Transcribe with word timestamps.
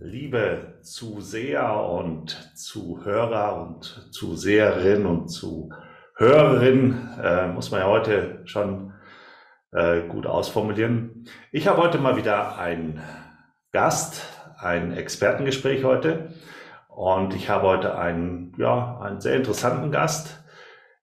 Liebe 0.00 0.78
Zuseher 0.82 1.84
und 1.84 2.52
Zuhörer 2.54 3.60
und 3.60 4.08
Zuseherinnen 4.10 5.06
und 5.06 5.28
Zuhörerinnen, 5.28 7.18
äh, 7.22 7.46
muss 7.48 7.70
man 7.70 7.80
ja 7.80 7.86
heute 7.86 8.40
schon 8.44 8.92
äh, 9.72 10.02
gut 10.08 10.26
ausformulieren. 10.26 11.28
Ich 11.50 11.68
habe 11.68 11.82
heute 11.82 11.98
mal 11.98 12.16
wieder 12.16 12.58
einen 12.58 13.00
Gast, 13.72 14.22
ein 14.58 14.92
Expertengespräch 14.92 15.84
heute. 15.84 16.34
Und 16.88 17.34
ich 17.34 17.48
habe 17.48 17.66
heute 17.66 17.98
einen, 17.98 18.54
ja, 18.58 19.00
einen 19.00 19.20
sehr 19.20 19.36
interessanten 19.36 19.90
Gast. 19.90 20.42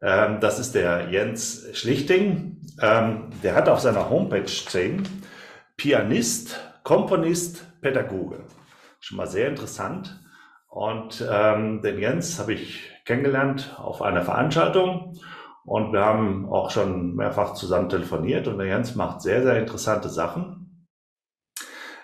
Ähm, 0.01 0.39
das 0.39 0.59
ist 0.59 0.75
der 0.75 1.09
Jens 1.09 1.67
Schlichting. 1.73 2.48
Ähm, 2.81 3.29
der 3.43 3.55
hat 3.55 3.67
auf 3.69 3.79
seiner 3.79 4.09
Homepage 4.09 4.47
stehen 4.47 5.07
Pianist, 5.75 6.59
Komponist, 6.83 7.81
Pädagoge. 7.81 8.43
Schon 8.99 9.17
mal 9.17 9.27
sehr 9.27 9.47
interessant. 9.47 10.19
Und 10.67 11.25
ähm, 11.29 11.81
den 11.81 11.99
Jens 11.99 12.39
habe 12.39 12.53
ich 12.53 12.91
kennengelernt 13.05 13.75
auf 13.77 14.01
einer 14.01 14.21
Veranstaltung 14.21 15.17
und 15.65 15.93
wir 15.93 16.05
haben 16.05 16.47
auch 16.49 16.69
schon 16.69 17.15
mehrfach 17.15 17.53
zusammen 17.53 17.89
telefoniert 17.89 18.47
und 18.47 18.57
der 18.59 18.67
Jens 18.67 18.95
macht 18.95 19.21
sehr, 19.21 19.41
sehr 19.41 19.57
interessante 19.57 20.09
Sachen. 20.09 20.87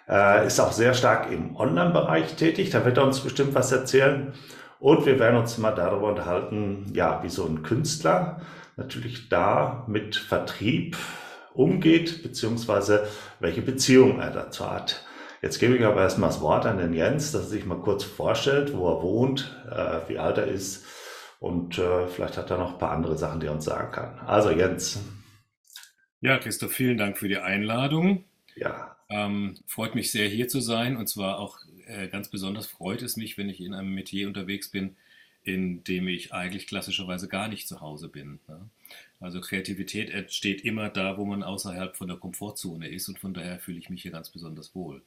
Äh, 0.08 0.48
ist 0.48 0.60
auch 0.60 0.72
sehr 0.72 0.94
stark 0.94 1.32
im 1.32 1.56
Online-Bereich 1.56 2.36
tätig. 2.36 2.70
Da 2.70 2.86
wird 2.86 2.98
er 2.98 3.06
uns 3.06 3.20
bestimmt 3.20 3.56
was 3.56 3.72
erzählen. 3.72 4.34
Und 4.80 5.06
wir 5.06 5.20
werden 5.20 5.38
uns 5.38 5.58
mal 5.58 5.72
darüber 5.72 6.10
unterhalten, 6.10 6.92
ja, 6.94 7.24
wie 7.24 7.30
so 7.30 7.46
ein 7.46 7.64
Künstler 7.64 8.42
natürlich 8.78 9.30
da 9.30 9.86
mit 9.88 10.16
Vertrieb 10.16 10.98
umgeht, 11.54 12.24
beziehungsweise 12.24 13.08
welche 13.40 13.62
Beziehung 13.62 14.20
er 14.20 14.32
dazu 14.32 14.70
hat. 14.70 15.06
Jetzt 15.42 15.60
gebe 15.60 15.76
ich 15.76 15.86
aber 15.86 16.02
erstmal 16.02 16.30
das 16.30 16.42
Wort 16.42 16.66
an 16.66 16.78
den 16.78 16.94
Jens, 16.94 17.32
dass 17.32 17.44
er 17.44 17.50
sich 17.50 17.66
mal 17.66 17.80
kurz 17.80 18.04
vorstellt, 18.04 18.74
wo 18.76 18.90
er 18.90 19.02
wohnt, 19.02 19.56
äh, 19.70 20.10
wie 20.10 20.18
alt 20.18 20.38
er 20.38 20.48
ist 20.48 20.86
und 21.40 21.78
äh, 21.78 22.08
vielleicht 22.08 22.38
hat 22.38 22.50
er 22.50 22.58
noch 22.58 22.74
ein 22.74 22.80
paar 22.80 22.92
andere 22.92 23.18
Sachen, 23.18 23.40
die 23.40 23.48
er 23.48 23.54
uns 23.54 23.66
sagen 23.66 23.92
kann. 23.92 24.20
Also 24.26 24.52
Jens. 24.52 25.00
Ja, 26.22 26.40
Christoph, 26.40 26.72
vielen 26.72 26.98
Dank 26.98 27.18
für 27.18 27.28
die 27.28 27.38
Einladung. 27.38 28.24
Ja. 28.56 28.98
Ähm, 29.10 29.58
freut 29.68 29.94
mich 29.94 30.12
sehr, 30.12 30.28
hier 30.28 30.48
zu 30.48 30.60
sein. 30.60 30.98
Und 30.98 31.08
zwar 31.08 31.40
auch 31.40 31.60
äh, 31.86 32.08
ganz 32.08 32.30
besonders 32.30 32.66
freut 32.66 33.02
es 33.04 33.16
mich, 33.18 33.38
wenn 33.38 33.50
ich 33.50 33.62
in 33.62 33.74
einem 33.74 33.94
Metier 33.94 34.28
unterwegs 34.28 34.72
bin, 34.72 34.96
in 35.46 35.84
dem 35.84 36.08
ich 36.08 36.34
eigentlich 36.34 36.68
klassischerweise 36.68 37.28
gar 37.28 37.48
nicht 37.48 37.68
zu 37.68 37.80
Hause 37.80 38.10
bin. 38.10 38.40
Ne? 38.48 38.70
Also 39.20 39.40
Kreativität 39.40 40.10
entsteht 40.10 40.62
immer 40.62 40.90
da, 40.90 41.18
wo 41.18 41.26
man 41.26 41.44
außerhalb 41.44 41.96
von 41.96 42.08
der 42.08 42.18
Komfortzone 42.18 42.90
ist 42.90 43.08
und 43.08 43.20
von 43.20 43.34
daher 43.34 43.60
fühle 43.60 43.78
ich 43.78 43.90
mich 43.90 44.02
hier 44.02 44.12
ganz 44.12 44.30
besonders 44.30 44.76
wohl. 44.76 45.04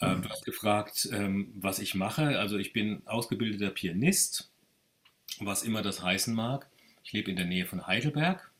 Ähm, 0.00 0.18
mhm. 0.18 0.22
Du 0.22 0.28
hast 0.30 0.44
gefragt, 0.44 1.08
ähm, 1.12 1.52
was 1.54 1.78
ich 1.78 1.94
mache. 1.94 2.38
Also 2.38 2.58
ich 2.58 2.72
bin 2.72 3.02
ausgebildeter 3.06 3.70
Pianist, 3.70 4.50
was 5.40 5.62
immer 5.62 5.82
das 5.82 6.02
heißen 6.02 6.34
mag. 6.34 6.68
Ich 7.04 7.12
lebe 7.12 7.30
in 7.30 7.36
der 7.36 7.46
Nähe 7.46 7.66
von 7.66 7.86
Heidelberg. 7.86 8.50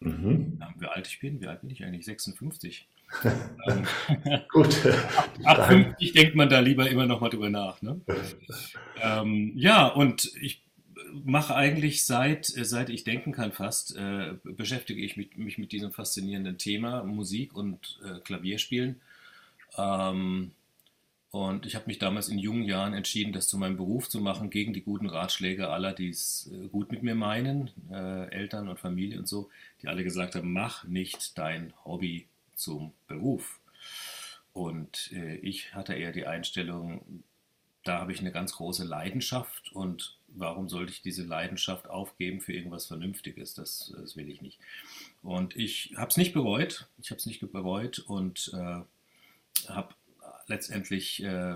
Mhm. 0.00 0.62
wie 0.78 0.86
alt 0.86 1.08
ich 1.08 1.18
bin? 1.18 1.40
Wie 1.40 1.46
alt 1.46 1.62
bin 1.62 1.70
ich 1.70 1.82
eigentlich? 1.84 2.04
56. 2.04 2.86
Ähm, 3.24 3.86
Gut. 4.50 4.76
Ab 5.44 5.66
50 5.68 6.12
denkt 6.12 6.34
man 6.34 6.48
da 6.48 6.60
lieber 6.60 6.88
immer 6.88 7.06
noch 7.06 7.20
mal 7.20 7.30
drüber 7.30 7.50
nach. 7.50 7.80
Ne? 7.82 8.00
ähm, 9.02 9.52
ja, 9.56 9.86
und 9.86 10.32
ich 10.40 10.62
mache 11.24 11.54
eigentlich 11.54 12.04
seit, 12.04 12.46
seit 12.46 12.90
ich 12.90 13.04
denken 13.04 13.32
kann 13.32 13.52
fast, 13.52 13.96
äh, 13.96 14.34
beschäftige 14.44 15.00
ich 15.00 15.16
mich, 15.16 15.36
mich, 15.36 15.58
mit 15.58 15.72
diesem 15.72 15.92
faszinierenden 15.92 16.58
Thema 16.58 17.02
Musik 17.04 17.54
und 17.54 17.98
äh, 18.04 18.20
Klavierspielen. 18.20 19.00
Ähm, 19.76 20.52
und 21.30 21.66
ich 21.66 21.74
habe 21.74 21.86
mich 21.86 21.98
damals 21.98 22.28
in 22.28 22.38
jungen 22.38 22.62
Jahren 22.62 22.94
entschieden, 22.94 23.34
das 23.34 23.48
zu 23.48 23.58
meinem 23.58 23.76
Beruf 23.76 24.08
zu 24.08 24.20
machen, 24.20 24.48
gegen 24.48 24.72
die 24.72 24.80
guten 24.80 25.10
Ratschläge 25.10 25.68
aller, 25.68 25.92
die 25.92 26.08
es 26.08 26.50
äh, 26.52 26.68
gut 26.68 26.90
mit 26.90 27.02
mir 27.02 27.14
meinen, 27.14 27.70
äh, 27.90 28.30
Eltern 28.30 28.68
und 28.68 28.78
Familie 28.78 29.18
und 29.18 29.28
so, 29.28 29.50
die 29.82 29.88
alle 29.88 30.04
gesagt 30.04 30.34
haben, 30.34 30.52
mach 30.52 30.84
nicht 30.84 31.36
dein 31.36 31.74
Hobby 31.84 32.26
zum 32.58 32.92
Beruf. 33.06 33.60
Und 34.52 35.12
äh, 35.12 35.36
ich 35.36 35.74
hatte 35.74 35.94
eher 35.94 36.12
die 36.12 36.26
Einstellung, 36.26 37.22
da 37.84 38.00
habe 38.00 38.12
ich 38.12 38.20
eine 38.20 38.32
ganz 38.32 38.52
große 38.52 38.84
Leidenschaft 38.84 39.72
und 39.72 40.18
warum 40.28 40.68
sollte 40.68 40.92
ich 40.92 41.00
diese 41.00 41.24
Leidenschaft 41.24 41.88
aufgeben 41.88 42.40
für 42.40 42.52
irgendwas 42.52 42.86
Vernünftiges? 42.86 43.54
Das, 43.54 43.94
das 43.96 44.16
will 44.16 44.28
ich 44.28 44.42
nicht. 44.42 44.58
Und 45.22 45.56
ich 45.56 45.94
habe 45.96 46.10
es 46.10 46.16
nicht 46.16 46.34
bereut. 46.34 46.86
Ich 47.00 47.10
habe 47.10 47.18
es 47.18 47.26
nicht 47.26 47.40
bereut 47.40 48.00
und 48.00 48.50
äh, 48.52 49.68
habe 49.68 49.94
letztendlich 50.48 51.22
äh, 51.22 51.54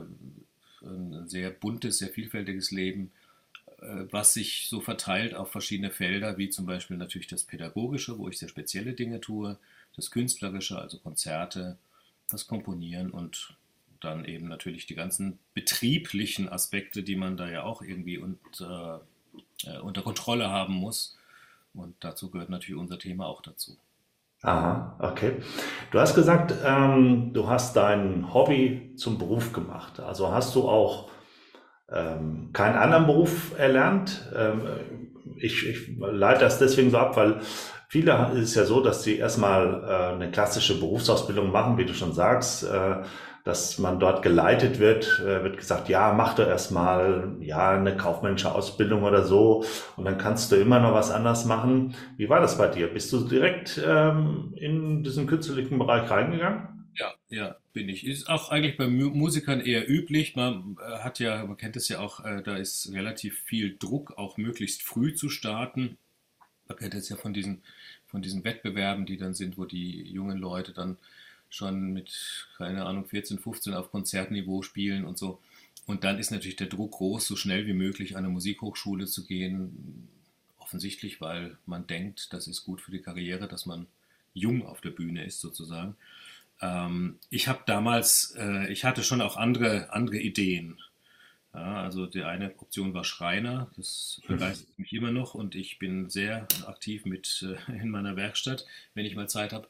ein 0.82 1.28
sehr 1.28 1.50
buntes, 1.50 1.98
sehr 1.98 2.08
vielfältiges 2.08 2.70
Leben, 2.70 3.12
äh, 3.80 4.06
was 4.10 4.34
sich 4.34 4.68
so 4.68 4.80
verteilt 4.80 5.34
auf 5.34 5.50
verschiedene 5.50 5.90
Felder, 5.90 6.38
wie 6.38 6.50
zum 6.50 6.66
Beispiel 6.66 6.96
natürlich 6.96 7.26
das 7.26 7.44
Pädagogische, 7.44 8.18
wo 8.18 8.28
ich 8.28 8.38
sehr 8.38 8.48
spezielle 8.48 8.94
Dinge 8.94 9.20
tue, 9.20 9.58
das 9.96 10.10
Künstlerische, 10.10 10.78
also 10.78 10.98
Konzerte, 10.98 11.78
das 12.30 12.46
Komponieren 12.46 13.10
und 13.10 13.56
dann 14.00 14.24
eben 14.24 14.48
natürlich 14.48 14.86
die 14.86 14.94
ganzen 14.94 15.38
betrieblichen 15.54 16.48
Aspekte, 16.48 17.02
die 17.02 17.16
man 17.16 17.36
da 17.36 17.48
ja 17.48 17.62
auch 17.62 17.82
irgendwie 17.82 18.18
unter, 18.18 19.02
äh, 19.64 19.78
unter 19.78 20.02
Kontrolle 20.02 20.50
haben 20.50 20.74
muss. 20.74 21.16
Und 21.74 21.94
dazu 22.00 22.30
gehört 22.30 22.50
natürlich 22.50 22.80
unser 22.80 22.98
Thema 22.98 23.26
auch 23.26 23.42
dazu. 23.42 23.76
Aha, 24.42 24.96
okay. 24.98 25.36
Du 25.92 26.00
hast 26.00 26.14
gesagt, 26.14 26.52
ähm, 26.64 27.32
du 27.32 27.48
hast 27.48 27.76
dein 27.76 28.34
Hobby 28.34 28.92
zum 28.96 29.16
Beruf 29.16 29.52
gemacht. 29.52 30.00
Also 30.00 30.32
hast 30.32 30.54
du 30.56 30.68
auch 30.68 31.10
ähm, 31.94 32.50
keinen 32.52 32.76
anderen 32.76 33.06
Beruf 33.06 33.58
erlernt? 33.58 34.30
Ähm, 34.36 34.60
ich, 35.36 35.68
ich 35.68 35.96
leite 35.98 36.40
das 36.40 36.58
deswegen 36.58 36.90
so 36.90 36.98
ab, 36.98 37.16
weil 37.16 37.40
viele 37.88 38.30
ist 38.34 38.50
es 38.50 38.54
ja 38.54 38.64
so, 38.64 38.80
dass 38.80 39.02
sie 39.02 39.18
erstmal 39.18 39.84
äh, 39.84 40.14
eine 40.14 40.30
klassische 40.30 40.78
Berufsausbildung 40.78 41.50
machen, 41.50 41.78
wie 41.78 41.84
du 41.84 41.94
schon 41.94 42.12
sagst. 42.12 42.64
Äh, 42.64 43.02
dass 43.44 43.78
man 43.78 43.98
dort 43.98 44.22
geleitet 44.22 44.78
wird, 44.78 45.20
äh, 45.20 45.42
wird 45.42 45.56
gesagt, 45.56 45.88
ja, 45.88 46.12
mach 46.12 46.34
doch 46.34 46.46
erstmal 46.46 47.36
ja 47.40 47.70
eine 47.70 47.96
kaufmännische 47.96 48.54
Ausbildung 48.54 49.02
oder 49.02 49.24
so 49.24 49.64
und 49.96 50.04
dann 50.04 50.18
kannst 50.18 50.52
du 50.52 50.56
immer 50.56 50.78
noch 50.78 50.94
was 50.94 51.10
anderes 51.10 51.44
machen. 51.44 51.94
Wie 52.16 52.28
war 52.28 52.40
das 52.40 52.56
bei 52.56 52.68
dir? 52.68 52.86
Bist 52.86 53.12
du 53.12 53.26
direkt 53.26 53.82
ähm, 53.84 54.54
in 54.56 55.02
diesen 55.02 55.26
künstlerischen 55.26 55.78
Bereich 55.78 56.08
reingegangen? 56.08 56.81
Ja, 56.98 57.14
ja, 57.30 57.56
bin 57.72 57.88
ich. 57.88 58.06
Ist 58.06 58.28
auch 58.28 58.50
eigentlich 58.50 58.76
bei 58.76 58.86
Musikern 58.86 59.60
eher 59.60 59.88
üblich. 59.88 60.36
Man 60.36 60.76
äh, 60.80 60.98
hat 60.98 61.18
ja, 61.20 61.44
man 61.46 61.56
kennt 61.56 61.76
es 61.76 61.88
ja 61.88 62.00
auch, 62.00 62.24
äh, 62.24 62.42
da 62.42 62.56
ist 62.56 62.92
relativ 62.92 63.38
viel 63.40 63.76
Druck, 63.78 64.18
auch 64.18 64.36
möglichst 64.36 64.82
früh 64.82 65.14
zu 65.14 65.30
starten. 65.30 65.96
Man 66.68 66.78
kennt 66.78 66.94
es 66.94 67.08
ja 67.08 67.16
von 67.16 67.34
diesen, 67.34 67.62
von 68.06 68.22
diesen 68.22 68.44
Wettbewerben, 68.44 69.06
die 69.06 69.16
dann 69.18 69.34
sind, 69.34 69.58
wo 69.58 69.64
die 69.66 70.02
jungen 70.12 70.38
Leute 70.38 70.72
dann 70.72 70.98
schon 71.50 71.92
mit, 71.92 72.48
keine 72.58 72.84
Ahnung, 72.86 73.06
14, 73.06 73.38
15 73.38 73.74
auf 73.74 73.90
Konzertniveau 73.90 74.62
spielen 74.62 75.04
und 75.04 75.18
so. 75.18 75.40
Und 75.86 76.04
dann 76.04 76.18
ist 76.18 76.30
natürlich 76.30 76.56
der 76.56 76.68
Druck 76.68 76.92
groß, 76.92 77.26
so 77.26 77.36
schnell 77.36 77.66
wie 77.66 77.74
möglich 77.74 78.16
an 78.16 78.24
eine 78.24 78.32
Musikhochschule 78.32 79.06
zu 79.06 79.26
gehen. 79.26 80.08
Offensichtlich, 80.58 81.20
weil 81.20 81.58
man 81.66 81.86
denkt, 81.86 82.32
das 82.32 82.46
ist 82.48 82.64
gut 82.64 82.80
für 82.80 82.92
die 82.92 83.02
Karriere, 83.02 83.48
dass 83.48 83.66
man 83.66 83.86
jung 84.34 84.64
auf 84.66 84.80
der 84.80 84.90
Bühne 84.90 85.24
ist, 85.24 85.40
sozusagen. 85.40 85.96
Ähm, 86.62 87.18
ich 87.28 87.48
habe 87.48 87.60
damals, 87.66 88.34
äh, 88.38 88.72
ich 88.72 88.84
hatte 88.84 89.02
schon 89.02 89.20
auch 89.20 89.36
andere, 89.36 89.92
andere 89.92 90.18
Ideen. 90.18 90.80
Ja, 91.52 91.82
also 91.82 92.06
die 92.06 92.22
eine 92.22 92.54
Option 92.58 92.94
war 92.94 93.04
Schreiner, 93.04 93.70
das 93.76 94.22
begeistert 94.26 94.78
mich 94.78 94.90
immer 94.94 95.10
noch 95.10 95.34
und 95.34 95.54
ich 95.54 95.78
bin 95.78 96.08
sehr 96.08 96.48
aktiv 96.66 97.04
mit 97.04 97.44
äh, 97.68 97.72
in 97.72 97.90
meiner 97.90 98.16
Werkstatt, 98.16 98.64
wenn 98.94 99.04
ich 99.04 99.16
mal 99.16 99.28
Zeit 99.28 99.52
habe. 99.52 99.68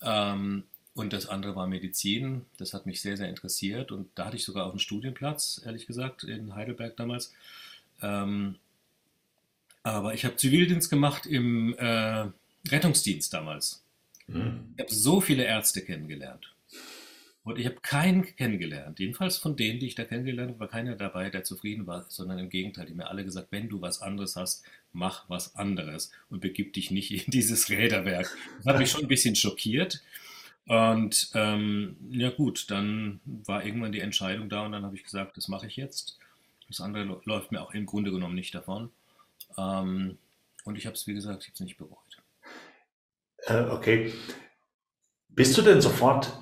Ähm, 0.00 0.64
und 0.94 1.12
das 1.12 1.28
andere 1.28 1.54
war 1.54 1.66
Medizin. 1.66 2.46
Das 2.56 2.74
hat 2.74 2.86
mich 2.86 3.00
sehr, 3.00 3.16
sehr 3.16 3.28
interessiert. 3.28 3.92
Und 3.92 4.08
da 4.16 4.26
hatte 4.26 4.36
ich 4.36 4.44
sogar 4.44 4.66
auch 4.66 4.70
einen 4.70 4.80
Studienplatz, 4.80 5.60
ehrlich 5.64 5.86
gesagt, 5.86 6.24
in 6.24 6.56
Heidelberg 6.56 6.96
damals. 6.96 7.32
Ähm, 8.02 8.56
aber 9.84 10.14
ich 10.14 10.24
habe 10.24 10.36
Zivildienst 10.36 10.90
gemacht 10.90 11.24
im 11.24 11.76
äh, 11.78 12.26
Rettungsdienst 12.68 13.32
damals. 13.32 13.84
Mhm. 14.28 14.74
Ich 14.76 14.82
habe 14.82 14.94
so 14.94 15.20
viele 15.20 15.44
Ärzte 15.44 15.82
kennengelernt. 15.82 16.54
Und 17.44 17.58
ich 17.58 17.64
habe 17.64 17.76
keinen 17.80 18.36
kennengelernt. 18.36 18.98
Jedenfalls 18.98 19.38
von 19.38 19.56
denen, 19.56 19.80
die 19.80 19.86
ich 19.86 19.94
da 19.94 20.04
kennengelernt 20.04 20.50
habe, 20.50 20.60
war 20.60 20.68
keiner 20.68 20.96
dabei, 20.96 21.30
der 21.30 21.44
zufrieden 21.44 21.86
war, 21.86 22.04
sondern 22.10 22.38
im 22.38 22.50
Gegenteil. 22.50 22.84
Die 22.84 22.92
mir 22.92 23.08
alle 23.08 23.24
gesagt, 23.24 23.48
wenn 23.50 23.70
du 23.70 23.80
was 23.80 24.02
anderes 24.02 24.36
hast, 24.36 24.64
mach 24.92 25.28
was 25.30 25.54
anderes 25.56 26.12
und 26.28 26.40
begib 26.40 26.74
dich 26.74 26.90
nicht 26.90 27.10
in 27.10 27.30
dieses 27.30 27.70
Räderwerk. 27.70 28.30
Das 28.58 28.66
hat 28.66 28.78
mich 28.78 28.90
schon 28.90 29.02
ein 29.02 29.08
bisschen 29.08 29.34
schockiert. 29.34 30.02
Und 30.66 31.30
ähm, 31.32 31.96
ja 32.10 32.28
gut, 32.28 32.70
dann 32.70 33.20
war 33.24 33.64
irgendwann 33.64 33.92
die 33.92 34.00
Entscheidung 34.00 34.50
da 34.50 34.66
und 34.66 34.72
dann 34.72 34.84
habe 34.84 34.96
ich 34.96 35.02
gesagt, 35.02 35.38
das 35.38 35.48
mache 35.48 35.66
ich 35.66 35.76
jetzt. 35.76 36.18
Das 36.68 36.82
andere 36.82 37.22
läuft 37.24 37.50
mir 37.50 37.62
auch 37.62 37.72
im 37.72 37.86
Grunde 37.86 38.10
genommen 38.10 38.34
nicht 38.34 38.54
davon. 38.54 38.90
Ähm, 39.56 40.18
und 40.64 40.76
ich 40.76 40.84
habe 40.84 40.94
es, 40.94 41.06
wie 41.06 41.14
gesagt, 41.14 41.44
ich 41.44 41.48
habe 41.48 41.54
es 41.54 41.60
nicht 41.60 41.78
bereut. 41.78 42.07
Äh, 43.48 43.64
okay. 43.70 44.12
Bist 45.28 45.56
du 45.56 45.62
denn 45.62 45.80
sofort 45.80 46.32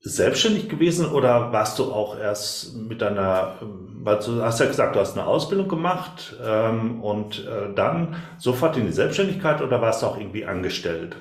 selbstständig 0.00 0.68
gewesen 0.68 1.06
oder 1.06 1.52
warst 1.52 1.78
du 1.78 1.92
auch 1.92 2.18
erst 2.18 2.74
mit 2.76 3.02
deiner, 3.02 3.58
weil 3.60 4.18
du 4.18 4.42
hast 4.42 4.60
ja 4.60 4.66
gesagt, 4.66 4.94
du 4.94 5.00
hast 5.00 5.16
eine 5.16 5.26
Ausbildung 5.26 5.68
gemacht 5.68 6.36
ähm, 6.44 7.02
und 7.02 7.44
äh, 7.44 7.74
dann 7.74 8.16
sofort 8.38 8.76
in 8.76 8.86
die 8.86 8.92
Selbstständigkeit 8.92 9.60
oder 9.62 9.80
warst 9.80 10.02
du 10.02 10.06
auch 10.06 10.18
irgendwie 10.18 10.44
angestellt? 10.44 11.16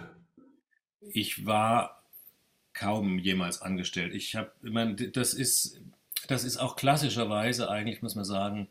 Ich 1.02 1.46
war 1.46 2.04
kaum 2.74 3.18
jemals 3.18 3.62
angestellt. 3.62 4.14
Ich 4.14 4.36
habe, 4.36 4.52
ich 4.62 4.72
meine, 4.72 4.96
das 4.96 5.34
ist, 5.34 5.82
das 6.28 6.44
ist 6.44 6.58
auch 6.58 6.76
klassischerweise 6.76 7.70
eigentlich, 7.70 8.02
muss 8.02 8.16
man 8.16 8.26
sagen, 8.26 8.68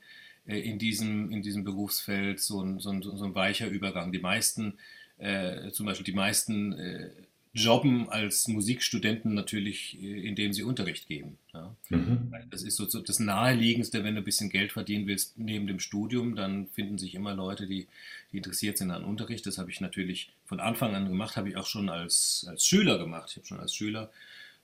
äh, 0.46 0.58
in 0.58 0.78
diesem, 0.78 1.32
in 1.32 1.42
diesem 1.42 1.64
Berufsfeld 1.64 2.40
so 2.40 2.62
ein, 2.62 2.78
so 2.78 2.90
ein, 2.90 3.02
so 3.02 3.24
ein 3.24 3.34
weicher 3.34 3.66
Übergang. 3.66 4.12
Die 4.12 4.20
meisten, 4.20 4.78
äh, 5.19 5.70
zum 5.70 5.87
Beispiel 5.87 6.05
die 6.05 6.12
meisten 6.12 6.72
äh, 6.72 7.11
jobben 7.55 8.08
als 8.08 8.49
Musikstudenten 8.49 9.32
natürlich, 9.32 9.96
äh, 10.02 10.26
indem 10.26 10.52
sie 10.52 10.64
Unterricht 10.64 11.06
geben. 11.06 11.38
Ja. 11.52 11.75
Mhm. 11.88 12.34
Das 12.50 12.62
ist 12.62 12.76
so, 12.76 13.00
das 13.00 13.20
Naheliegendste, 13.20 14.02
wenn 14.02 14.16
du 14.16 14.20
ein 14.20 14.25
bisschen 14.25 14.50
Geld 14.50 14.72
verdienen 14.72 15.06
willst 15.06 15.38
neben 15.38 15.66
dem 15.69 15.78
Studium, 15.78 16.34
dann 16.34 16.66
finden 16.66 16.99
sich 16.99 17.14
immer 17.14 17.32
Leute, 17.34 17.66
die, 17.66 17.87
die 18.32 18.38
interessiert 18.38 18.76
sind 18.76 18.90
an 18.90 19.05
Unterricht. 19.05 19.46
Das 19.46 19.58
habe 19.58 19.70
ich 19.70 19.81
natürlich 19.81 20.32
von 20.46 20.58
Anfang 20.58 20.94
an 20.94 21.08
gemacht, 21.08 21.37
habe 21.37 21.49
ich 21.49 21.56
auch 21.56 21.67
schon 21.67 21.88
als, 21.88 22.44
als 22.49 22.67
Schüler 22.67 22.99
gemacht. 22.99 23.31
Ich 23.31 23.37
habe 23.37 23.46
schon 23.46 23.60
als 23.60 23.75
Schüler 23.75 24.10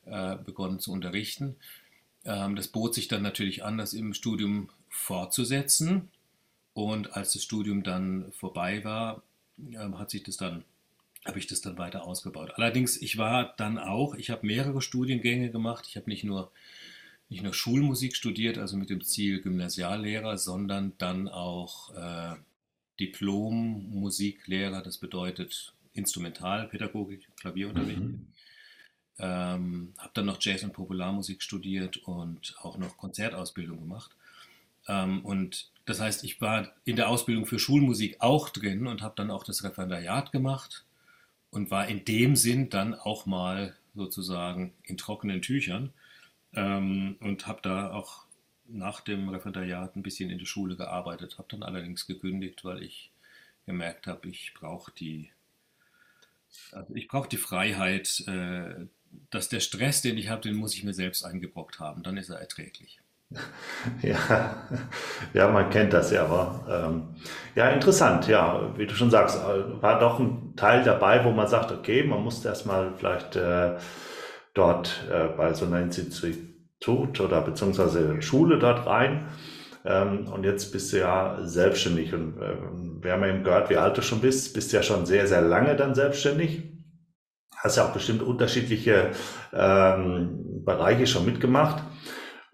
äh, 0.07 0.37
begonnen 0.37 0.81
zu 0.81 0.91
unterrichten. 0.91 1.55
Ähm, 2.25 2.57
das 2.57 2.69
bot 2.69 2.95
sich 2.95 3.07
dann 3.07 3.23
natürlich 3.23 3.63
an, 3.63 3.79
das 3.79 3.95
im 3.95 4.15
Studium 4.15 4.69
fortzusetzen. 4.89 6.09
Und 6.73 7.15
als 7.15 7.35
das 7.35 7.45
Studium 7.45 7.85
dann 7.85 8.33
vorbei 8.33 8.83
war, 8.85 9.23
hat 9.99 10.11
sich 10.11 10.23
das 10.23 10.37
dann 10.37 10.65
habe 11.25 11.39
ich 11.39 11.47
das 11.47 11.61
dann 11.61 11.79
weiter 11.79 12.05
ausgebaut. 12.05 12.53
Allerdings, 12.55 13.01
ich 13.01 13.19
war 13.19 13.55
dann 13.57 13.79
auch, 13.79 14.15
ich 14.15 14.31
habe 14.31 14.47
mehrere 14.47 14.81
Studiengänge 14.81 15.51
gemacht. 15.51 15.87
Ich 15.87 15.97
habe 15.97 16.09
nicht 16.09 16.25
nur, 16.25 16.51
nicht 17.29 17.43
nur 17.43 17.53
Schulmusik 17.53 18.17
studiert, 18.17 18.59
also 18.59 18.77
mit 18.77 18.91
dem 18.91 19.03
Ziel 19.03 19.43
Gymnasiallehrer, 19.43 20.39
sondern 20.39 20.95
dann 20.99 21.29
auch 21.29 21.95
äh, 21.95 22.37
Diplom-Musiklehrer, 23.01 24.83
das 24.83 24.99
bedeutet 24.99 25.75
Instrumentalpädagogik, 25.93 27.29
Klavierunterricht. 27.37 28.01
Mhm. 28.01 28.27
Ähm, 29.19 29.93
habe 29.99 30.13
dann 30.15 30.27
noch 30.27 30.39
Jazz- 30.41 30.63
und 30.63 30.73
Popularmusik 30.73 31.43
studiert 31.43 31.99
und 31.99 32.55
auch 32.61 32.79
noch 32.79 32.97
Konzertausbildung 32.97 33.81
gemacht. 33.81 34.17
Ähm, 34.89 35.23
und 35.23 35.71
das 35.91 36.01
heißt, 36.01 36.23
ich 36.23 36.41
war 36.41 36.73
in 36.85 36.95
der 36.95 37.09
Ausbildung 37.09 37.47
für 37.47 37.59
Schulmusik 37.59 38.21
auch 38.21 38.49
drin 38.49 38.87
und 38.87 39.03
habe 39.03 39.17
dann 39.17 39.33
auch 39.33 39.43
das 39.43 39.65
Referendariat 39.65 40.31
gemacht 40.31 40.87
und 41.51 41.73
war 41.73 41.89
in 41.89 42.05
dem 42.05 42.37
Sinn 42.37 42.71
dann 42.71 42.95
auch 42.95 43.27
mal 43.27 43.77
sozusagen 43.97 44.73
in 44.85 44.97
trockenen 44.97 45.43
Tüchern 45.43 45.93
ähm, 46.55 47.17
und 47.19 47.49
habe 47.49 47.61
da 47.63 47.91
auch 47.93 48.25
nach 48.69 49.01
dem 49.01 49.31
Referendariat 49.31 49.97
ein 49.97 50.05
bisschen 50.05 50.31
in 50.31 50.39
der 50.39 50.47
Schule 50.47 50.77
gearbeitet, 50.77 51.39
habe 51.39 51.49
dann 51.51 51.65
allerdings 51.65 52.07
gekündigt, 52.07 52.65
weil 52.65 52.85
ich 52.85 53.11
gemerkt 53.67 54.07
habe, 54.07 54.29
ich 54.29 54.55
brauche 54.55 54.93
die, 54.93 55.33
also 56.71 56.95
ich 56.95 57.09
die 57.33 57.37
Freiheit, 57.37 58.23
äh, 58.29 58.87
dass 59.31 59.49
der 59.49 59.59
Stress, 59.59 60.03
den 60.03 60.19
ich 60.19 60.29
habe, 60.29 60.43
den 60.43 60.55
muss 60.55 60.75
ich 60.75 60.85
mir 60.85 60.95
selbst 60.95 61.25
eingebrockt 61.25 61.81
haben, 61.81 62.05
dann 62.05 62.17
ist 62.17 62.29
er 62.29 62.39
erträglich. 62.39 63.01
Ja, 64.03 64.57
ja, 65.33 65.49
man 65.49 65.71
kennt 65.71 65.93
das 65.93 66.11
ja, 66.11 66.25
aber 66.25 66.67
ähm, 66.69 67.03
ja, 67.55 67.71
interessant, 67.71 68.29
ja, 68.29 68.73
wie 68.77 68.87
du 68.87 68.95
schon 68.95 69.11
sagst, 69.11 69.39
äh, 69.39 69.83
war 69.83 69.99
doch 69.99 70.19
ein 70.19 70.55
Teil 70.57 70.83
dabei, 70.85 71.25
wo 71.25 71.31
man 71.31 71.49
sagt, 71.49 71.73
okay, 71.73 72.05
man 72.05 72.23
musste 72.23 72.49
erstmal 72.49 72.93
vielleicht 72.97 73.37
äh, 73.37 73.77
dort 74.55 75.07
äh, 75.11 75.29
bei 75.37 75.55
so 75.55 75.67
einer 75.67 75.81
Institut 75.81 77.21
oder 77.21 77.41
beziehungsweise 77.43 78.21
Schule 78.23 78.59
dort 78.59 78.87
rein. 78.87 79.29
Ähm, 79.85 80.27
und 80.29 80.45
jetzt 80.45 80.73
bist 80.73 80.93
du 80.93 80.99
ja 80.99 81.39
selbstständig 81.43 82.13
und 82.13 82.37
äh, 82.41 82.57
wir 83.03 83.13
haben 83.13 83.25
eben 83.25 83.45
gehört, 83.45 83.71
wie 83.71 83.77
alt 83.79 83.97
du 83.97 84.03
schon 84.03 84.21
bist, 84.21 84.53
bist 84.55 84.73
ja 84.73 84.83
schon 84.83 85.07
sehr, 85.07 85.27
sehr 85.27 85.41
lange 85.41 85.75
dann 85.77 85.95
selbstständig. 85.95 86.65
Hast 87.57 87.77
ja 87.77 87.87
auch 87.87 87.93
bestimmt 87.93 88.23
unterschiedliche 88.23 89.11
ähm, 89.53 90.65
Bereiche 90.65 91.07
schon 91.07 91.27
mitgemacht. 91.27 91.83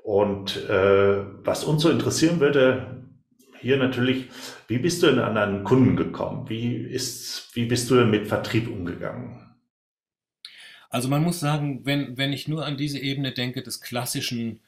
Und 0.07 0.57
äh, 0.69 1.25
was 1.45 1.65
uns 1.65 1.83
so 1.83 1.91
interessieren 1.91 2.39
würde, 2.39 3.03
hier 3.59 3.77
natürlich, 3.77 4.29
wie 4.69 4.79
bist 4.79 5.03
du 5.03 5.09
denn 5.09 5.19
an 5.19 5.37
einen 5.37 5.65
Kunden 5.65 5.97
gekommen? 5.97 6.49
Wie, 6.49 6.77
ist, 6.77 7.51
wie 7.57 7.65
bist 7.65 7.91
du 7.91 7.97
denn 7.97 8.11
mit 8.11 8.29
Vertrieb 8.29 8.69
umgegangen? 8.69 9.45
Also 10.91 11.09
man 11.09 11.25
muss 11.25 11.41
sagen, 11.41 11.85
wenn, 11.85 12.17
wenn 12.17 12.33
ich 12.33 12.47
nur 12.47 12.65
an 12.65 12.77
diese 12.77 13.01
Ebene 13.01 13.33
denke 13.33 13.65
des 13.65 13.81
klassischen 13.81 14.61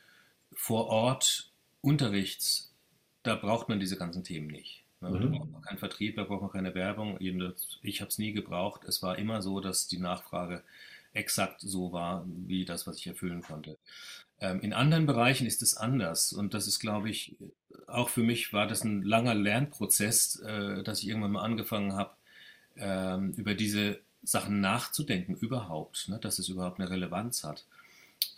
Vor-Ort-Unterrichts, 0.55 2.75
da 3.23 3.37
braucht 3.37 3.69
man 3.69 3.79
diese 3.79 3.97
ganzen 3.97 4.25
Themen 4.25 4.49
nicht. 4.49 4.83
Da 5.01 5.09
mhm. 5.09 5.31
braucht 5.31 5.53
man 5.53 5.63
keinen 5.63 5.79
Vertrieb, 5.79 6.17
da 6.17 6.25
braucht 6.25 6.43
man 6.43 6.51
keine 6.51 6.75
Werbung. 6.75 7.17
Ich 7.83 8.01
habe 8.01 8.09
es 8.09 8.19
nie 8.19 8.33
gebraucht. 8.33 8.83
Es 8.89 9.05
war 9.05 9.17
immer 9.17 9.41
so, 9.41 9.61
dass 9.61 9.87
die 9.87 9.99
Nachfrage 9.99 10.65
exakt 11.19 11.61
so 11.61 11.93
war, 11.93 12.25
wie 12.27 12.65
das, 12.65 12.87
was 12.87 12.99
ich 12.99 13.07
erfüllen 13.07 13.43
konnte. 13.43 13.77
Ähm, 14.41 14.61
in 14.61 14.73
anderen 14.73 15.07
Bereichen 15.07 15.47
ist 15.47 15.63
es 15.63 15.77
anders 15.77 16.33
und 16.33 16.55
das 16.55 16.67
ist, 16.67 16.79
glaube 16.79 17.11
ich, 17.11 17.37
auch 17.87 18.09
für 18.09 18.23
mich 18.23 18.53
war 18.53 18.67
das 18.67 18.85
ein 18.85 19.03
langer 19.03 19.35
Lernprozess, 19.35 20.41
äh, 20.41 20.83
dass 20.83 21.03
ich 21.03 21.09
irgendwann 21.09 21.33
mal 21.33 21.45
angefangen 21.45 21.95
habe, 21.95 22.13
ähm, 22.77 23.33
über 23.33 23.55
diese 23.55 24.01
Sachen 24.23 24.61
nachzudenken 24.61 25.35
überhaupt, 25.35 26.09
ne, 26.09 26.19
dass 26.19 26.39
es 26.39 26.49
überhaupt 26.49 26.81
eine 26.81 26.91
Relevanz 26.91 27.45
hat. 27.45 27.67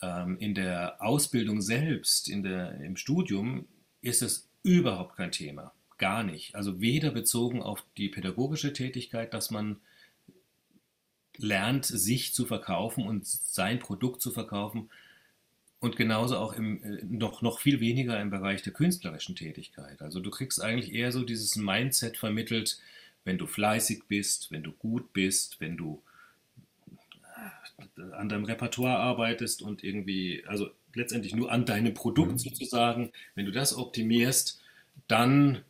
Ähm, 0.03 0.39
in 0.39 0.55
der 0.55 1.03
Ausbildung 1.03 1.61
selbst, 1.61 2.29
in 2.29 2.43
der, 2.43 2.81
im 2.81 2.97
Studium, 2.97 3.67
ist 4.01 4.23
es 4.23 4.49
überhaupt 4.63 5.17
kein 5.17 5.33
Thema. 5.33 5.73
Gar 5.99 6.23
nicht. 6.23 6.55
Also 6.55 6.81
weder 6.81 7.11
bezogen 7.11 7.63
auf 7.63 7.85
die 7.97 8.09
pädagogische 8.09 8.73
Tätigkeit, 8.73 9.35
dass 9.35 9.51
man 9.51 9.81
lernt, 11.41 11.87
sich 11.87 12.35
zu 12.35 12.47
verkaufen 12.47 13.07
und 13.07 13.27
sein 13.27 13.79
Produkt 13.79 14.21
zu 14.21 14.31
verkaufen, 14.31 14.91
und 15.81 15.97
genauso 15.97 16.37
auch 16.37 16.53
im, 16.53 16.83
äh, 16.85 17.03
noch, 17.05 17.43
noch 17.43 17.59
viel 17.59 17.81
weniger 17.81 18.21
im 18.21 18.31
Bereich 18.31 18.63
der 18.63 18.75
künstlerischen 18.75 19.35
Tätigkeit. 19.35 20.03
Also 20.03 20.21
du 20.21 20.31
kriegst 20.31 20.63
eigentlich 20.63 20.93
eher 20.95 21.11
so 21.11 21.25
dieses 21.25 21.57
Mindset 21.57 22.19
vermittelt, 22.19 22.79
wenn 23.25 23.39
du 23.39 23.47
fleißig 23.47 24.05
bist, 24.07 24.53
wenn 24.53 24.63
du 24.63 24.73
gut 24.73 25.13
bist, 25.15 25.59
wenn 25.61 25.79
du 25.79 26.03
äh, 27.97 28.13
an 28.13 28.29
deinem 28.29 28.45
Repertoire 28.45 28.99
arbeitest 28.99 29.63
und 29.63 29.83
irgendwie, 29.83 30.45
also 30.47 30.71
letztendlich 30.95 31.35
nur 31.35 31.51
an 31.51 31.65
deinem 31.65 31.95
Produkt 31.95 32.33
mhm. 32.33 32.39
sozusagen, 32.39 33.11
wenn 33.35 33.47
du 33.47 33.53
das 33.53 33.75
optimierst, 33.75 34.61
dann 35.09 35.63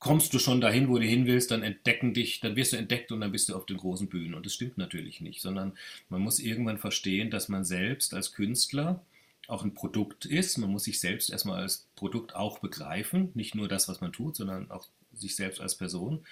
kommst 0.00 0.32
du 0.32 0.38
schon 0.38 0.60
dahin, 0.62 0.88
wo 0.88 0.98
du 0.98 1.04
hin 1.04 1.26
willst, 1.26 1.50
dann 1.50 1.62
entdecken 1.62 2.14
dich, 2.14 2.40
dann 2.40 2.56
wirst 2.56 2.72
du 2.72 2.78
entdeckt 2.78 3.12
und 3.12 3.20
dann 3.20 3.32
bist 3.32 3.48
du 3.48 3.54
auf 3.54 3.66
den 3.66 3.76
großen 3.76 4.08
Bühnen. 4.08 4.34
Und 4.34 4.46
das 4.46 4.54
stimmt 4.54 4.78
natürlich 4.78 5.20
nicht, 5.20 5.42
sondern 5.42 5.74
man 6.08 6.22
muss 6.22 6.40
irgendwann 6.40 6.78
verstehen, 6.78 7.30
dass 7.30 7.48
man 7.48 7.64
selbst 7.64 8.14
als 8.14 8.32
Künstler 8.32 9.04
auch 9.46 9.62
ein 9.62 9.74
Produkt 9.74 10.24
ist. 10.24 10.56
Man 10.56 10.70
muss 10.70 10.84
sich 10.84 11.00
selbst 11.00 11.30
erstmal 11.30 11.60
als 11.60 11.86
Produkt 11.96 12.34
auch 12.34 12.60
begreifen, 12.60 13.30
nicht 13.34 13.54
nur 13.54 13.68
das, 13.68 13.88
was 13.88 14.00
man 14.00 14.12
tut, 14.12 14.36
sondern 14.36 14.70
auch 14.70 14.86
sich 15.12 15.36
selbst 15.36 15.60
als 15.60 15.74
Person. 15.74 16.24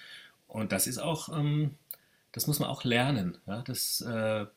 Und 0.47 0.71
das 0.71 0.87
ist 0.87 0.97
auch, 0.97 1.29
ähm, 1.37 1.75
das 2.31 2.47
muss 2.47 2.59
man 2.59 2.69
auch 2.69 2.83
lernen. 2.83 3.37
Ja? 3.45 3.61
Das, 3.61 4.01
äh, 4.01 4.47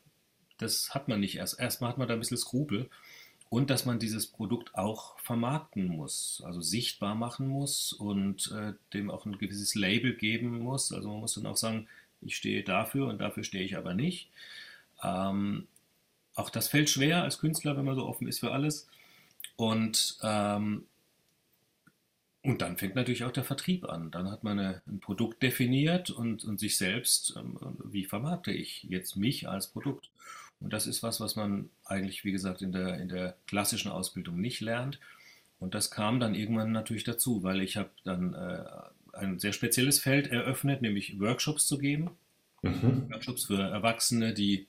das 0.57 0.95
hat 0.95 1.07
man 1.07 1.19
nicht 1.19 1.35
erst. 1.35 1.59
Erstmal 1.59 1.91
hat 1.91 1.99
man 1.99 2.07
da 2.07 2.15
ein 2.15 2.19
bisschen 2.19 2.37
Skrupel 2.37 2.89
und 3.53 3.69
dass 3.69 3.85
man 3.85 3.99
dieses 3.99 4.25
Produkt 4.25 4.73
auch 4.73 5.19
vermarkten 5.19 5.85
muss, 5.85 6.41
also 6.43 6.59
sichtbar 6.59 7.13
machen 7.13 7.47
muss 7.47 7.93
und 7.93 8.51
äh, 8.51 8.73
dem 8.93 9.11
auch 9.11 9.27
ein 9.27 9.37
gewisses 9.37 9.75
Label 9.75 10.15
geben 10.15 10.57
muss. 10.57 10.91
Also 10.91 11.07
man 11.09 11.19
muss 11.19 11.35
dann 11.35 11.45
auch 11.45 11.55
sagen, 11.55 11.87
ich 12.21 12.35
stehe 12.35 12.63
dafür 12.63 13.05
und 13.09 13.19
dafür 13.21 13.43
stehe 13.43 13.63
ich 13.63 13.77
aber 13.77 13.93
nicht. 13.93 14.31
Ähm, 15.03 15.67
auch 16.33 16.49
das 16.49 16.67
fällt 16.67 16.89
schwer 16.89 17.21
als 17.21 17.37
Künstler, 17.37 17.77
wenn 17.77 17.85
man 17.85 17.93
so 17.93 18.07
offen 18.07 18.27
ist 18.27 18.39
für 18.39 18.51
alles. 18.51 18.87
Und, 19.55 20.17
ähm, 20.23 20.87
und 22.41 22.59
dann 22.63 22.77
fängt 22.77 22.95
natürlich 22.95 23.23
auch 23.23 23.31
der 23.31 23.43
Vertrieb 23.43 23.87
an. 23.87 24.09
Dann 24.09 24.31
hat 24.31 24.43
man 24.43 24.57
eine, 24.57 24.81
ein 24.87 24.99
Produkt 24.99 25.43
definiert 25.43 26.09
und, 26.09 26.43
und 26.43 26.59
sich 26.59 26.75
selbst, 26.75 27.35
ähm, 27.37 27.59
wie 27.83 28.05
vermarkte 28.05 28.51
ich 28.51 28.81
jetzt 28.89 29.15
mich 29.15 29.47
als 29.47 29.67
Produkt? 29.67 30.09
Und 30.63 30.71
das 30.71 30.87
ist 30.87 31.03
was, 31.03 31.19
was 31.19 31.35
man 31.35 31.69
eigentlich, 31.85 32.23
wie 32.23 32.31
gesagt, 32.31 32.61
in 32.61 32.71
der, 32.71 32.99
in 32.99 33.09
der 33.09 33.35
klassischen 33.47 33.91
Ausbildung 33.91 34.39
nicht 34.39 34.61
lernt. 34.61 34.97
Und 35.59 35.75
das 35.75 35.91
kam 35.91 36.19
dann 36.19 36.35
irgendwann 36.35 36.71
natürlich 36.71 37.03
dazu, 37.03 37.43
weil 37.43 37.61
ich 37.61 37.75
habe 37.75 37.89
dann 38.05 38.33
äh, 38.33 38.63
ein 39.11 39.39
sehr 39.39 39.53
spezielles 39.53 39.99
Feld 39.99 40.27
eröffnet, 40.27 40.81
nämlich 40.81 41.19
Workshops 41.19 41.67
zu 41.67 41.77
geben. 41.77 42.11
Mhm. 42.61 43.09
Workshops 43.11 43.45
für 43.45 43.61
Erwachsene, 43.61 44.33
die 44.33 44.67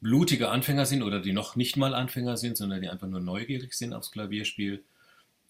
blutige 0.00 0.48
Anfänger 0.48 0.86
sind 0.86 1.02
oder 1.02 1.20
die 1.20 1.32
noch 1.32 1.54
nicht 1.54 1.76
mal 1.76 1.94
Anfänger 1.94 2.36
sind, 2.36 2.56
sondern 2.56 2.80
die 2.82 2.88
einfach 2.88 3.06
nur 3.06 3.20
neugierig 3.20 3.74
sind 3.74 3.92
aufs 3.92 4.10
Klavierspiel. 4.10 4.82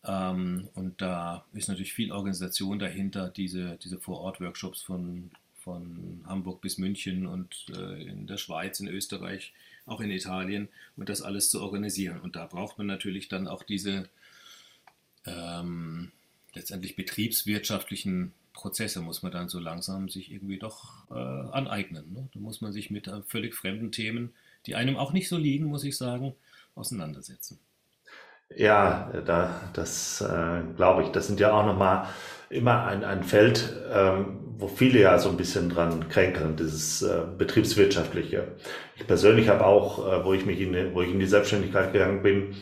Ähm, 0.05 0.69
und 0.75 1.01
da 1.01 1.47
ist 1.55 1.69
natürlich 1.69 1.95
viel 1.95 2.13
Organisation 2.13 2.79
dahinter, 2.79 3.29
diese, 3.29 3.79
diese 3.83 3.99
Vor-Ort-Workshops 3.99 4.83
von 4.83 5.31
von 5.63 6.23
Hamburg 6.27 6.61
bis 6.61 6.79
München 6.79 7.27
und 7.27 7.67
äh, 7.77 8.03
in 8.03 8.27
der 8.27 8.37
Schweiz, 8.37 8.81
in 8.81 8.89
Österreich, 8.89 9.53
auch 9.87 10.01
in 10.01 10.11
Italien 10.11 10.69
und 10.97 11.09
das 11.09 11.23
alles 11.23 11.51
zu 11.51 11.61
organisieren. 11.61 12.21
Und 12.21 12.37
da 12.37 12.47
braucht 12.47 12.79
man 12.79 12.87
natürlich 12.87 13.29
dann 13.29 13.49
auch 13.49 13.63
diese 13.63 14.09
ähm, 15.27 16.13
letztendlich 16.55 16.97
betriebswirtschaftlichen 16.97 18.33
Prozesse, 18.53 19.01
muss 19.01 19.23
man 19.23 19.33
dann 19.33 19.49
so 19.49 19.59
langsam 19.59 20.09
sich 20.09 20.33
irgendwie 20.33 20.59
doch 20.59 21.09
äh, 21.11 21.15
aneignen. 21.15 22.13
Ne? 22.13 22.29
Da 22.35 22.41
muss 22.41 22.61
man 22.61 22.73
sich 22.73 22.91
mit 22.91 23.07
äh, 23.07 23.23
völlig 23.23 23.55
fremden 23.55 23.93
Themen, 23.93 24.35
die 24.67 24.75
einem 24.75 24.97
auch 24.97 25.13
nicht 25.13 25.29
so 25.29 25.37
liegen, 25.37 25.67
muss 25.67 25.85
ich 25.85 25.97
sagen, 25.97 26.35
auseinandersetzen. 26.75 27.59
Ja, 28.57 29.13
da, 29.25 29.71
das 29.75 30.21
äh, 30.21 30.63
glaube 30.77 31.05
ich. 31.05 31.11
Das 31.11 31.29
sind 31.29 31.39
ja 31.39 31.53
auch 31.53 31.65
nochmal 31.65 32.09
immer 32.49 32.85
ein, 32.85 33.05
ein 33.05 33.23
Feld, 33.23 33.73
ähm, 33.93 34.50
wo 34.61 34.69
viele 34.69 35.01
ja 35.01 35.19
so 35.19 35.31
ein 35.31 35.37
bisschen 35.37 35.71
dran 35.71 36.09
kränkeln, 36.09 36.57
dieses 36.57 37.03
äh, 37.03 37.23
betriebswirtschaftliche. 37.37 38.49
Ich 38.97 39.07
persönlich 39.07 39.49
habe 39.49 39.65
auch, 39.65 40.07
äh, 40.07 40.25
wo 40.25 40.35
ich 40.35 40.45
mich 40.45 40.61
in, 40.61 40.95
wo 40.95 41.03
ich 41.03 41.11
in 41.11 41.19
die 41.19 41.27
Selbstständigkeit 41.27 41.93
gegangen 41.93 42.23
bin, 42.23 42.55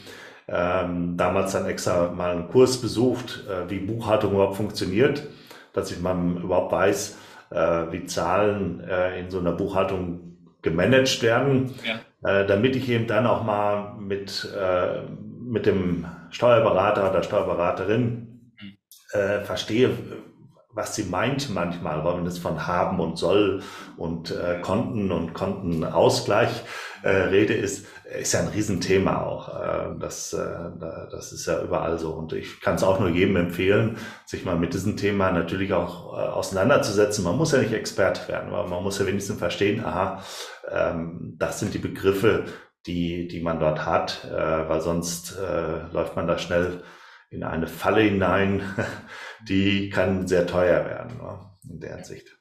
ähm, 0.48 1.16
damals 1.16 1.52
dann 1.52 1.66
extra 1.66 2.10
mal 2.10 2.32
einen 2.32 2.48
Kurs 2.48 2.80
besucht, 2.80 3.44
äh, 3.48 3.68
wie 3.68 3.78
Buchhaltung 3.78 4.32
überhaupt 4.32 4.56
funktioniert, 4.56 5.24
dass 5.72 5.90
ich 5.90 6.00
mal 6.00 6.16
überhaupt 6.42 6.72
weiß, 6.72 7.18
äh, 7.50 7.56
wie 7.90 8.06
Zahlen 8.06 8.80
äh, 8.80 9.20
in 9.20 9.30
so 9.30 9.40
einer 9.40 9.52
Buchhaltung 9.52 10.36
gemanagt 10.62 11.22
werden, 11.22 11.74
ja. 11.84 12.40
äh, 12.40 12.46
damit 12.46 12.76
ich 12.76 12.88
eben 12.88 13.06
dann 13.06 13.26
auch 13.26 13.44
mal 13.44 13.94
mit, 13.98 14.48
äh, 14.56 15.02
mit 15.40 15.66
dem 15.66 16.06
Steuerberater 16.30 17.10
oder 17.10 17.22
Steuerberaterin 17.22 18.52
hm. 18.56 19.20
äh, 19.20 19.40
verstehe, 19.40 19.90
was 20.78 20.94
sie 20.94 21.02
meint 21.02 21.50
manchmal, 21.50 22.04
weil 22.04 22.14
man 22.14 22.24
das 22.24 22.38
von 22.38 22.68
haben 22.68 23.00
und 23.00 23.18
soll 23.18 23.62
und 23.96 24.30
äh, 24.30 24.60
Konten 24.62 25.10
und 25.10 25.34
Kontenausgleich 25.34 26.50
äh, 27.02 27.08
rede, 27.08 27.52
ist, 27.52 27.86
ist 28.04 28.32
ja 28.32 28.40
ein 28.40 28.48
Riesenthema 28.48 29.22
auch. 29.22 29.60
Äh, 29.60 29.98
das, 29.98 30.32
äh, 30.32 30.70
das 31.10 31.32
ist 31.32 31.46
ja 31.46 31.60
überall 31.64 31.98
so. 31.98 32.12
Und 32.12 32.32
ich 32.32 32.60
kann 32.60 32.76
es 32.76 32.84
auch 32.84 33.00
nur 33.00 33.08
jedem 33.08 33.34
empfehlen, 33.34 33.96
sich 34.24 34.44
mal 34.44 34.56
mit 34.56 34.72
diesem 34.72 34.96
Thema 34.96 35.32
natürlich 35.32 35.72
auch 35.72 36.16
äh, 36.16 36.28
auseinanderzusetzen. 36.28 37.24
Man 37.24 37.36
muss 37.36 37.50
ja 37.50 37.58
nicht 37.58 37.72
Experte 37.72 38.28
werden, 38.28 38.54
aber 38.54 38.68
man 38.68 38.84
muss 38.84 39.00
ja 39.00 39.06
wenigstens 39.06 39.40
verstehen, 39.40 39.84
aha, 39.84 40.22
ähm, 40.70 41.34
das 41.38 41.58
sind 41.58 41.74
die 41.74 41.78
Begriffe, 41.78 42.44
die, 42.86 43.26
die 43.26 43.40
man 43.40 43.58
dort 43.58 43.84
hat, 43.84 44.28
äh, 44.30 44.68
weil 44.68 44.80
sonst 44.80 45.36
äh, 45.36 45.92
läuft 45.92 46.14
man 46.14 46.28
da 46.28 46.38
schnell 46.38 46.84
in 47.30 47.44
eine 47.44 47.66
Falle 47.66 48.02
hinein, 48.02 48.62
die 49.48 49.90
kann 49.90 50.26
sehr 50.26 50.46
teuer 50.46 50.84
werden 50.86 51.18
ne, 51.18 51.50
in 51.70 51.80
der 51.80 51.96
Hinsicht. 51.96 52.38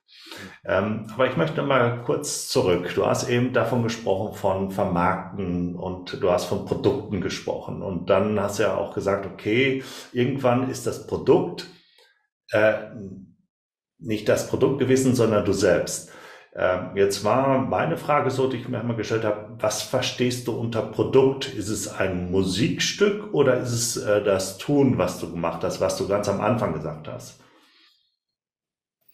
Ähm, 0.65 1.07
aber 1.13 1.29
ich 1.29 1.37
möchte 1.37 1.61
mal 1.63 2.03
kurz 2.03 2.47
zurück. 2.47 2.91
Du 2.95 3.05
hast 3.05 3.29
eben 3.29 3.53
davon 3.53 3.83
gesprochen, 3.83 4.35
von 4.35 4.71
Vermarkten 4.71 5.75
und 5.75 6.21
du 6.21 6.31
hast 6.31 6.45
von 6.45 6.65
Produkten 6.65 7.21
gesprochen. 7.21 7.81
Und 7.81 8.09
dann 8.09 8.39
hast 8.39 8.59
du 8.59 8.63
ja 8.63 8.75
auch 8.75 8.93
gesagt, 8.93 9.25
okay, 9.25 9.83
irgendwann 10.13 10.69
ist 10.69 10.87
das 10.87 11.07
Produkt 11.07 11.67
äh, 12.51 12.73
nicht 13.99 14.29
das 14.29 14.49
Produkt 14.49 14.79
gewesen, 14.79 15.15
sondern 15.15 15.45
du 15.45 15.53
selbst. 15.53 16.11
Ähm, 16.59 16.89
jetzt 16.95 17.23
war 17.23 17.59
meine 17.59 17.97
Frage 17.97 18.31
so, 18.31 18.49
die 18.49 18.57
ich 18.57 18.67
mir 18.67 18.79
einmal 18.79 18.97
gestellt 18.97 19.23
habe, 19.23 19.55
was 19.59 19.83
verstehst 19.83 20.47
du 20.47 20.53
unter 20.53 20.81
Produkt? 20.81 21.53
Ist 21.53 21.69
es 21.69 21.87
ein 21.87 22.31
Musikstück 22.31 23.31
oder 23.31 23.59
ist 23.59 23.71
es 23.71 23.97
äh, 23.97 24.23
das 24.23 24.57
Tun, 24.57 24.97
was 24.97 25.19
du 25.19 25.29
gemacht 25.29 25.63
hast, 25.63 25.79
was 25.81 25.97
du 25.97 26.07
ganz 26.07 26.27
am 26.27 26.41
Anfang 26.41 26.73
gesagt 26.73 27.07
hast? 27.07 27.39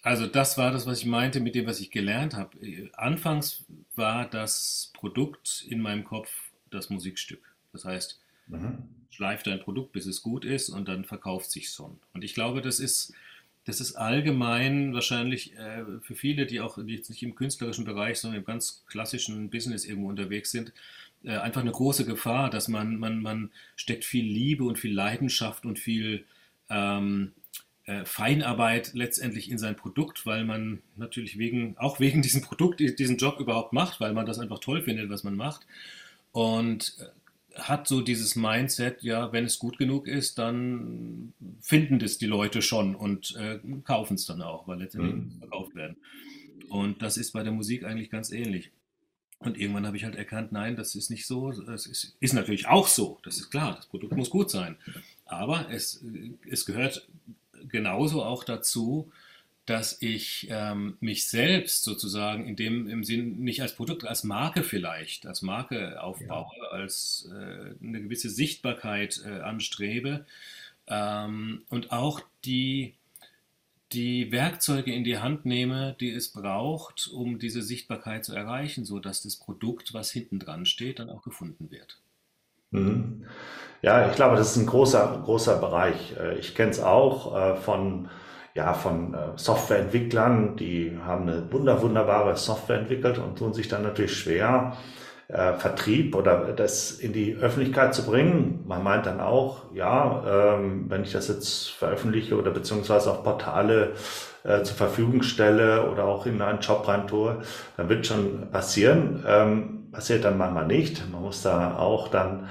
Also 0.04 0.26
das 0.26 0.58
war 0.58 0.72
das, 0.72 0.88
was 0.88 1.00
ich 1.00 1.06
meinte 1.06 1.42
mit 1.42 1.56
dem, 1.56 1.66
was 1.66 1.82
ich 1.82 1.92
gelernt 1.92 2.34
habe. 2.34 2.58
Anfangs 2.94 3.66
war 3.96 4.26
das 4.26 4.92
Produkt 4.94 5.66
in 5.68 5.82
meinem 5.82 6.06
Kopf 6.06 6.30
das 6.72 6.90
Musikstück. 6.90 7.42
Das 7.74 7.84
heißt, 7.84 8.22
mhm. 8.48 8.84
schleift 9.10 9.48
dein 9.48 9.60
Produkt, 9.60 9.92
bis 9.92 10.06
es 10.06 10.22
gut 10.22 10.46
ist 10.46 10.70
und 10.70 10.88
dann 10.88 11.04
verkauft 11.04 11.52
sich 11.52 11.72
so. 11.72 11.98
Und 12.14 12.24
ich 12.24 12.36
glaube, 12.36 12.62
das 12.62 12.80
ist 12.80 13.14
das 13.66 13.80
ist 13.80 13.96
allgemein 13.96 14.94
wahrscheinlich 14.94 15.56
äh, 15.56 15.84
für 16.02 16.16
viele, 16.16 16.46
die 16.46 16.60
auch 16.60 16.78
jetzt 16.86 17.10
nicht 17.10 17.24
im 17.24 17.36
künstlerischen 17.36 17.86
Bereich, 17.86 18.20
sondern 18.20 18.42
im 18.42 18.46
ganz 18.46 18.84
klassischen 18.88 19.50
Business 19.50 19.86
irgendwo 19.86 20.10
unterwegs 20.10 20.52
sind, 20.52 20.74
äh, 21.24 21.38
einfach 21.38 21.62
eine 21.62 21.72
große 21.72 22.06
Gefahr, 22.06 22.50
dass 22.50 22.68
man, 22.68 22.98
man, 22.98 23.22
man 23.22 23.52
steckt 23.76 24.04
viel 24.04 24.26
Liebe 24.26 24.66
und 24.66 24.78
viel 24.78 24.94
Leidenschaft 24.94 25.66
und 25.66 25.80
viel 25.80 26.26
ähm, 26.70 27.32
äh, 27.86 28.04
Feinarbeit 28.06 28.94
letztendlich 28.94 29.50
in 29.50 29.58
sein 29.58 29.76
Produkt, 29.76 30.26
weil 30.26 30.44
man 30.44 30.82
natürlich 30.98 31.38
wegen, 31.38 31.78
auch 31.78 32.00
wegen 32.00 32.22
diesem 32.22 32.42
Produkt 32.42 32.80
diesen 32.82 33.18
Job 33.18 33.40
überhaupt 33.40 33.74
macht, 33.74 34.00
weil 34.02 34.14
man 34.14 34.26
das 34.26 34.40
einfach 34.40 34.60
toll 34.60 34.82
findet, 34.82 35.10
was 35.10 35.24
man 35.24 35.36
macht. 35.36 35.66
Und 36.34 36.98
äh, 37.00 37.06
hat 37.56 37.88
so 37.88 38.02
dieses 38.02 38.36
Mindset, 38.36 39.04
ja, 39.04 39.32
wenn 39.32 39.46
es 39.46 39.60
gut 39.60 39.78
genug 39.78 40.08
ist, 40.08 40.38
dann 40.40 41.34
finden 41.62 42.00
das 42.00 42.18
die 42.18 42.26
Leute 42.26 42.62
schon 42.62 42.96
und 42.96 43.36
äh, 43.36 43.60
kaufen 43.84 44.16
es 44.16 44.26
dann 44.26 44.42
auch, 44.42 44.68
weil 44.68 44.80
letztendlich 44.80 45.16
mhm. 45.16 45.40
verkauft 45.40 45.76
werden. 45.76 45.98
Und 46.70 47.02
das 47.02 47.18
ist 47.18 47.32
bei 47.32 47.44
der 47.44 47.52
Musik 47.52 47.84
eigentlich 47.84 48.10
ganz 48.10 48.32
ähnlich. 48.32 48.72
Und 49.40 49.58
irgendwann 49.58 49.86
habe 49.86 49.98
ich 49.98 50.06
halt 50.06 50.16
erkannt, 50.16 50.52
nein, 50.52 50.76
das 50.76 50.96
ist 50.96 51.10
nicht 51.10 51.28
so. 51.28 51.50
Es 51.50 51.86
ist, 51.86 52.16
ist, 52.20 52.34
natürlich 52.34 52.68
auch 52.68 52.88
so, 52.88 53.20
das 53.24 53.38
ist 53.38 53.52
klar, 53.52 53.76
das 53.76 53.86
Produkt 53.88 54.16
muss 54.16 54.30
gut 54.30 54.50
sein. 54.50 54.78
Aber 55.26 55.70
es, 55.70 56.04
es 56.50 56.66
gehört 56.66 57.08
genauso 57.68 58.24
auch 58.24 58.44
dazu, 58.44 59.12
dass 59.66 60.02
ich 60.02 60.48
ähm, 60.50 60.98
mich 61.00 61.28
selbst 61.28 61.84
sozusagen 61.84 62.48
in 62.48 62.56
dem 62.56 62.88
im 62.88 63.04
Sinn 63.04 63.40
nicht 63.40 63.62
als 63.62 63.76
Produkt, 63.76 64.06
als 64.06 64.24
Marke 64.24 64.64
vielleicht, 64.64 65.26
als 65.26 65.42
Marke 65.42 66.02
aufbaue, 66.02 66.52
ja. 66.58 66.68
als 66.70 67.30
äh, 67.32 67.86
eine 67.86 68.02
gewisse 68.02 68.30
Sichtbarkeit 68.30 69.22
äh, 69.26 69.40
anstrebe 69.40 70.26
ähm, 70.88 71.62
und 71.70 71.92
auch 71.92 72.22
die 72.44 72.96
die 73.94 74.32
Werkzeuge 74.32 74.92
in 74.92 75.04
die 75.04 75.20
Hand 75.20 75.46
nehme, 75.46 75.96
die 76.00 76.10
es 76.10 76.30
braucht, 76.30 77.10
um 77.14 77.38
diese 77.38 77.62
Sichtbarkeit 77.62 78.26
zu 78.26 78.34
erreichen, 78.34 78.86
so 78.86 79.00
dass 79.00 79.22
das 79.22 79.36
Produkt, 79.36 79.94
was 79.94 80.12
hinten 80.12 80.40
dran 80.40 80.66
steht, 80.66 81.00
dann 81.00 81.10
auch 81.10 81.22
gefunden 81.22 81.70
wird. 81.70 82.00
Mhm. 82.72 83.26
Ja, 83.84 84.10
ich 84.10 84.16
glaube, 84.16 84.36
das 84.36 84.52
ist 84.52 84.58
ein 84.58 84.66
großer, 84.66 85.22
großer 85.24 85.60
Bereich. 85.60 86.16
Äh, 86.18 86.40
ich 86.40 86.56
kenne 86.56 86.72
es 86.72 86.80
auch 86.80 87.36
äh, 87.36 87.56
von 87.56 88.10
ja, 88.56 88.74
von 88.74 89.14
äh, 89.14 89.18
Softwareentwicklern, 89.36 90.56
die 90.56 90.98
haben 91.06 91.28
eine 91.28 91.52
wunder, 91.52 91.82
wunderbare 91.82 92.36
Software 92.38 92.80
entwickelt 92.80 93.18
und 93.18 93.38
tun 93.38 93.54
sich 93.54 93.68
dann 93.68 93.84
natürlich 93.84 94.16
schwer, 94.16 94.78
äh, 95.28 95.54
Vertrieb 95.54 96.16
oder 96.16 96.54
das 96.54 96.92
in 96.92 97.14
die 97.14 97.36
Öffentlichkeit 97.36 97.96
zu 97.96 98.06
bringen. 98.06 98.64
Man 98.68 98.84
meint 98.84 99.06
dann 99.06 99.20
auch, 99.20 99.74
ja, 99.74 100.56
ähm, 100.56 100.86
wenn 100.90 101.04
ich 101.04 101.12
das 101.12 101.28
jetzt 101.30 101.72
veröffentliche 101.72 102.38
oder 102.38 102.52
beziehungsweise 102.52 103.10
auf 103.10 103.24
Portale 103.24 103.94
äh, 104.44 104.62
zur 104.64 104.76
Verfügung 104.76 105.24
stelle 105.24 105.90
oder 105.90 106.06
auch 106.06 106.26
in 106.26 106.42
einen 106.42 106.60
Job 106.60 106.88
rein 106.88 107.08
tue, 107.08 107.38
dann 107.78 107.90
wird 107.90 108.06
schon 108.06 108.52
passieren. 108.52 109.24
Ähm, 109.28 109.88
passiert 109.92 110.26
dann 110.26 110.38
manchmal 110.38 110.68
nicht. 110.68 111.10
Man 111.12 111.22
muss 111.22 111.42
da 111.42 111.78
auch 111.78 112.10
dann 112.10 112.50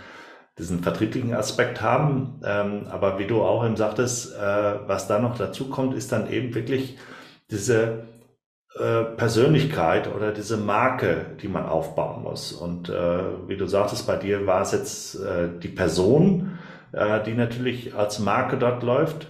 diesen 0.62 0.82
vertrieblichen 0.82 1.34
Aspekt 1.34 1.82
haben. 1.82 2.40
Ähm, 2.44 2.86
aber 2.88 3.18
wie 3.18 3.26
du 3.26 3.42
auch 3.42 3.64
eben 3.64 3.76
sagtest, 3.76 4.34
äh, 4.34 4.74
was 4.86 5.08
da 5.08 5.18
noch 5.18 5.36
dazu 5.36 5.68
kommt, 5.68 5.94
ist 5.94 6.12
dann 6.12 6.30
eben 6.30 6.54
wirklich 6.54 6.96
diese 7.50 8.04
äh, 8.78 9.02
Persönlichkeit 9.16 10.14
oder 10.14 10.30
diese 10.30 10.56
Marke, 10.56 11.26
die 11.42 11.48
man 11.48 11.66
aufbauen 11.66 12.22
muss. 12.22 12.52
Und 12.52 12.88
äh, 12.88 13.48
wie 13.48 13.56
du 13.56 13.66
sagtest, 13.66 14.06
bei 14.06 14.16
dir 14.16 14.46
war 14.46 14.62
es 14.62 14.72
jetzt 14.72 15.16
äh, 15.16 15.48
die 15.60 15.68
Person, 15.68 16.58
äh, 16.92 17.22
die 17.24 17.34
natürlich 17.34 17.94
als 17.94 18.20
Marke 18.20 18.56
dort 18.56 18.82
läuft. 18.82 19.26